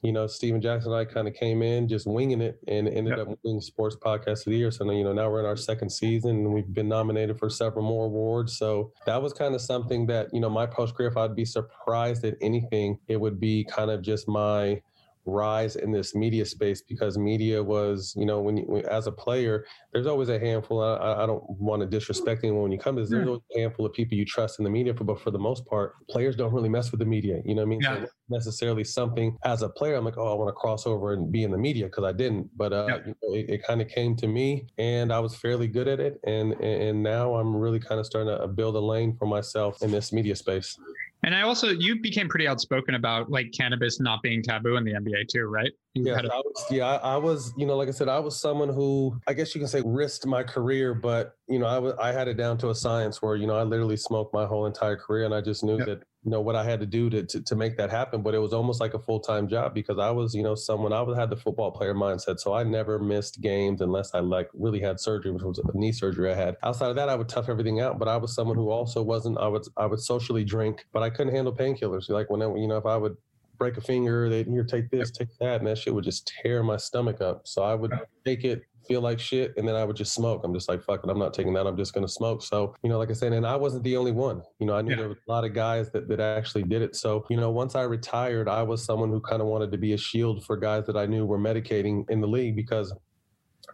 You 0.03 0.13
know, 0.13 0.27
Stephen 0.27 0.61
Jackson 0.61 0.93
and 0.93 1.01
I 1.01 1.05
kind 1.05 1.29
of 1.29 1.35
came 1.35 1.63
in 1.63 1.89
just 1.89 2.07
winging 2.07 2.41
it 2.41 2.59
and 2.69 2.89
ended 2.89 3.19
yep. 3.19 3.29
up 3.29 3.39
winning 3.43 3.61
Sports 3.61 3.97
Podcast 3.97 4.47
of 4.47 4.53
the 4.53 4.57
Year. 4.57 4.71
So, 4.71 4.91
you 4.91 5.05
know, 5.05 5.13
now 5.13 5.31
we're 5.31 5.41
in 5.41 5.47
our 5.47 5.57
second 5.57 5.91
season 5.91 6.31
and 6.31 6.53
we've 6.55 6.73
been 6.73 6.89
nominated 6.89 7.39
for 7.39 7.51
several 7.51 7.85
more 7.85 8.07
awards. 8.07 8.57
So 8.57 8.93
that 9.07 9.21
was 9.21 9.33
kind 9.33 9.55
of 9.55 9.61
something 9.61 10.07
that, 10.07 10.29
you 10.33 10.41
know, 10.41 10.51
my 10.51 10.67
post 10.67 10.95
career, 10.95 11.09
if 11.09 11.17
I'd 11.17 11.37
be 11.37 11.45
surprised 11.45 12.25
at 12.25 12.37
anything, 12.41 12.99
it 13.09 13.21
would 13.21 13.39
be 13.39 13.65
kind 13.65 13.91
of 13.91 14.03
just 14.03 14.29
my 14.29 14.81
rise 15.29 15.77
in 15.77 15.93
this 15.93 16.15
media 16.15 16.45
space 16.45 16.83
because 16.83 17.19
media 17.19 17.63
was, 17.63 18.15
you 18.17 18.27
know, 18.27 18.41
when 18.41 18.57
you, 18.57 18.83
as 18.91 19.07
a 19.07 19.13
player, 19.13 19.65
there's 19.93 20.07
always 20.07 20.29
a 20.29 20.39
handful. 20.39 20.83
I, 20.83 21.23
I 21.23 21.27
don't 21.27 21.43
want 21.49 21.81
to 21.83 21.87
disrespect 21.87 22.45
anyone 22.45 22.63
when 22.63 22.73
you 22.73 22.79
come 22.79 22.97
to 22.97 23.03
this. 23.03 23.11
There's 23.11 23.27
always 23.27 23.43
a 23.57 23.61
handful 23.61 23.87
of 23.87 23.93
people 23.93 24.17
you 24.17 24.25
trust 24.25 24.59
in 24.59 24.65
the 24.65 24.71
media, 24.71 24.95
for, 24.95 25.05
but 25.05 25.21
for 25.21 25.31
the 25.31 25.39
most 25.39 25.67
part, 25.67 25.95
players 26.09 26.37
don't 26.37 26.53
really 26.53 26.69
mess 26.69 26.91
with 26.91 27.01
the 27.01 27.07
media. 27.07 27.41
You 27.45 27.55
know 27.55 27.63
what 27.63 27.67
I 27.67 27.71
mean? 27.71 27.81
Yeah. 27.83 28.01
So 28.01 28.07
necessarily 28.29 28.85
something 28.85 29.37
as 29.45 29.63
a 29.63 29.69
player, 29.69 29.97
I'm 29.97 30.05
like, 30.05 30.19
oh, 30.19 30.33
I 30.33 30.35
want 30.35 30.49
to 30.49 30.53
cross 30.53 30.87
over 30.87 31.13
and 31.13 31.31
be 31.31 31.45
in 31.45 31.51
the 31.51 31.59
media 31.59 31.87
because 31.87 32.05
I 32.05 32.13
didn't. 32.13 32.49
But 32.57 32.73
uh, 32.73 32.87
yeah. 32.89 32.97
you 33.07 33.15
know, 33.23 33.35
it, 33.35 33.51
it 33.51 33.67
kind 33.67 33.81
of 33.81 33.89
came 33.89 34.17
to 34.17 34.27
me, 34.27 34.67
and 34.79 35.13
I 35.13 35.19
was 35.19 35.35
fairly 35.35 35.69
good 35.69 35.89
at 35.89 36.01
it, 36.01 36.21
and 36.25 36.53
and 36.61 37.03
now 37.03 37.35
I'm 37.35 37.55
really 37.55 37.81
kind 37.81 38.01
of 38.01 38.07
starting 38.07 38.37
to 38.37 38.47
build 38.49 38.77
a 38.77 38.81
lane 38.81 39.17
for 39.19 39.27
myself 39.27 39.83
in 39.83 39.91
this 39.91 40.13
media 40.13 40.37
space. 40.37 40.77
And 41.25 41.35
I 41.35 41.43
also, 41.43 41.69
you 41.69 42.01
became 42.01 42.29
pretty 42.29 42.47
outspoken 42.47 42.95
about 42.95 43.31
like 43.31 43.53
cannabis 43.53 44.01
not 44.01 44.23
being 44.23 44.43
taboo 44.43 44.77
in 44.77 44.85
the 44.85 44.93
NBA 44.93 45.29
too, 45.29 45.45
right? 45.45 45.73
yeah, 45.95 46.21
a- 46.21 46.33
I 46.33 46.39
was, 46.39 46.65
yeah, 46.71 46.87
I, 46.87 47.15
I, 47.15 47.17
was, 47.17 47.53
you 47.57 47.67
know, 47.67 47.77
like 47.77 47.89
I 47.89 47.93
said, 47.93 48.09
I 48.09 48.19
was 48.19 48.39
someone 48.39 48.69
who, 48.69 49.19
I 49.27 49.33
guess 49.33 49.55
you 49.55 49.61
can 49.61 49.69
say, 49.69 49.83
risked 49.85 50.27
my 50.27 50.43
career, 50.43 50.95
but 50.95 51.35
you 51.49 51.59
know, 51.59 51.67
I 51.67 51.79
was, 51.79 51.95
I 52.01 52.13
had 52.13 52.29
it 52.29 52.35
down 52.35 52.59
to 52.59 52.71
a 52.71 52.75
science 52.75 53.21
where, 53.21 53.37
you 53.37 53.47
know, 53.47 53.57
I 53.57 53.63
literally 53.63 53.97
smoked 53.97 54.33
my 54.33 54.47
whole 54.47 54.67
entire 54.67 54.97
career, 54.97 55.25
and 55.25 55.35
I 55.35 55.41
just 55.41 55.65
knew 55.65 55.79
yep. 55.79 55.87
that 55.87 56.03
you 56.25 56.31
know 56.31 56.41
what 56.41 56.57
I 56.57 56.65
had 56.65 56.81
to 56.81 56.87
do 56.87 57.09
to, 57.11 57.23
to, 57.25 57.43
to 57.43 57.57
make 57.57 57.77
that 57.77 57.91
happen. 57.91 58.23
But 58.23 58.35
it 58.35 58.39
was 58.39 58.53
almost 58.53 58.81
like 58.81 58.95
a 58.95 58.99
full 58.99 59.21
time 59.21 59.49
job 59.49 59.75
because 59.75 59.99
I 59.99 60.11
was 60.11 60.35
you 60.35 60.43
know 60.43 60.55
someone 60.55 60.93
I 60.93 61.01
was 61.03 61.17
had 61.17 61.31
the 61.31 61.37
football 61.37 61.71
player 61.71 61.95
mindset, 61.95 62.41
so 62.41 62.53
I 62.55 62.65
never 62.65 62.99
missed 62.99 63.41
games 63.41 63.81
unless 63.81 64.15
I 64.15 64.21
like 64.21 64.49
really 64.55 64.81
had 64.81 65.01
surgery, 65.01 65.31
which 65.31 65.43
was 65.43 65.59
a 65.59 65.79
knee 65.79 65.93
surgery 65.93 66.33
I 66.33 66.35
had. 66.35 66.57
Outside 66.63 66.91
of 66.91 66.97
that, 66.97 67.09
I 67.09 67.15
would 67.15 67.29
tough 67.29 67.49
everything 67.49 67.81
out. 67.81 67.99
But 67.99 68.09
I 68.09 68.17
was 68.17 68.35
someone 68.35 68.57
who 68.57 68.71
also 68.71 69.03
wasn't. 69.03 69.39
I 69.39 69.49
would 69.49 69.63
I 69.77 69.87
would 69.87 70.01
socially 70.01 70.45
drink, 70.45 70.87
but 70.93 71.03
I 71.03 71.11
couldn't 71.11 71.35
handle 71.35 71.55
painkillers. 71.55 72.09
Like 72.09 72.31
when 72.31 72.41
you 72.41 72.67
know 72.67 72.79
if 72.79 72.87
I 72.87 72.97
would 72.97 73.17
break 73.59 73.77
a 73.77 73.81
finger, 73.81 74.29
they 74.29 74.45
here 74.45 74.65
take 74.65 74.91
this, 74.91 75.11
take 75.11 75.29
that, 75.41 75.61
and 75.61 75.67
that 75.67 75.79
shit 75.79 75.95
would 75.95 76.05
just 76.05 76.33
tear 76.43 76.63
my 76.63 76.77
stomach 76.77 77.21
up. 77.21 77.47
So 77.47 77.63
I 77.63 77.75
would 77.75 77.93
take 78.25 78.45
it 78.45 78.63
feel 78.89 79.03
like 79.03 79.21
shit, 79.21 79.53
and 79.57 79.69
then 79.69 79.77
I 79.77 79.85
would 79.85 79.97
just 79.97 80.15
smoke. 80.15 80.43
I'm 80.43 80.55
just 80.55 80.69
like, 80.69 80.83
fuck 80.83 81.05
it, 81.05 81.11
I'm 81.11 81.19
not 81.19 81.35
taking 81.35 81.53
that. 81.53 81.67
I'm 81.67 81.77
just 81.77 81.93
gonna 81.93 82.09
smoke. 82.09 82.43
So, 82.43 82.75
you 82.83 82.89
know, 82.89 82.99
like 82.99 83.11
I 83.11 83.13
said, 83.13 83.33
and 83.35 83.47
I 83.47 83.55
wasn't 83.55 83.85
the 83.85 83.97
only 83.97 84.13
one. 84.13 84.43
You 84.59 84.67
know, 84.67 84.75
I 84.75 84.83
knew 84.83 84.93
yeah. 84.93 84.97
there 84.97 85.09
was 85.09 85.19
a 85.29 85.31
lot 85.31 85.45
of 85.45 85.53
guys 85.53 85.91
that, 85.93 86.09
that 86.09 86.21
actually 86.21 86.63
did 86.63 86.81
it. 86.81 86.97
So, 86.97 87.27
you 87.29 87.37
know, 87.37 87.51
once 87.51 87.75
I 87.75 87.83
retired, 87.83 88.49
I 88.49 88.63
was 88.63 88.83
someone 88.83 89.11
who 89.11 89.21
kind 89.21 89.43
of 89.43 89.49
wanted 89.49 89.71
to 89.73 89.79
be 89.79 89.93
a 89.93 89.99
shield 89.99 90.45
for 90.45 90.57
guys 90.57 90.87
that 90.87 90.97
I 90.97 91.05
knew 91.07 91.27
were 91.27 91.39
medicating 91.39 92.09
in 92.09 92.21
the 92.21 92.27
league 92.27 92.57
because 92.57 92.93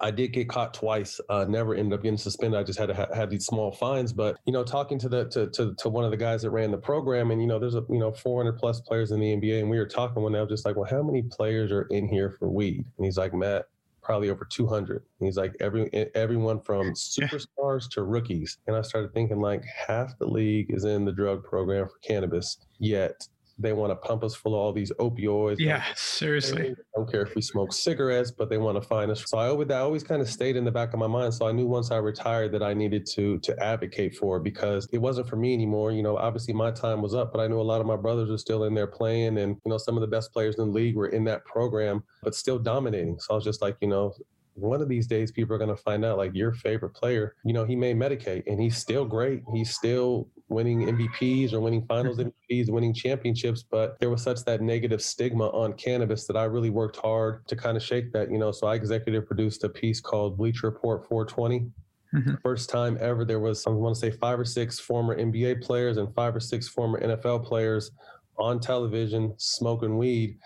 I 0.00 0.10
did 0.10 0.28
get 0.28 0.48
caught 0.48 0.74
twice. 0.74 1.20
Uh, 1.28 1.44
never 1.48 1.74
ended 1.74 1.92
up 1.92 2.02
getting 2.02 2.18
suspended. 2.18 2.58
I 2.58 2.64
just 2.64 2.78
had 2.78 2.86
to 2.86 2.94
ha- 2.94 3.14
have 3.14 3.30
these 3.30 3.46
small 3.46 3.72
fines. 3.72 4.12
But 4.12 4.38
you 4.44 4.52
know, 4.52 4.64
talking 4.64 4.98
to 4.98 5.08
the 5.08 5.26
to, 5.30 5.48
to 5.50 5.74
to 5.74 5.88
one 5.88 6.04
of 6.04 6.10
the 6.10 6.16
guys 6.16 6.42
that 6.42 6.50
ran 6.50 6.70
the 6.70 6.78
program, 6.78 7.30
and 7.30 7.40
you 7.40 7.46
know, 7.46 7.58
there's 7.58 7.74
a 7.74 7.84
you 7.88 7.98
know 7.98 8.12
400 8.12 8.58
plus 8.58 8.80
players 8.80 9.10
in 9.12 9.20
the 9.20 9.36
NBA, 9.36 9.60
and 9.60 9.70
we 9.70 9.78
were 9.78 9.86
talking 9.86 10.22
one 10.22 10.32
day. 10.32 10.38
I 10.38 10.42
was 10.42 10.50
just 10.50 10.64
like, 10.64 10.76
well, 10.76 10.88
how 10.88 11.02
many 11.02 11.22
players 11.22 11.72
are 11.72 11.82
in 11.90 12.08
here 12.08 12.30
for 12.30 12.48
weed? 12.48 12.84
And 12.96 13.04
he's 13.04 13.16
like, 13.16 13.34
Matt, 13.34 13.66
probably 14.04 14.30
over 14.30 14.44
200. 14.44 15.02
He's 15.18 15.36
like 15.36 15.56
every 15.60 15.90
everyone 16.14 16.60
from 16.60 16.92
superstars 16.92 17.88
to 17.92 18.02
rookies. 18.02 18.58
And 18.66 18.76
I 18.76 18.82
started 18.82 19.12
thinking 19.14 19.40
like 19.40 19.64
half 19.64 20.16
the 20.18 20.26
league 20.26 20.72
is 20.72 20.84
in 20.84 21.04
the 21.04 21.12
drug 21.12 21.42
program 21.42 21.88
for 21.88 21.98
cannabis, 22.02 22.58
yet 22.78 23.26
they 23.58 23.72
want 23.72 23.90
to 23.90 23.96
pump 23.96 24.24
us 24.24 24.34
full 24.34 24.54
of 24.54 24.60
all 24.60 24.72
these 24.72 24.90
opioids. 24.98 25.56
Yeah, 25.58 25.76
like, 25.76 25.98
seriously. 25.98 26.70
I 26.72 26.74
don't 26.96 27.10
care 27.10 27.22
if 27.22 27.34
we 27.34 27.42
smoke 27.42 27.72
cigarettes, 27.72 28.30
but 28.30 28.50
they 28.50 28.58
want 28.58 28.80
to 28.80 28.86
find 28.86 29.10
us. 29.10 29.24
So 29.26 29.38
I 29.38 29.48
always, 29.48 29.68
that 29.68 29.80
always 29.80 30.02
kind 30.02 30.20
of 30.20 30.28
stayed 30.28 30.56
in 30.56 30.64
the 30.64 30.70
back 30.70 30.92
of 30.92 30.98
my 30.98 31.06
mind. 31.06 31.34
So 31.34 31.46
I 31.46 31.52
knew 31.52 31.66
once 31.66 31.90
I 31.90 31.96
retired 31.98 32.52
that 32.52 32.62
I 32.62 32.74
needed 32.74 33.06
to 33.14 33.38
to 33.38 33.62
advocate 33.62 34.16
for 34.16 34.40
because 34.40 34.88
it 34.92 34.98
wasn't 34.98 35.28
for 35.28 35.36
me 35.36 35.54
anymore. 35.54 35.92
You 35.92 36.02
know, 36.02 36.16
obviously 36.16 36.54
my 36.54 36.70
time 36.70 37.00
was 37.00 37.14
up, 37.14 37.32
but 37.32 37.40
I 37.40 37.46
knew 37.46 37.60
a 37.60 37.62
lot 37.62 37.80
of 37.80 37.86
my 37.86 37.96
brothers 37.96 38.30
were 38.30 38.38
still 38.38 38.64
in 38.64 38.74
there 38.74 38.86
playing, 38.86 39.38
and 39.38 39.56
you 39.64 39.70
know 39.70 39.78
some 39.78 39.96
of 39.96 40.00
the 40.00 40.06
best 40.06 40.32
players 40.32 40.56
in 40.56 40.66
the 40.66 40.72
league 40.72 40.96
were 40.96 41.08
in 41.08 41.24
that 41.24 41.44
program, 41.44 42.02
but 42.22 42.34
still 42.34 42.58
dominating. 42.58 43.18
So 43.20 43.34
I 43.34 43.36
was 43.36 43.44
just 43.44 43.62
like, 43.62 43.76
you 43.80 43.88
know, 43.88 44.14
one 44.54 44.80
of 44.80 44.88
these 44.88 45.06
days 45.06 45.32
people 45.32 45.54
are 45.54 45.58
going 45.58 45.74
to 45.74 45.82
find 45.82 46.04
out 46.04 46.16
like 46.16 46.32
your 46.34 46.52
favorite 46.52 46.90
player 46.90 47.34
you 47.44 47.52
know 47.52 47.64
he 47.64 47.74
may 47.74 47.92
medicate 47.92 48.44
and 48.46 48.60
he's 48.60 48.76
still 48.76 49.04
great 49.04 49.42
he's 49.52 49.74
still 49.74 50.28
winning 50.48 50.86
MVPs 50.86 51.52
or 51.52 51.60
winning 51.60 51.84
finals 51.86 52.18
MVPs, 52.18 52.70
winning 52.70 52.92
championships, 52.92 53.62
but 53.62 53.98
there 53.98 54.10
was 54.10 54.22
such 54.22 54.44
that 54.44 54.60
negative 54.60 55.02
stigma 55.02 55.48
on 55.48 55.72
cannabis 55.74 56.26
that 56.26 56.36
I 56.36 56.44
really 56.44 56.70
worked 56.70 56.96
hard 56.96 57.46
to 57.48 57.56
kind 57.56 57.76
of 57.76 57.82
shake 57.82 58.12
that, 58.12 58.30
you 58.30 58.38
know. 58.38 58.52
So 58.52 58.66
I 58.66 58.74
executive 58.74 59.26
produced 59.26 59.64
a 59.64 59.68
piece 59.68 60.00
called 60.00 60.36
Bleacher 60.36 60.68
Report 60.68 61.06
420. 61.08 61.70
Mm-hmm. 62.14 62.34
First 62.42 62.70
time 62.70 62.96
ever, 63.00 63.24
there 63.24 63.40
was, 63.40 63.66
I 63.66 63.70
want 63.70 63.96
to 63.96 64.00
say, 64.00 64.10
five 64.10 64.38
or 64.38 64.44
six 64.44 64.78
former 64.78 65.16
NBA 65.16 65.62
players 65.62 65.96
and 65.96 66.14
five 66.14 66.36
or 66.36 66.40
six 66.40 66.68
former 66.68 67.00
NFL 67.00 67.44
players 67.44 67.90
on 68.38 68.60
television 68.60 69.34
smoking 69.38 69.96
weed, 69.96 70.38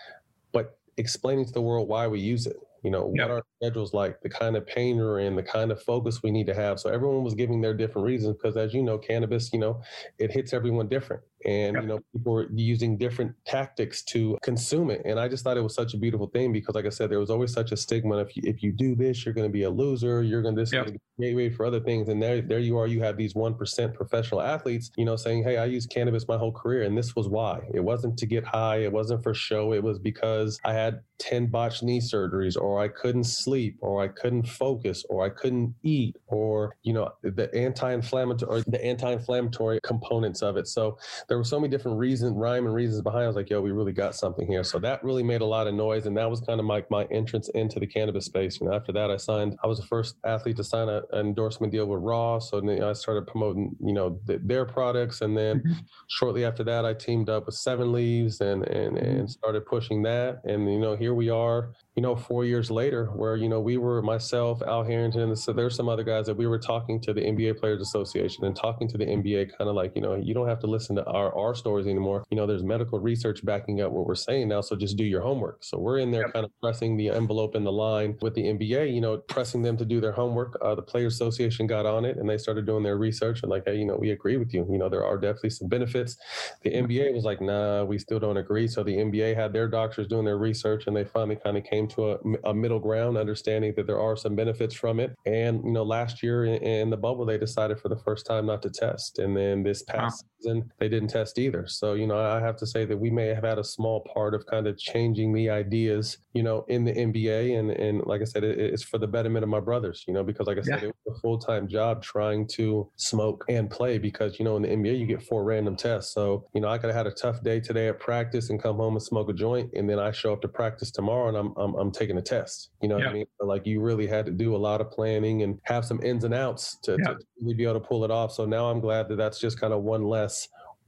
but 0.51 0.77
explaining 0.97 1.45
to 1.45 1.51
the 1.51 1.61
world 1.61 1.87
why 1.87 2.07
we 2.07 2.19
use 2.19 2.47
it 2.47 2.57
You 2.83 2.91
know, 2.91 3.05
what 3.07 3.29
our 3.29 3.43
schedules 3.61 3.93
like, 3.93 4.21
the 4.21 4.29
kind 4.29 4.55
of 4.55 4.65
pain 4.65 4.97
we're 4.97 5.19
in, 5.19 5.35
the 5.35 5.43
kind 5.43 5.71
of 5.71 5.81
focus 5.83 6.23
we 6.23 6.31
need 6.31 6.47
to 6.47 6.53
have. 6.53 6.79
So 6.79 6.89
everyone 6.89 7.23
was 7.23 7.33
giving 7.35 7.61
their 7.61 7.73
different 7.73 8.05
reasons 8.05 8.35
because, 8.37 8.55
as 8.57 8.73
you 8.73 8.83
know, 8.83 8.97
cannabis, 8.97 9.51
you 9.51 9.59
know, 9.59 9.81
it 10.17 10.31
hits 10.31 10.53
everyone 10.53 10.87
different, 10.87 11.21
and 11.45 11.75
Yep. 11.75 11.83
you 11.83 11.87
know, 11.87 11.99
people 12.13 12.33
were 12.33 12.47
using 12.53 12.97
different 12.97 13.33
tactics 13.45 14.03
to 14.05 14.37
consume 14.43 14.89
it. 14.91 15.01
And 15.05 15.19
I 15.19 15.27
just 15.27 15.43
thought 15.43 15.57
it 15.57 15.61
was 15.61 15.75
such 15.75 15.93
a 15.93 15.97
beautiful 15.97 16.27
thing 16.27 16.51
because, 16.53 16.75
like 16.75 16.85
I 16.85 16.89
said, 16.89 17.09
there 17.09 17.19
was 17.19 17.29
always 17.29 17.53
such 17.53 17.71
a 17.71 17.77
stigma. 17.77 18.17
If 18.17 18.35
you 18.35 18.43
if 18.45 18.61
you 18.63 18.71
do 18.71 18.95
this, 18.95 19.25
you're 19.25 19.33
going 19.33 19.47
to 19.47 19.53
be 19.53 19.63
a 19.63 19.69
loser. 19.69 20.23
You're 20.23 20.41
going 20.41 20.55
to 20.55 20.61
this 20.61 20.69
is 20.69 20.73
Yep. 20.73 20.85
gonna 20.85 20.97
be 21.17 21.25
a 21.25 21.29
gateway 21.29 21.49
for 21.49 21.65
other 21.65 21.79
things. 21.79 22.09
And 22.09 22.21
there 22.21 22.41
there 22.41 22.59
you 22.59 22.77
are. 22.77 22.87
You 22.87 23.01
have 23.03 23.17
these 23.17 23.35
one 23.35 23.55
percent 23.55 23.93
professional 23.93 24.41
athletes, 24.41 24.91
you 24.97 25.05
know, 25.05 25.15
saying, 25.15 25.43
"Hey, 25.43 25.57
I 25.57 25.65
used 25.65 25.89
cannabis 25.89 26.27
my 26.27 26.37
whole 26.37 26.51
career, 26.51 26.83
and 26.83 26.97
this 26.97 27.15
was 27.15 27.27
why. 27.27 27.61
It 27.73 27.81
wasn't 27.81 28.17
to 28.19 28.25
get 28.25 28.43
high. 28.45 28.77
It 28.77 28.91
wasn't 28.91 29.23
for 29.23 29.33
show. 29.33 29.73
It 29.73 29.83
was 29.83 29.99
because 29.99 30.59
I 30.65 30.73
had 30.73 31.01
10 31.19 31.47
botched 31.47 31.83
knee 31.83 31.99
surgeries 31.99 32.55
or 32.59 32.79
I 32.79 32.87
couldn't 32.87 33.25
sleep 33.25 33.77
or 33.81 34.01
I 34.01 34.07
couldn't 34.07 34.47
focus 34.47 35.03
or 35.09 35.25
I 35.25 35.29
couldn't 35.29 35.75
eat 35.83 36.15
or 36.27 36.75
you 36.83 36.93
know 36.93 37.09
the 37.23 37.53
anti-inflammatory 37.53 38.61
or 38.61 38.63
the 38.67 38.83
anti-inflammatory 38.83 39.79
components 39.83 40.41
of 40.41 40.55
it 40.55 40.67
so 40.67 40.97
there 41.29 41.37
were 41.37 41.43
so 41.43 41.59
many 41.59 41.69
different 41.69 41.97
reasons 41.97 42.33
rhyme 42.35 42.65
and 42.65 42.73
reasons 42.75 43.01
behind 43.01 43.21
it. 43.21 43.25
I 43.25 43.27
was 43.27 43.35
like 43.35 43.49
yo 43.49 43.61
we 43.61 43.71
really 43.71 43.93
got 43.93 44.15
something 44.15 44.47
here. 44.47 44.63
So 44.63 44.79
that 44.79 45.03
really 45.03 45.23
made 45.23 45.41
a 45.41 45.45
lot 45.45 45.67
of 45.67 45.73
noise 45.75 46.05
and 46.07 46.17
that 46.17 46.29
was 46.29 46.41
kind 46.41 46.59
of 46.59 46.65
my, 46.65 46.83
my 46.89 47.05
entrance 47.05 47.49
into 47.49 47.79
the 47.79 47.87
cannabis 47.87 48.25
space. 48.25 48.59
You 48.59 48.67
know 48.67 48.73
after 48.73 48.91
that 48.93 49.11
I 49.11 49.17
signed 49.17 49.55
I 49.63 49.67
was 49.67 49.79
the 49.79 49.85
first 49.85 50.15
athlete 50.25 50.57
to 50.57 50.63
sign 50.63 50.89
a, 50.89 51.03
an 51.13 51.27
endorsement 51.27 51.71
deal 51.71 51.85
with 51.85 52.01
Raw. 52.01 52.39
So 52.39 52.59
then 52.59 52.83
I 52.83 52.93
started 52.93 53.27
promoting 53.27 53.75
you 53.79 53.93
know 53.93 54.19
th- 54.27 54.41
their 54.43 54.65
products 54.65 55.21
and 55.21 55.37
then 55.37 55.59
Mhm. 55.61 55.75
shortly 56.07 56.43
after 56.45 56.63
that 56.65 56.85
I 56.85 56.93
teamed 56.93 57.29
up 57.29 57.45
with 57.45 57.55
Seven 57.55 57.93
Leaves 57.93 58.41
and 58.41 58.63
and 58.67 58.97
and 58.97 59.29
started 59.29 59.65
pushing 59.65 60.01
that. 60.03 60.41
And 60.45 60.71
you 60.71 60.79
know 60.79 60.95
here 60.95 61.13
we 61.13 61.29
are 61.29 61.73
you 61.99 62.03
know 62.03 62.15
four 62.15 62.45
years 62.45 62.71
later 62.71 63.07
where 63.07 63.35
you 63.35 63.49
know 63.49 63.59
we 63.59 63.75
were 63.75 64.01
myself 64.01 64.61
Al 64.65 64.85
Harrington 64.85 65.23
and 65.23 65.37
so 65.37 65.51
there's 65.51 65.75
some 65.75 65.89
other 65.89 66.05
guys 66.05 66.27
that 66.27 66.37
we 66.37 66.47
were 66.47 66.57
talking 66.57 67.01
to 67.01 67.11
the 67.11 67.19
NBA 67.19 67.59
Players 67.59 67.81
Association 67.81 68.45
and 68.45 68.55
talking 68.55 68.87
to 68.87 68.97
the 68.97 69.03
NBA 69.03 69.57
kind 69.57 69.69
of 69.69 69.75
like 69.75 69.91
you 69.97 70.01
know 70.01 70.15
you 70.15 70.33
don't 70.33 70.47
have 70.47 70.61
to 70.61 70.67
listen 70.67 70.95
to 70.95 71.03
our 71.07 71.37
our 71.37 71.53
stories 71.53 71.87
anymore. 71.87 72.23
You 72.29 72.37
know 72.37 72.47
there's 72.47 72.63
medical 72.63 72.99
research 73.01 73.43
backing 73.43 73.81
up 73.81 73.91
what 73.91 74.05
we're 74.05 74.15
saying 74.15 74.47
now 74.47 74.61
so 74.61 74.77
just 74.77 74.95
do 74.95 75.03
your 75.03 75.19
homework. 75.19 75.61
So 75.61 75.77
we're 75.77 75.97
in 75.99 76.09
there 76.11 76.27
Yep. 76.27 76.33
kind 76.33 76.45
of 76.45 76.51
pressing 76.61 76.95
the 76.95 77.09
envelope 77.09 77.53
in 77.53 77.65
the 77.65 77.71
line 77.73 78.17
with 78.21 78.33
the 78.33 78.43
NBA 78.43 78.93
you 78.93 79.01
know 79.01 79.17
pressing 79.17 79.61
them 79.61 79.75
to 79.75 79.83
do 79.83 79.99
their 79.99 80.13
homework. 80.13 80.57
Uh, 80.61 80.75
the 80.75 80.81
Players 80.81 81.15
Association 81.15 81.67
got 81.67 81.85
on 81.85 82.05
it 82.05 82.15
and 82.15 82.29
they 82.29 82.37
started 82.37 82.65
doing 82.65 82.83
their 82.83 82.97
research 82.97 83.41
and 83.43 83.49
like 83.49 83.63
hey 83.65 83.75
you 83.75 83.85
know 83.85 83.97
we 83.99 84.11
agree 84.11 84.37
with 84.37 84.53
you. 84.53 84.65
You 84.71 84.77
know 84.77 84.87
there 84.87 85.03
are 85.03 85.17
definitely 85.17 85.49
some 85.49 85.67
benefits. 85.67 86.15
The 86.63 86.73
NBA 86.77 87.13
was 87.13 87.25
like, 87.25 87.41
nah, 87.41 87.83
we 87.83 87.99
still 87.99 88.19
don't 88.19 88.37
agree. 88.37 88.69
So 88.69 88.83
the 88.83 88.95
NBA 88.95 89.35
had 89.35 89.51
their 89.51 89.67
doctors 89.67 90.07
doing 90.07 90.23
their 90.23 90.37
research 90.37 90.85
and 90.87 90.95
they 90.95 91.03
finally 91.03 91.35
kind 91.35 91.57
of 91.57 91.63
came 91.65 91.87
to 91.89 92.11
a, 92.11 92.17
a 92.45 92.53
middle 92.53 92.79
ground, 92.79 93.17
understanding 93.17 93.73
that 93.75 93.87
there 93.87 93.99
are 93.99 94.15
some 94.15 94.35
benefits 94.35 94.75
from 94.75 94.99
it. 94.99 95.15
And, 95.25 95.63
you 95.63 95.71
know, 95.71 95.83
last 95.83 96.23
year 96.23 96.45
in, 96.45 96.61
in 96.63 96.89
the 96.89 96.97
bubble, 96.97 97.25
they 97.25 97.37
decided 97.37 97.79
for 97.79 97.89
the 97.89 97.97
first 97.97 98.25
time 98.25 98.45
not 98.45 98.61
to 98.63 98.69
test. 98.69 99.19
And 99.19 99.35
then 99.35 99.63
this 99.63 99.83
past 99.83 100.25
season, 100.41 100.71
they 100.79 100.89
didn't 100.89 101.09
test 101.09 101.37
either. 101.39 101.67
So, 101.67 101.93
you 101.93 102.07
know, 102.07 102.17
I 102.19 102.39
have 102.39 102.55
to 102.57 102.67
say 102.67 102.85
that 102.85 102.97
we 102.97 103.09
may 103.09 103.27
have 103.27 103.43
had 103.43 103.59
a 103.59 103.63
small 103.63 104.01
part 104.13 104.33
of 104.33 104.45
kind 104.45 104.67
of 104.67 104.77
changing 104.77 105.33
the 105.33 105.49
ideas, 105.49 106.17
you 106.33 106.43
know, 106.43 106.65
in 106.67 106.85
the 106.85 106.93
NBA. 106.93 107.57
And, 107.59 107.71
and 107.71 108.05
like 108.05 108.21
I 108.21 108.25
said, 108.25 108.43
it, 108.43 108.57
it's 108.59 108.83
for 108.83 108.97
the 108.97 109.07
betterment 109.07 109.43
of 109.43 109.49
my 109.49 109.59
brothers, 109.59 110.03
you 110.07 110.13
know, 110.13 110.23
because 110.23 110.47
like 110.47 110.57
I 110.57 110.61
said, 110.61 110.81
Yeah. 110.81 110.89
it 110.89 110.95
was 111.05 111.17
a 111.17 111.21
full 111.21 111.37
time 111.39 111.67
job 111.67 112.01
trying 112.01 112.47
to 112.49 112.89
smoke 112.95 113.45
and 113.49 113.69
play 113.69 113.97
because, 113.97 114.39
you 114.39 114.45
know, 114.45 114.55
in 114.55 114.61
the 114.63 114.69
NBA, 114.69 114.99
you 114.99 115.05
get 115.05 115.23
four 115.23 115.43
random 115.43 115.75
tests. 115.75 116.13
So, 116.13 116.47
you 116.53 116.61
know, 116.61 116.69
I 116.69 116.77
could 116.77 116.87
have 116.89 116.95
had 116.95 117.07
a 117.07 117.11
tough 117.11 117.43
day 117.43 117.59
today 117.59 117.87
at 117.89 117.99
practice 117.99 118.49
and 118.49 118.61
come 118.61 118.77
home 118.77 118.95
and 118.95 119.03
smoke 119.03 119.29
a 119.29 119.33
joint. 119.33 119.71
And 119.75 119.89
then 119.89 119.99
I 119.99 120.11
show 120.11 120.33
up 120.33 120.41
to 120.41 120.47
practice 120.47 120.91
tomorrow 120.91 121.27
and 121.29 121.37
I'm, 121.37 121.53
I'm, 121.57 121.75
I'm 121.75 121.91
taking 121.91 122.17
a 122.17 122.21
test. 122.21 122.69
You 122.81 122.89
know 122.89 122.95
what 122.95 123.03
Yeah. 123.03 123.09
I 123.09 123.13
mean? 123.13 123.25
So, 123.39 123.45
like 123.47 123.65
you 123.65 123.81
really 123.81 124.07
had 124.07 124.25
to 124.25 124.31
do 124.31 124.55
a 124.55 124.57
lot 124.57 124.81
of 124.81 124.91
planning 124.91 125.43
and 125.43 125.59
have 125.63 125.85
some 125.85 126.01
ins 126.03 126.23
and 126.23 126.33
outs 126.33 126.77
to, 126.83 126.93
Yeah. 126.99 127.13
to 127.13 127.19
really 127.41 127.55
be 127.55 127.63
able 127.63 127.75
to 127.75 127.79
pull 127.87 128.03
it 128.03 128.11
off. 128.11 128.31
So 128.33 128.45
now 128.45 128.69
I'm 128.69 128.79
glad 128.79 129.07
that 129.09 129.15
that's 129.15 129.39
just 129.39 129.59
kind 129.59 129.73
of 129.73 129.81
one 129.83 130.03
less 130.03 130.28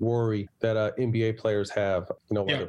worry 0.01 0.49
that 0.59 0.75
uh, 0.75 0.91
NBA 0.99 1.37
players 1.37 1.69
have. 1.69 2.11
You 2.29 2.35
know, 2.35 2.45
Yeah. 2.47 2.65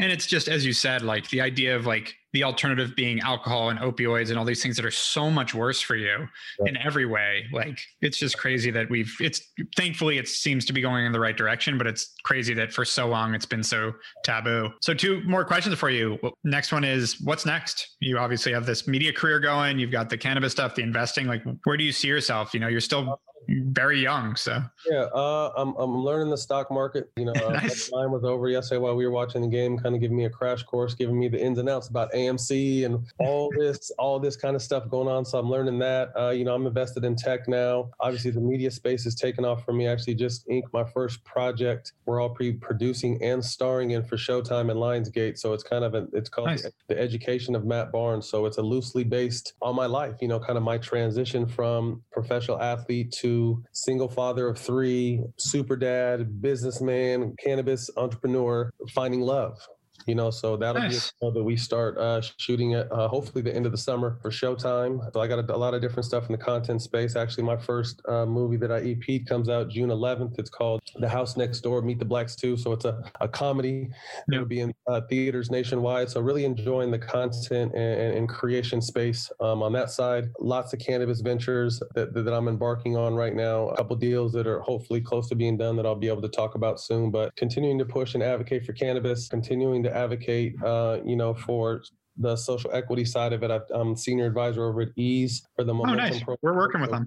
And 0.00 0.12
it's 0.12 0.26
just 0.26 0.46
as 0.46 0.64
you 0.64 0.72
said, 0.72 1.02
like 1.02 1.28
the 1.30 1.40
idea 1.40 1.74
of 1.74 1.84
like 1.84 2.14
the 2.32 2.44
alternative 2.44 2.94
being 2.94 3.18
alcohol 3.18 3.70
and 3.70 3.80
opioids 3.80 4.28
and 4.30 4.38
all 4.38 4.44
these 4.44 4.62
things 4.62 4.76
that 4.76 4.84
are 4.84 4.92
so 4.92 5.28
much 5.28 5.54
worse 5.54 5.80
for 5.80 5.96
you 5.96 6.28
Yeah. 6.60 6.68
in 6.68 6.76
every 6.76 7.04
way. 7.04 7.46
Like 7.52 7.80
it's 8.00 8.16
just 8.16 8.38
crazy 8.38 8.70
that 8.70 8.88
we've 8.90 9.12
it's 9.18 9.40
thankfully 9.76 10.18
it 10.18 10.28
seems 10.28 10.64
to 10.66 10.72
be 10.72 10.80
going 10.80 11.04
in 11.04 11.10
the 11.10 11.18
right 11.18 11.36
direction, 11.36 11.78
but 11.78 11.88
it's 11.88 12.14
crazy 12.22 12.54
that 12.54 12.72
for 12.72 12.84
so 12.84 13.08
long 13.08 13.34
it's 13.34 13.46
been 13.46 13.64
so 13.64 13.92
taboo. 14.22 14.70
So 14.82 14.94
two 14.94 15.20
more 15.24 15.44
questions 15.44 15.74
for 15.76 15.90
you. 15.90 16.16
Next 16.44 16.70
one 16.70 16.84
is 16.84 17.20
what's 17.22 17.44
next? 17.44 17.96
You 17.98 18.18
obviously 18.18 18.52
have 18.52 18.66
this 18.66 18.86
media 18.86 19.12
career 19.12 19.40
going, 19.40 19.80
you've 19.80 19.90
got 19.90 20.10
the 20.10 20.18
cannabis 20.18 20.52
stuff, 20.52 20.76
the 20.76 20.82
investing. 20.82 21.26
Like 21.26 21.42
where 21.64 21.76
do 21.76 21.82
you 21.82 21.92
see 21.92 22.06
yourself? 22.06 22.54
You 22.54 22.60
know, 22.60 22.68
you're 22.68 22.80
still 22.80 23.20
very 23.48 24.00
young. 24.00 24.36
So 24.36 24.60
Yeah, 24.88 25.06
uh, 25.14 25.52
I'm 25.56 25.74
I'm 25.76 25.96
learning 26.04 26.30
the 26.30 26.36
stock 26.36 26.70
market. 26.70 27.10
You 27.16 27.26
know, 27.26 27.32
uh, 27.46 27.50
Nice. 27.52 27.90
mine 27.92 28.10
was 28.10 28.24
over 28.24 28.48
yesterday 28.48 28.78
while 28.78 28.94
we 28.96 29.06
were 29.06 29.12
watching 29.12 29.42
the 29.42 29.48
game, 29.48 29.78
kind 29.78 29.94
of 29.94 30.00
giving 30.00 30.16
me 30.16 30.24
a 30.26 30.30
crash 30.30 30.62
course, 30.62 30.94
giving 30.94 31.18
me 31.18 31.28
the 31.28 31.40
ins 31.40 31.58
and 31.58 31.68
outs 31.68 31.88
about 31.88 32.12
AMC 32.12 32.84
and 32.84 33.06
all 33.18 33.50
this, 33.58 33.90
all 33.98 34.18
this 34.20 34.36
kind 34.36 34.54
of 34.56 34.62
stuff 34.62 34.88
going 34.88 35.08
on. 35.08 35.24
So 35.24 35.38
I'm 35.38 35.50
learning 35.50 35.78
that. 35.80 36.10
Uh, 36.18 36.30
you 36.30 36.44
know, 36.44 36.54
I'm 36.54 36.66
invested 36.66 37.04
in 37.04 37.16
tech 37.16 37.48
now. 37.48 37.90
Obviously, 38.00 38.30
the 38.30 38.40
media 38.40 38.70
space 38.70 39.06
is 39.06 39.14
taking 39.14 39.44
off 39.44 39.64
for 39.64 39.72
me. 39.72 39.88
I 39.88 39.92
actually 39.92 40.14
just 40.14 40.48
inked 40.48 40.72
my 40.72 40.84
first 40.84 41.24
project. 41.24 41.92
We're 42.06 42.20
all 42.20 42.30
pre-producing 42.30 43.22
and 43.22 43.44
starring 43.44 43.92
in 43.92 44.02
for 44.04 44.16
Showtime 44.16 44.70
and 44.70 44.78
Lionsgate. 44.78 45.38
So 45.38 45.52
it's 45.52 45.62
kind 45.62 45.84
of 45.84 45.94
a, 45.94 46.06
it's 46.12 46.28
called 46.28 46.48
Nice. 46.48 46.62
the, 46.62 46.72
the 46.88 46.98
Education 47.00 47.54
of 47.54 47.64
Matt 47.64 47.92
Barnes. 47.92 48.28
So 48.28 48.46
it's 48.46 48.58
a 48.58 48.62
loosely 48.62 49.04
based 49.04 49.54
on 49.62 49.74
my 49.74 49.86
life. 49.86 50.16
You 50.20 50.28
know, 50.28 50.38
kind 50.40 50.56
of 50.56 50.62
my 50.62 50.78
transition 50.78 51.46
from 51.46 52.02
professional 52.12 52.60
athlete 52.60 53.12
to 53.12 53.27
single 53.72 54.08
father 54.08 54.48
of 54.48 54.58
three, 54.58 55.20
super 55.36 55.76
dad, 55.76 56.40
businessman, 56.40 57.34
cannabis 57.42 57.90
entrepreneur, 57.96 58.70
finding 58.94 59.20
love. 59.20 59.58
You 60.06 60.14
know, 60.14 60.30
so 60.30 60.56
that'll 60.56 60.80
be 60.82 60.86
a 60.86 60.90
Nice. 60.90 61.12
show 61.20 61.30
that 61.30 61.42
we 61.42 61.56
start 61.56 61.98
uh, 61.98 62.20
shooting 62.38 62.74
at 62.74 62.90
uh, 62.90 63.08
hopefully 63.08 63.42
the 63.42 63.54
end 63.54 63.66
of 63.66 63.72
the 63.72 63.78
summer 63.78 64.18
for 64.22 64.30
Showtime. 64.30 65.00
So 65.12 65.20
I 65.20 65.26
got 65.26 65.38
a, 65.38 65.54
a 65.54 65.56
lot 65.56 65.74
of 65.74 65.80
different 65.82 66.06
stuff 66.06 66.26
in 66.26 66.32
the 66.32 66.38
content 66.38 66.80
space. 66.82 67.16
Actually, 67.16 67.44
my 67.44 67.56
first 67.56 68.00
uh, 68.08 68.24
movie 68.24 68.56
that 68.56 68.70
I 68.72 68.78
EP'd 68.80 69.28
comes 69.28 69.48
out 69.48 69.68
June 69.68 69.90
11th. 69.90 70.38
It's 70.38 70.50
called 70.50 70.80
The 70.98 71.08
House 71.08 71.36
Next 71.36 71.60
Door, 71.60 71.82
Meet 71.82 71.98
the 71.98 72.04
Blacks 72.04 72.36
2. 72.36 72.56
So 72.56 72.72
it's 72.72 72.84
a, 72.84 73.02
a 73.20 73.28
comedy. 73.28 73.90
Yeah. 74.28 74.36
It'll 74.36 74.46
be 74.46 74.60
in 74.60 74.72
uh, 74.86 75.02
theaters 75.10 75.50
nationwide. 75.50 76.08
So 76.10 76.20
really 76.20 76.44
enjoying 76.44 76.90
the 76.90 76.98
content 76.98 77.72
and, 77.74 77.74
and, 77.74 78.16
and 78.16 78.28
creation 78.28 78.80
space 78.80 79.30
um, 79.40 79.62
on 79.62 79.72
that 79.72 79.90
side. 79.90 80.28
Lots 80.40 80.72
of 80.72 80.78
cannabis 80.78 81.20
ventures 81.20 81.82
that, 81.94 82.14
that 82.14 82.32
I'm 82.32 82.48
embarking 82.48 82.96
on 82.96 83.14
right 83.14 83.34
now. 83.34 83.68
A 83.68 83.76
couple 83.76 83.96
deals 83.96 84.32
that 84.32 84.46
are 84.46 84.60
hopefully 84.60 85.00
close 85.00 85.28
to 85.28 85.34
being 85.34 85.56
done 85.56 85.76
that 85.76 85.84
I'll 85.86 85.94
be 85.94 86.08
able 86.08 86.22
to 86.22 86.28
talk 86.28 86.54
about 86.54 86.80
soon. 86.80 87.10
But 87.10 87.34
continuing 87.36 87.78
to 87.78 87.84
push 87.84 88.14
and 88.14 88.22
advocate 88.22 88.64
for 88.64 88.72
cannabis, 88.72 89.28
continuing 89.28 89.82
to 89.82 89.87
advocate, 89.94 90.54
uh, 90.62 90.98
you 91.04 91.16
know, 91.16 91.34
for 91.34 91.82
the 92.16 92.34
social 92.36 92.70
equity 92.72 93.04
side 93.04 93.32
of 93.32 93.42
it. 93.42 93.50
I- 93.50 93.60
I'm 93.72 93.94
senior 93.96 94.26
advisor 94.26 94.64
over 94.64 94.82
at 94.82 94.88
Eaze 94.96 95.46
for 95.54 95.64
the 95.64 95.72
oh 95.72 95.84
nice. 95.94 96.22
program. 96.22 96.38
We're 96.42 96.56
working 96.56 96.80
with 96.80 96.90
them. 96.90 97.06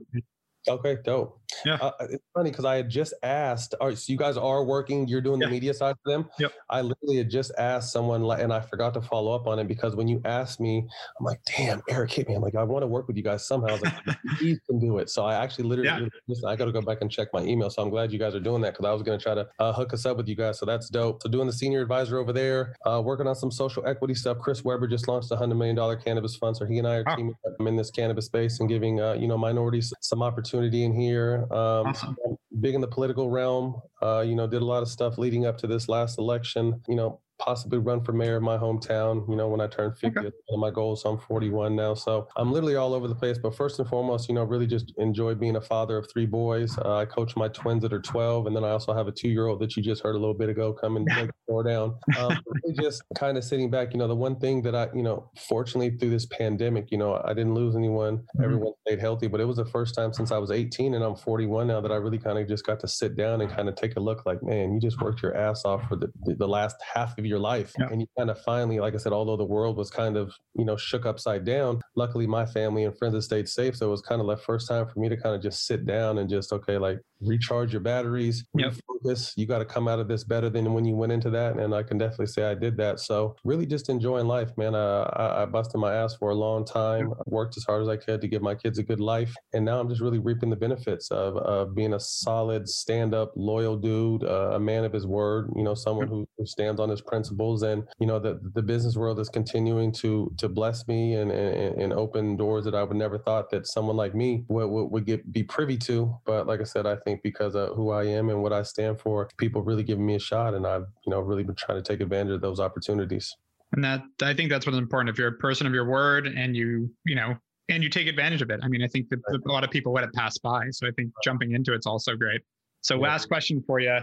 Okay, 0.70 0.98
dope. 1.04 1.40
Yeah. 1.66 1.76
Uh, 1.82 1.92
it's 2.10 2.24
funny 2.34 2.50
because 2.50 2.66
I 2.66 2.76
had 2.76 2.90
just 2.90 3.14
asked. 3.24 3.74
All 3.82 3.88
right, 3.90 3.98
so 3.98 4.12
you 4.14 4.18
guys 4.18 4.38
are 4.38 4.64
working. 4.64 5.08
You're 5.08 5.22
doing 5.22 5.42
Yeah. 5.42 5.48
the 5.48 5.52
media 5.52 5.74
side 5.74 5.96
for 6.04 6.12
them. 6.12 6.30
Yep. 6.40 6.52
I 6.70 6.82
literally 6.82 7.18
had 7.18 7.30
just 7.30 7.52
asked 7.58 7.92
someone, 7.92 8.24
and 8.40 8.54
I 8.54 8.62
forgot 8.62 8.94
to 8.94 9.02
follow 9.02 9.34
up 9.34 9.48
on 9.48 9.60
it 9.60 9.68
because 9.68 9.96
when 9.96 10.08
you 10.08 10.22
asked 10.24 10.60
me, 10.62 10.88
I'm 11.20 11.26
like, 11.26 11.40
damn, 11.58 11.82
Eric 11.90 12.12
hit 12.12 12.30
me. 12.30 12.36
I'm 12.36 12.42
like, 12.42 12.56
I 12.56 12.64
want 12.64 12.84
to 12.84 12.88
work 12.88 13.08
with 13.08 13.18
you 13.18 13.24
guys 13.24 13.46
somehow. 13.46 13.70
I 13.70 13.72
was 13.72 13.82
like, 13.82 14.16
you 14.40 14.58
can 14.70 14.80
do 14.80 15.00
it. 15.00 15.10
So 15.10 15.26
I 15.26 15.36
actually 15.44 15.66
literally, 15.66 15.90
Yeah. 16.04 16.08
listen, 16.28 16.48
I 16.48 16.56
got 16.56 16.66
to 16.66 16.72
go 16.72 16.82
back 16.82 17.00
and 17.02 17.12
check 17.12 17.28
my 17.34 17.42
email. 17.44 17.70
So 17.70 17.82
I'm 17.82 17.90
glad 17.90 18.14
you 18.14 18.20
guys 18.20 18.34
are 18.36 18.40
doing 18.40 18.62
that 18.62 18.74
because 18.74 18.86
I 18.86 18.94
was 18.94 19.02
going 19.04 19.20
to 19.20 19.24
try 19.24 19.36
to 19.36 19.48
uh, 19.60 19.74
hook 19.74 19.94
us 19.94 20.06
up 20.06 20.16
with 20.18 20.28
you 20.30 20.36
guys. 20.36 20.58
So 20.60 20.66
that's 20.66 20.90
dope. 20.90 21.22
So 21.24 21.30
doing 21.30 21.48
the 21.48 21.54
senior 21.54 21.82
advisor 21.82 22.18
over 22.18 22.32
there, 22.32 22.76
uh, 22.86 23.02
working 23.04 23.28
on 23.28 23.36
some 23.36 23.52
social 23.52 23.86
equity 23.86 24.14
stuff. 24.14 24.38
Chris 24.40 24.64
Webber 24.64 24.88
just 24.88 25.08
launched 25.08 25.32
a 25.32 25.36
hundred 25.36 25.56
million 25.56 25.76
dollar 25.76 25.96
cannabis 25.98 26.36
fund. 26.38 26.56
So 26.56 26.66
he 26.66 26.78
and 26.78 26.88
I 26.88 26.98
are 26.98 27.04
Wow. 27.06 27.16
teaming 27.16 27.36
up 27.46 27.68
in 27.68 27.76
this 27.76 27.92
cannabis 27.92 28.28
space 28.28 28.60
and 28.62 28.70
giving 28.70 29.02
uh, 29.02 29.14
you 29.14 29.28
know 29.28 29.38
minorities 29.38 29.92
some 30.02 30.22
opportunity 30.52 30.84
in 30.84 30.94
here. 30.94 31.48
Um, 31.52 31.88
Awesome. 31.88 32.18
Big 32.60 32.76
in 32.76 32.82
the 32.82 32.88
political 32.88 33.30
realm. 33.30 33.82
Uh, 34.02 34.24
you 34.28 34.36
know, 34.36 34.46
did 34.46 34.62
a 34.62 34.66
lot 34.66 34.84
of 34.84 34.90
stuff 34.90 35.18
leading 35.18 35.46
up 35.46 35.58
to 35.60 35.68
this 35.68 35.88
last 35.88 36.20
election. 36.20 36.82
You 36.88 36.96
know, 36.96 37.20
possibly 37.42 37.80
run 37.80 38.04
for 38.04 38.14
mayor 38.14 38.38
of 38.38 38.44
my 38.44 38.58
hometown. 38.58 39.28
You 39.28 39.36
know, 39.36 39.50
when 39.50 39.62
I 39.62 39.68
turn 39.68 39.92
50, 39.94 40.08
Okay. 40.20 40.20
one 40.48 40.54
of 40.54 40.60
my 40.60 40.70
goals. 40.72 41.02
So 41.02 41.10
I'm 41.12 41.18
41 41.18 41.76
now. 41.76 41.94
So 41.96 42.28
I'm 42.38 42.52
literally 42.52 42.76
all 42.76 42.94
over 42.94 43.08
the 43.08 43.16
place. 43.16 43.38
But 43.38 43.56
first 43.56 43.80
and 43.80 43.88
foremost, 43.90 44.30
you 44.30 44.36
know, 44.36 44.44
really 44.44 44.68
just 44.68 44.94
enjoy 44.98 45.36
being 45.36 45.56
a 45.56 45.62
father 45.62 45.98
of 45.98 46.08
three 46.12 46.26
boys. 46.26 46.78
Uh, 46.78 46.96
I 46.98 47.06
coach 47.06 47.36
my 47.36 47.48
twins 47.48 47.82
that 47.82 47.94
are 47.94 48.02
12, 48.02 48.48
and 48.48 48.56
then 48.56 48.64
I 48.64 48.70
also 48.70 48.94
have 48.94 49.08
a 49.08 49.12
two-year-old 49.12 49.60
that 49.62 49.76
you 49.76 49.84
just 49.84 50.04
heard 50.04 50.16
a 50.16 50.20
little 50.20 50.34
bit 50.36 50.50
ago 50.50 50.74
come 50.74 50.98
and 50.98 51.06
break 51.06 51.28
the 51.28 51.34
door 51.52 51.64
down. 51.64 51.96
Um, 52.20 52.38
really 52.64 52.76
just 52.80 53.02
kind 53.16 53.38
of 53.38 53.44
sitting 53.44 53.70
back. 53.72 53.94
You 53.94 54.00
know, 54.00 54.08
the 54.08 54.16
one 54.16 54.40
thing 54.40 54.62
that 54.64 54.76
I, 54.76 54.88
you 54.94 55.04
know, 55.04 55.30
fortunately 55.50 55.98
through 55.98 56.12
this 56.12 56.26
pandemic, 56.28 56.92
you 56.92 56.98
know, 56.98 57.22
I 57.26 57.34
didn't 57.34 57.54
lose 57.56 57.76
anyone. 57.76 58.20
Mhm. 58.38 58.44
Everyone 58.44 58.74
stayed 58.88 59.00
healthy, 59.00 59.28
but 59.28 59.40
it 59.42 59.46
was 59.46 59.58
the 59.58 59.66
first 59.66 59.96
time 59.96 60.14
since 60.14 60.32
I 60.32 60.38
was 60.38 60.52
18 60.52 60.94
and 60.94 61.04
I'm 61.04 61.16
41 61.16 61.68
now 61.68 61.82
that 61.82 61.92
I 61.92 61.96
really 61.96 62.18
kind 62.20 62.38
of 62.38 62.48
just 62.48 62.66
got 62.66 62.80
to 62.82 62.88
sit 62.88 63.16
down 63.16 63.42
and 63.42 63.50
kind 63.52 63.68
of 63.68 63.76
take 63.76 63.96
a 63.96 64.00
look. 64.00 64.26
Like, 64.26 64.42
man, 64.44 64.74
you 64.74 64.80
just 64.80 65.02
worked 65.02 65.22
your 65.24 65.36
ass 65.36 65.66
off 65.66 65.88
for 65.88 65.96
the 65.96 66.12
the 66.26 66.48
last 66.48 66.76
half 66.82 67.18
of 67.18 67.26
your 67.26 67.31
your 67.32 67.40
life. 67.40 67.74
Yeah. 67.80 67.88
And 67.92 68.02
you 68.02 68.08
kind 68.18 68.30
of 68.30 68.40
finally, 68.44 68.80
like 68.80 68.94
I 68.94 68.98
said, 68.98 69.14
although 69.14 69.38
the 69.38 69.52
world 69.56 69.78
was 69.78 69.90
kind 69.90 70.16
of, 70.18 70.32
you 70.54 70.66
know, 70.66 70.78
shook 70.78 71.06
upside 71.08 71.44
down, 71.46 71.82
luckily 71.96 72.28
my 72.28 72.46
family 72.46 72.84
and 72.86 72.96
friends 72.98 73.16
have 73.16 73.24
stayed 73.24 73.50
safe. 73.50 73.76
So 73.78 73.88
it 73.88 73.90
was 73.90 74.02
kind 74.02 74.22
of 74.22 74.28
the 74.28 74.38
first 74.38 74.68
time 74.68 74.86
for 74.88 75.00
me 75.00 75.10
to 75.10 75.18
kind 75.18 75.36
of 75.36 75.42
just 75.42 75.66
sit 75.66 75.86
down 75.86 76.20
and 76.20 76.30
just, 76.30 76.54
okay, 76.54 76.78
like 76.78 77.00
recharge 77.22 77.72
your 77.72 77.82
batteries, 77.82 78.44
Yep. 78.58 78.74
refocus. 78.74 79.34
You 79.38 79.46
got 79.46 79.60
to 79.60 79.66
come 79.66 79.88
out 79.88 80.00
of 80.00 80.08
this 80.08 80.24
better 80.24 80.50
than 80.50 80.74
when 80.74 80.86
you 80.86 80.96
went 80.96 81.12
into 81.12 81.30
that. 81.32 81.58
And 81.58 81.74
I 81.74 81.84
can 81.84 81.98
definitely 81.98 82.28
say 82.28 82.44
I 82.44 82.56
did 82.56 82.78
that. 82.78 83.00
So 83.00 83.36
really 83.44 83.66
just 83.66 83.90
enjoying 83.90 84.28
life, 84.28 84.50
man. 84.58 84.76
Uh, 84.76 85.10
I, 85.14 85.44
I 85.44 85.46
busted 85.46 85.80
my 85.80 85.94
ass 85.94 86.16
for 86.16 86.30
a 86.32 86.36
long 86.36 86.66
time, 86.66 87.14
worked 87.26 87.58
as 87.58 87.64
hard 87.64 87.82
as 87.82 87.88
I 87.88 87.98
could 87.98 88.22
to 88.22 88.28
give 88.28 88.42
my 88.42 88.56
kids 88.56 88.78
a 88.80 88.84
good 88.84 89.00
life. 89.00 89.34
And 89.54 89.64
now 89.66 89.80
I'm 89.80 89.90
just 89.90 90.02
really 90.02 90.20
reaping 90.20 90.50
the 90.50 90.56
benefits 90.56 91.10
of, 91.12 91.38
of 91.38 91.74
being 91.76 91.94
a 91.94 92.00
solid, 92.00 92.68
stand 92.68 93.14
up, 93.14 93.32
loyal 93.36 93.78
dude, 93.78 94.24
uh, 94.24 94.52
a 94.54 94.60
man 94.60 94.84
of 94.84 94.92
his 94.94 95.06
word, 95.08 95.50
you 95.56 95.64
know, 95.64 95.74
someone 95.76 96.08
who, 96.08 96.28
who 96.38 96.46
stands 96.46 96.80
on 96.80 96.90
his 96.90 97.02
principles. 97.02 97.21
And, 97.30 97.84
you 98.00 98.08
know, 98.08 98.20
the, 98.20 98.40
the 98.54 98.62
business 98.62 98.96
world 98.96 99.20
is 99.20 99.30
continuing 99.30 99.92
to, 99.94 100.34
to 100.38 100.50
bless 100.50 100.88
me 100.88 101.16
and, 101.16 101.32
and, 101.32 101.82
and 101.82 101.94
open 101.94 102.38
doors 102.38 102.66
that 102.66 102.76
I 102.76 102.84
would 102.84 102.98
never 102.98 103.18
thought 103.18 103.50
that 103.52 103.68
someone 103.68 103.96
like 103.96 104.16
me 104.16 104.46
would, 104.48 104.68
would, 104.68 104.86
would 104.86 105.06
get, 105.06 105.32
be 105.32 105.44
privy 105.44 105.78
to. 105.78 106.18
But 106.26 106.48
like 106.48 106.62
I 106.62 106.64
said, 106.64 106.86
I 106.86 106.96
think 106.96 107.22
because 107.24 107.56
of 107.56 107.76
who 107.76 107.92
I 107.92 108.06
am 108.06 108.30
and 108.30 108.42
what 108.42 108.54
I 108.54 108.64
stand 108.64 109.00
for, 109.00 109.30
people 109.38 109.62
really 109.62 109.84
giving 109.84 110.06
me 110.06 110.16
a 110.16 110.20
shot. 110.20 110.54
And 110.54 110.66
I've, 110.66 110.86
you 111.06 111.12
know, 111.12 111.20
really 111.20 111.44
been 111.44 111.56
trying 111.56 111.78
to 111.78 111.84
take 111.84 112.02
advantage 112.02 112.34
of 112.34 112.42
those 112.42 112.60
opportunities. 112.60 113.36
And 113.74 113.84
that 113.84 114.02
I 114.22 114.34
think 114.34 114.50
that's 114.50 114.66
what's 114.66 114.78
important. 114.78 115.10
If 115.10 115.18
you're 115.18 115.30
a 115.30 115.38
person 115.38 115.68
of 115.68 115.74
your 115.74 115.86
word 115.86 116.28
and 116.28 116.56
you, 116.56 116.90
you 117.06 117.16
know, 117.16 117.36
and 117.70 117.82
you 117.82 117.90
take 117.90 118.08
advantage 118.08 118.42
of 118.42 118.50
it. 118.50 118.60
I 118.64 118.68
mean, 118.68 118.84
I 118.84 118.88
think 118.88 119.08
that 119.10 119.20
a 119.46 119.50
lot 119.50 119.64
of 119.64 119.72
people 119.72 119.94
let 119.94 120.04
it 120.04 120.14
pass 120.14 120.38
by. 120.38 120.68
So 120.72 120.88
I 120.88 120.92
think 120.92 121.12
jumping 121.24 121.54
into 121.54 121.74
it's 121.74 121.86
also 121.86 122.16
great. 122.16 122.42
So 122.82 122.98
last 122.98 123.28
question 123.28 123.64
for 123.66 123.80
you. 123.80 124.00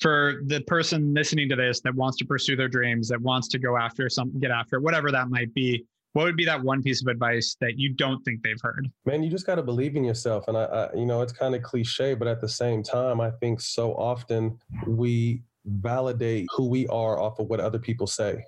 For 0.00 0.42
the 0.46 0.60
person 0.62 1.12
listening 1.12 1.48
to 1.48 1.56
this 1.56 1.80
that 1.80 1.94
wants 1.94 2.16
to 2.18 2.24
pursue 2.24 2.54
their 2.54 2.68
dreams, 2.68 3.08
that 3.08 3.20
wants 3.20 3.48
to 3.48 3.58
go 3.58 3.76
after 3.76 4.08
something, 4.08 4.40
get 4.40 4.50
after 4.50 4.76
it, 4.76 4.82
whatever 4.82 5.10
that 5.10 5.28
might 5.28 5.52
be, 5.54 5.84
what 6.12 6.24
would 6.24 6.36
be 6.36 6.44
that 6.44 6.62
one 6.62 6.82
piece 6.82 7.02
of 7.02 7.08
advice 7.08 7.56
that 7.60 7.78
you 7.78 7.92
don't 7.92 8.24
think 8.24 8.42
they've 8.42 8.60
heard? 8.62 8.88
Man, 9.04 9.22
you 9.22 9.30
just 9.30 9.46
got 9.46 9.56
to 9.56 9.62
believe 9.62 9.96
in 9.96 10.04
yourself. 10.04 10.48
And 10.48 10.56
I, 10.56 10.64
I, 10.64 10.94
you 10.94 11.04
know, 11.04 11.20
it's 11.22 11.32
kind 11.32 11.54
of 11.54 11.62
cliche, 11.62 12.14
but 12.14 12.28
at 12.28 12.40
the 12.40 12.48
same 12.48 12.82
time, 12.82 13.20
I 13.20 13.30
think 13.30 13.60
so 13.60 13.94
often 13.94 14.58
we 14.86 15.42
validate 15.66 16.46
who 16.56 16.68
we 16.68 16.86
are 16.88 17.20
off 17.20 17.38
of 17.38 17.48
what 17.48 17.60
other 17.60 17.78
people 17.78 18.06
say. 18.06 18.44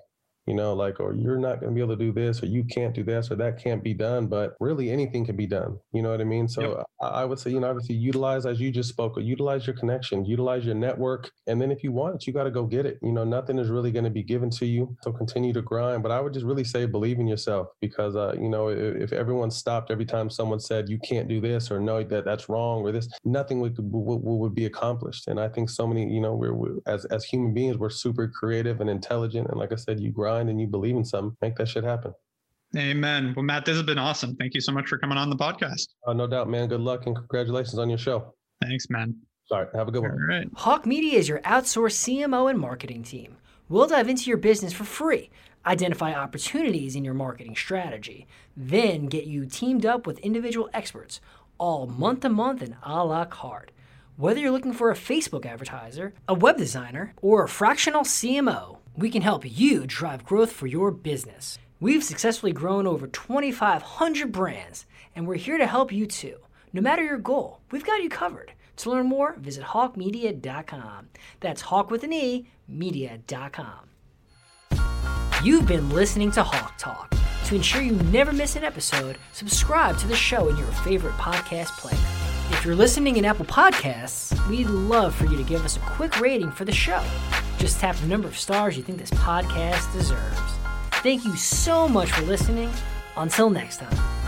You 0.47 0.55
know, 0.55 0.73
like, 0.73 0.99
or 0.99 1.13
you're 1.13 1.37
not 1.37 1.59
going 1.59 1.71
to 1.71 1.75
be 1.75 1.81
able 1.81 1.95
to 1.95 2.03
do 2.03 2.11
this, 2.11 2.41
or 2.41 2.47
you 2.47 2.63
can't 2.63 2.95
do 2.95 3.03
this, 3.03 3.29
or 3.29 3.35
that 3.35 3.61
can't 3.63 3.83
be 3.83 3.93
done. 3.93 4.27
But 4.27 4.55
really, 4.59 4.89
anything 4.89 5.25
can 5.25 5.35
be 5.35 5.45
done. 5.45 5.77
You 5.93 6.01
know 6.01 6.09
what 6.09 6.19
I 6.19 6.23
mean? 6.23 6.47
So 6.47 6.83
I, 7.01 7.07
I 7.07 7.25
would 7.25 7.37
say, 7.37 7.51
you 7.51 7.59
know, 7.59 7.69
obviously 7.69 7.95
utilize, 7.95 8.45
as 8.45 8.59
you 8.59 8.71
just 8.71 8.89
spoke, 8.89 9.17
utilize 9.19 9.67
your 9.67 9.75
connection, 9.75 10.25
utilize 10.25 10.65
your 10.65 10.75
network. 10.75 11.29
And 11.47 11.61
then 11.61 11.71
if 11.71 11.83
you 11.83 11.91
want 11.91 12.15
it, 12.15 12.27
you 12.27 12.33
got 12.33 12.45
to 12.45 12.51
go 12.51 12.65
get 12.65 12.85
it. 12.85 12.97
You 13.01 13.11
know, 13.11 13.23
nothing 13.23 13.59
is 13.59 13.69
really 13.69 13.91
going 13.91 14.03
to 14.05 14.09
be 14.09 14.23
given 14.23 14.49
to 14.51 14.65
you. 14.65 14.95
So 15.03 15.11
continue 15.11 15.53
to 15.53 15.61
grind. 15.61 16.01
But 16.01 16.11
I 16.11 16.19
would 16.19 16.33
just 16.33 16.45
really 16.45 16.63
say 16.63 16.85
believe 16.85 17.19
in 17.19 17.27
yourself 17.27 17.67
because, 17.79 18.15
uh, 18.15 18.33
you 18.39 18.49
know, 18.49 18.69
if, 18.69 19.11
if 19.11 19.13
everyone 19.13 19.51
stopped 19.51 19.91
every 19.91 20.05
time 20.05 20.29
someone 20.29 20.59
said 20.59 20.89
you 20.89 20.99
can't 20.99 21.27
do 21.27 21.39
this 21.39 21.69
or 21.69 21.79
no, 21.79 22.03
that 22.03 22.25
that's 22.25 22.49
wrong 22.49 22.81
or 22.81 22.91
this, 22.91 23.07
nothing 23.23 23.59
would, 23.59 23.77
would, 23.77 24.21
would 24.23 24.55
be 24.55 24.65
accomplished. 24.65 25.27
And 25.27 25.39
I 25.39 25.49
think 25.49 25.69
so 25.69 25.85
many, 25.85 26.11
you 26.11 26.19
know, 26.19 26.33
we're, 26.33 26.53
we're 26.53 26.77
as, 26.87 27.05
as 27.05 27.23
human 27.23 27.53
beings, 27.53 27.77
we're 27.77 27.89
super 27.89 28.27
creative 28.27 28.81
and 28.81 28.89
intelligent. 28.89 29.47
And 29.49 29.59
like 29.59 29.71
I 29.71 29.75
said, 29.75 29.99
you 29.99 30.11
grind 30.31 30.49
and 30.49 30.59
you 30.59 30.67
believe 30.67 30.95
in 30.95 31.05
something, 31.05 31.35
make 31.41 31.55
that 31.57 31.67
shit 31.67 31.83
happen. 31.83 32.13
Amen. 32.77 33.33
Well, 33.35 33.43
Matt, 33.43 33.65
this 33.65 33.75
has 33.75 33.83
been 33.83 33.97
awesome. 33.97 34.35
Thank 34.37 34.53
you 34.53 34.61
so 34.61 34.71
much 34.71 34.87
for 34.87 34.97
coming 34.97 35.17
on 35.17 35.29
the 35.29 35.35
podcast. 35.35 35.89
Uh, 36.07 36.13
no 36.13 36.25
doubt, 36.25 36.49
man. 36.49 36.69
Good 36.69 36.79
luck 36.79 37.05
and 37.05 37.15
congratulations 37.15 37.77
on 37.77 37.89
your 37.89 37.97
show. 37.97 38.33
Thanks, 38.61 38.89
man. 38.89 39.15
All 39.51 39.59
right. 39.59 39.67
Have 39.75 39.89
a 39.89 39.91
good 39.91 40.03
one. 40.03 40.17
right. 40.29 40.47
Hawke 40.55 40.85
Media 40.85 41.19
is 41.19 41.27
your 41.27 41.39
outsourced 41.39 41.99
CMO 42.07 42.49
and 42.49 42.57
marketing 42.57 43.03
team. 43.03 43.35
We'll 43.67 43.87
dive 43.87 44.07
into 44.07 44.29
your 44.29 44.37
business 44.37 44.71
for 44.71 44.85
free, 44.85 45.29
identify 45.65 46.13
opportunities 46.13 46.95
in 46.95 47.03
your 47.03 47.13
marketing 47.13 47.55
strategy, 47.57 48.27
then 48.55 49.07
get 49.07 49.25
you 49.25 49.45
teamed 49.45 49.85
up 49.85 50.07
with 50.07 50.19
individual 50.19 50.69
experts, 50.73 51.19
all 51.57 51.87
month 51.87 52.21
to 52.21 52.29
month 52.29 52.61
and 52.61 52.75
a 52.83 53.03
la 53.03 53.25
carte. 53.25 53.71
Whether 54.15 54.39
you're 54.39 54.51
looking 54.51 54.73
for 54.73 54.91
a 54.91 54.95
Facebook 54.95 55.45
advertiser, 55.45 56.13
a 56.27 56.33
web 56.33 56.57
designer, 56.57 57.13
or 57.21 57.43
a 57.43 57.49
fractional 57.49 58.03
CMO, 58.03 58.77
we 59.01 59.09
can 59.09 59.23
help 59.23 59.43
you 59.45 59.85
drive 59.87 60.23
growth 60.23 60.51
for 60.51 60.67
your 60.67 60.91
business. 60.91 61.57
We've 61.79 62.03
successfully 62.03 62.51
grown 62.51 62.85
over 62.85 63.07
2,500 63.07 64.31
brands, 64.31 64.85
and 65.15 65.27
we're 65.27 65.35
here 65.35 65.57
to 65.57 65.65
help 65.65 65.91
you 65.91 66.05
too. 66.05 66.37
No 66.71 66.81
matter 66.81 67.03
your 67.03 67.17
goal, 67.17 67.59
we've 67.71 67.83
got 67.83 68.03
you 68.03 68.09
covered. 68.09 68.53
To 68.77 68.91
learn 68.91 69.07
more, 69.07 69.35
visit 69.37 69.63
hawkemedia.com. 69.63 71.09
That's 71.39 71.61
hawk 71.61 71.89
with 71.89 72.03
an 72.03 72.13
E, 72.13 72.47
media.com. 72.67 73.89
You've 75.43 75.67
been 75.67 75.89
listening 75.89 76.31
to 76.31 76.43
Hawke 76.43 76.77
Talk. 76.77 77.15
To 77.45 77.55
ensure 77.55 77.81
you 77.81 77.93
never 78.11 78.31
miss 78.31 78.55
an 78.55 78.63
episode, 78.63 79.17
subscribe 79.33 79.97
to 79.97 80.07
the 80.07 80.15
show 80.15 80.47
in 80.47 80.57
your 80.57 80.67
favorite 80.67 81.15
podcast 81.15 81.75
player. 81.79 82.20
If 82.51 82.65
you're 82.65 82.75
listening 82.75 83.15
in 83.15 83.25
Apple 83.25 83.45
Podcasts, 83.45 84.37
we'd 84.47 84.67
love 84.67 85.15
for 85.15 85.25
you 85.25 85.35
to 85.37 85.43
give 85.43 85.65
us 85.65 85.77
a 85.77 85.79
quick 85.79 86.19
rating 86.19 86.51
for 86.51 86.63
the 86.63 86.71
show. 86.71 87.03
Just 87.57 87.79
tap 87.79 87.95
the 87.95 88.07
number 88.07 88.27
of 88.27 88.37
stars 88.37 88.77
you 88.77 88.83
think 88.83 88.99
this 88.99 89.09
podcast 89.11 89.91
deserves. 89.93 90.39
Thank 91.01 91.25
you 91.25 91.35
so 91.37 91.87
much 91.87 92.11
for 92.11 92.21
listening. 92.23 92.69
Until 93.17 93.49
next 93.49 93.77
time. 93.77 94.20